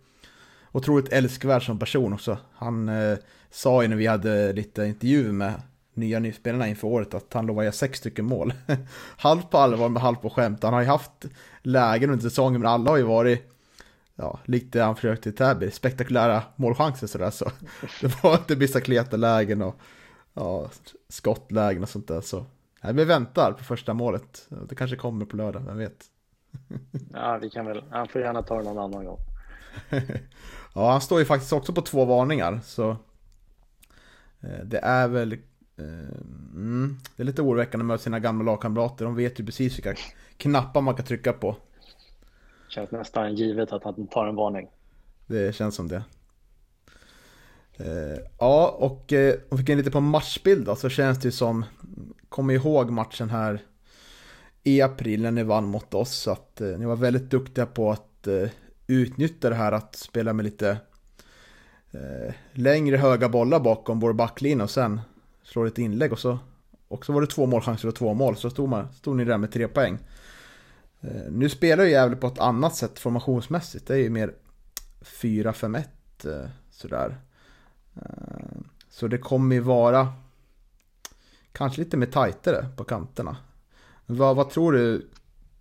[0.73, 2.39] otroligt älskvärd som person också.
[2.53, 3.19] Han eh,
[3.51, 5.63] sa ju när vi hade lite intervju med
[5.95, 8.53] nya nyspelarna inför året att han lovar göra sex stycken mål.
[9.17, 10.63] halvt på allvar med halvt på skämt.
[10.63, 11.25] Han har ju haft
[11.63, 13.53] lägen under säsongen men alla har ju varit
[14.15, 17.51] ja, likt det han försökte i Täby, spektakulära målchanser sådär så.
[18.01, 19.81] Det var inte vissa kleta lägen och
[20.35, 20.71] ja,
[21.09, 22.47] skottlägen och sånt där så.
[22.83, 24.49] Nej, vi väntar på första målet.
[24.69, 26.05] Det kanske kommer på lördag, vem vet.
[27.13, 29.19] Ja, vi kan väl, han får gärna ta det någon annan gång.
[30.75, 32.91] ja, han står ju faktiskt också på två varningar så
[34.41, 35.37] eh, det är väl
[36.55, 39.05] mm, det är lite oroväckande möta sina gamla lagkamrater.
[39.05, 39.95] De vet ju precis vilka
[40.37, 41.57] knappar man kan trycka på.
[42.69, 44.69] Känns nästan givet att han tar en varning.
[45.27, 46.05] Det känns som det.
[47.77, 51.33] Eh, ja, och eh, om vi kan lite på matchbild då, så känns det ju
[51.33, 51.65] som,
[52.29, 53.63] kom ihåg matchen här
[54.63, 58.29] i april när ni vann mot oss, att ni var väldigt duktiga på att
[58.87, 60.77] utnyttja det här att spela med lite
[62.53, 65.01] längre höga bollar bakom vår backlinje och sen
[65.43, 66.39] slår ett inlägg och så,
[66.89, 68.37] och så var det två målchanser och två mål.
[68.37, 69.99] Så stod, man, stod ni där med tre poäng.
[71.01, 73.87] Eh, nu spelar ju Gävle på ett annat sätt formationsmässigt.
[73.87, 74.35] Det är ju mer
[75.01, 75.85] 4-5-1
[76.25, 77.17] eh, sådär.
[77.95, 78.03] Eh,
[78.89, 80.13] så det kommer ju vara
[81.53, 83.37] kanske lite mer tajtare på kanterna.
[84.07, 85.11] Vad, vad tror du?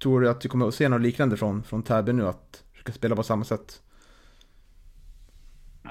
[0.01, 2.27] Tror du att du kommer att se något liknande från, från Täby nu?
[2.27, 3.81] Att försöka spela på samma sätt?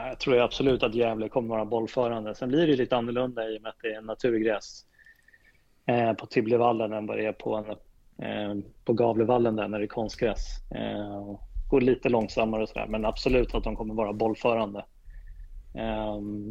[0.09, 2.35] Jag tror absolut att Gävle kommer vara bollförande.
[2.35, 4.85] Sen blir det lite annorlunda i och med att det är naturgräs
[5.87, 7.77] eh, på Tibblevallen än vad det är på,
[8.19, 10.71] en, på Gavlevallen där när det är konstgräs.
[10.75, 11.39] Eh,
[11.71, 14.85] går lite långsammare och sådär, men absolut att de kommer vara bollförande.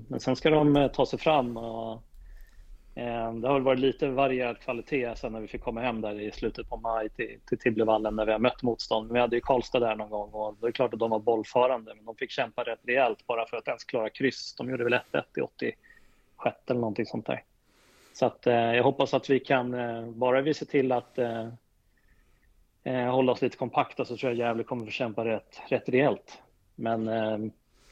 [0.08, 2.04] Men sen ska de ta sig fram och
[3.00, 6.32] Ehm, det har varit lite varierad kvalitet sen när vi fick komma hem där i
[6.32, 9.12] slutet på maj till, till Tibblevallen när vi har mött motstånd.
[9.12, 11.96] Vi hade ju Karlstad där någon gång och det är klart att de var bollförande
[11.96, 14.56] men de fick kämpa rätt rejält bara för att ens klara kryss.
[14.58, 15.78] De gjorde väl 1-1 i 86
[16.68, 17.44] eller någonting sånt där.
[18.14, 21.48] Så att, eh, jag hoppas att vi kan, eh, bara vi ser till att eh,
[22.84, 26.42] eh, hålla oss lite kompakta så tror jag Gävle kommer få kämpa rätt, rätt rejält.
[26.76, 27.38] Men eh,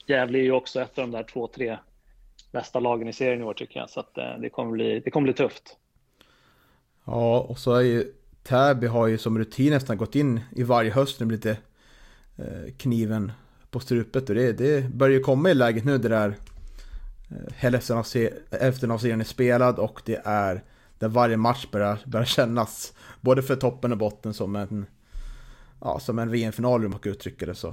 [0.08, 1.78] Gävle är ju också ett av de där två, tre
[2.52, 3.90] bästa lagen i serien i år tycker jag.
[3.90, 5.78] Så att, eh, det, kommer bli, det kommer bli tufft.
[7.06, 8.14] Ja, och så är ju
[8.44, 11.58] Täby har ju som rutin nästan gått in i varje höst nu lite
[12.38, 13.32] eh, kniven
[13.72, 16.36] på strupet och det, det börjar ju komma i läget nu det där
[17.30, 20.64] eh, hälften av, se, hälften av serien är spelad och det är
[21.00, 24.86] där varje match börjar, börjar kännas både för toppen och botten som en
[25.82, 27.68] ja, som en VM-final om man kan uttrycka det så.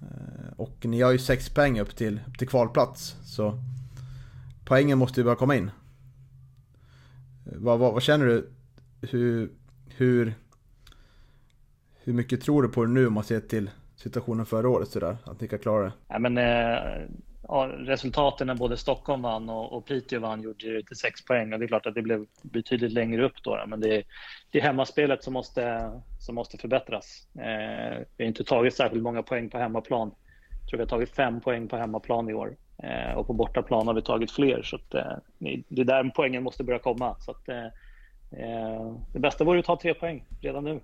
[0.00, 3.58] Eh, och ni har ju sex poäng upp till, upp till kvalplats så
[4.64, 5.70] poängen måste ju börja komma in.
[7.44, 8.50] Vad, vad, vad känner du?
[9.00, 9.50] Hur,
[9.96, 10.34] hur,
[12.04, 15.16] hur mycket tror du på det nu om man ser till situationen förra året sådär?
[15.24, 15.92] Att ni kan klara det?
[16.08, 17.08] Ja, men, eh,
[17.48, 21.52] ja, resultaten när både Stockholm vann och, och Piteå vann gjorde ju till sex poäng
[21.52, 23.64] och det är klart att det blev betydligt längre upp då.
[23.66, 24.04] Men det är,
[24.50, 27.28] det är hemmaspelet som måste, som måste förbättras.
[27.34, 30.14] Eh, vi har inte tagit särskilt många poäng på hemmaplan.
[30.60, 33.86] Jag tror vi har tagit fem poäng på hemmaplan i år Eh, och på bortaplan
[33.86, 34.62] har vi tagit fler.
[34.62, 35.16] Så att, eh,
[35.68, 37.16] det är där poängen måste börja komma.
[37.20, 37.66] Så att, eh,
[38.30, 40.80] eh det bästa vore att ta tre poäng redan nu.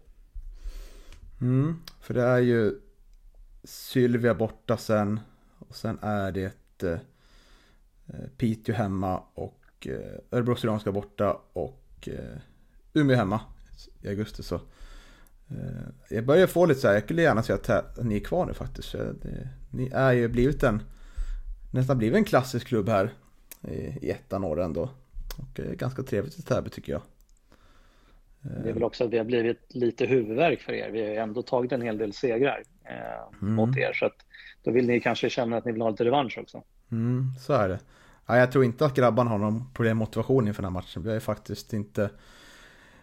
[1.41, 2.81] Mm, för det är ju
[3.65, 5.21] Sylvia borta sen
[5.59, 6.99] och sen är det eh,
[8.37, 12.39] Piteå hemma och eh, Örebro Syrianska borta och eh,
[12.93, 13.41] Umeå hemma
[14.03, 14.55] i augusti så.
[15.49, 18.47] Eh, jag börjar få lite så här, jag skulle gärna se att ni är kvar
[18.47, 18.93] nu faktiskt.
[18.93, 20.83] Det, ni är ju blivit en,
[21.71, 23.15] nästan blivit en klassisk klubb här
[24.01, 24.91] i, ettan år ändå.
[25.39, 27.03] Och eh, ganska trevligt i Täby tycker jag.
[28.43, 30.91] Det är väl också att vi har blivit lite huvudvärk för er.
[30.91, 33.55] Vi har ju ändå tagit en hel del segrar eh, mm.
[33.55, 33.93] mot er.
[33.93, 34.17] Så att
[34.63, 36.63] då vill ni kanske känna att ni vill ha lite revansch också.
[36.91, 37.79] Mm, så är det.
[38.27, 41.03] Ja, jag tror inte att grabbarna har någon problem med motivation inför den här matchen.
[41.03, 42.11] Vi har ju faktiskt inte...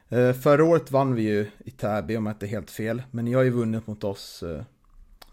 [0.10, 3.03] Eh, förra året vann vi ju i Täby om jag inte är helt fel.
[3.11, 4.64] Men ni har ju vunnit mot oss eh,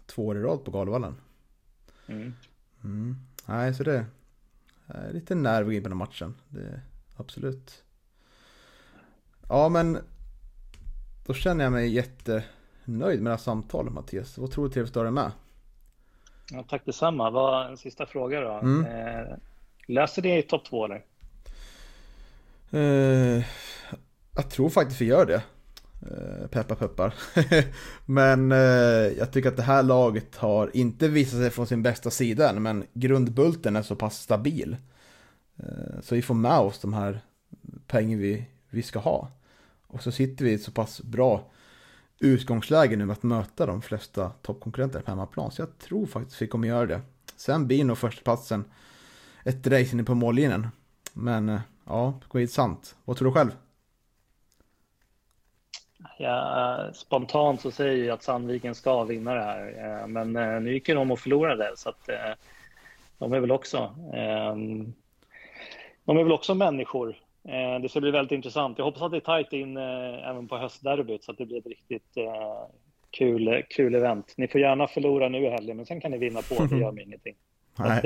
[0.05, 1.15] två år i rad på Galvallen.
[2.07, 2.33] Mm.
[2.85, 3.15] Mm.
[3.45, 4.05] Nej, så det
[4.87, 6.35] är lite nerv på den matchen.
[6.49, 6.81] Det,
[7.15, 7.83] absolut.
[9.49, 9.97] Ja, men
[11.25, 14.37] då känner jag mig jättenöjd med det här samtalet Mattias.
[14.37, 15.31] Vad tror du trevligt att ha dig med?
[16.51, 17.29] Ja, tack detsamma.
[17.29, 18.51] Vad, en sista fråga då.
[18.51, 18.85] Mm.
[18.85, 19.37] Eh,
[19.87, 21.05] läser ni i topp två eller?
[22.71, 23.45] Eh,
[24.35, 25.43] jag tror faktiskt vi gör det.
[26.11, 27.13] Eh, peppar peppar.
[28.05, 28.57] men eh,
[29.17, 32.63] jag tycker att det här laget har inte visat sig från sin bästa sida än.
[32.63, 34.77] Men grundbulten är så pass stabil.
[35.57, 37.21] Eh, så vi får med oss de här
[37.87, 39.31] pengar vi, vi ska ha.
[39.87, 41.51] Och så sitter vi i ett så pass bra
[42.19, 45.51] utgångsläge nu med att möta de flesta toppkonkurrenter på hemmaplan.
[45.51, 47.01] Så jag tror faktiskt vi kommer göra det.
[47.35, 48.65] Sen blir nog förstaplatsen
[49.43, 50.67] ett race inne på mållinjen.
[51.13, 52.95] Men eh, ja, det kommer sant.
[53.05, 53.51] Vad tror du själv?
[56.17, 60.01] Ja, spontant så säger jag att Sandviken ska vinna det här.
[60.01, 62.09] Eh, men eh, nu gick ju de och förlorade så att
[63.17, 63.95] de är väl också
[66.05, 67.15] de är väl också människor
[67.47, 68.77] Eh, det ska bli väldigt intressant.
[68.77, 71.57] Jag hoppas att det är tajt in eh, även på höstderbyt så att det blir
[71.57, 72.67] ett riktigt eh,
[73.11, 74.33] kul, kul event.
[74.37, 76.65] Ni får gärna förlora nu i helgen, men sen kan ni vinna på.
[76.65, 77.35] Det gör mig ingenting.
[77.75, 78.05] Att,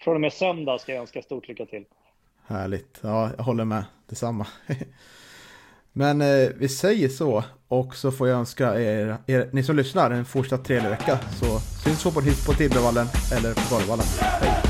[0.00, 1.84] från och med söndag ska jag önska stort lycka till.
[2.46, 3.00] Härligt.
[3.02, 3.84] Ja, jag håller med.
[4.06, 4.46] Detsamma.
[5.92, 10.10] Men eh, vi säger så och så får jag önska er, er, ni som lyssnar
[10.10, 11.18] en fortsatt trevlig vecka.
[11.40, 14.06] Så syns vi på, på Tibblevallen eller på Galvallen.
[14.20, 14.69] Hej!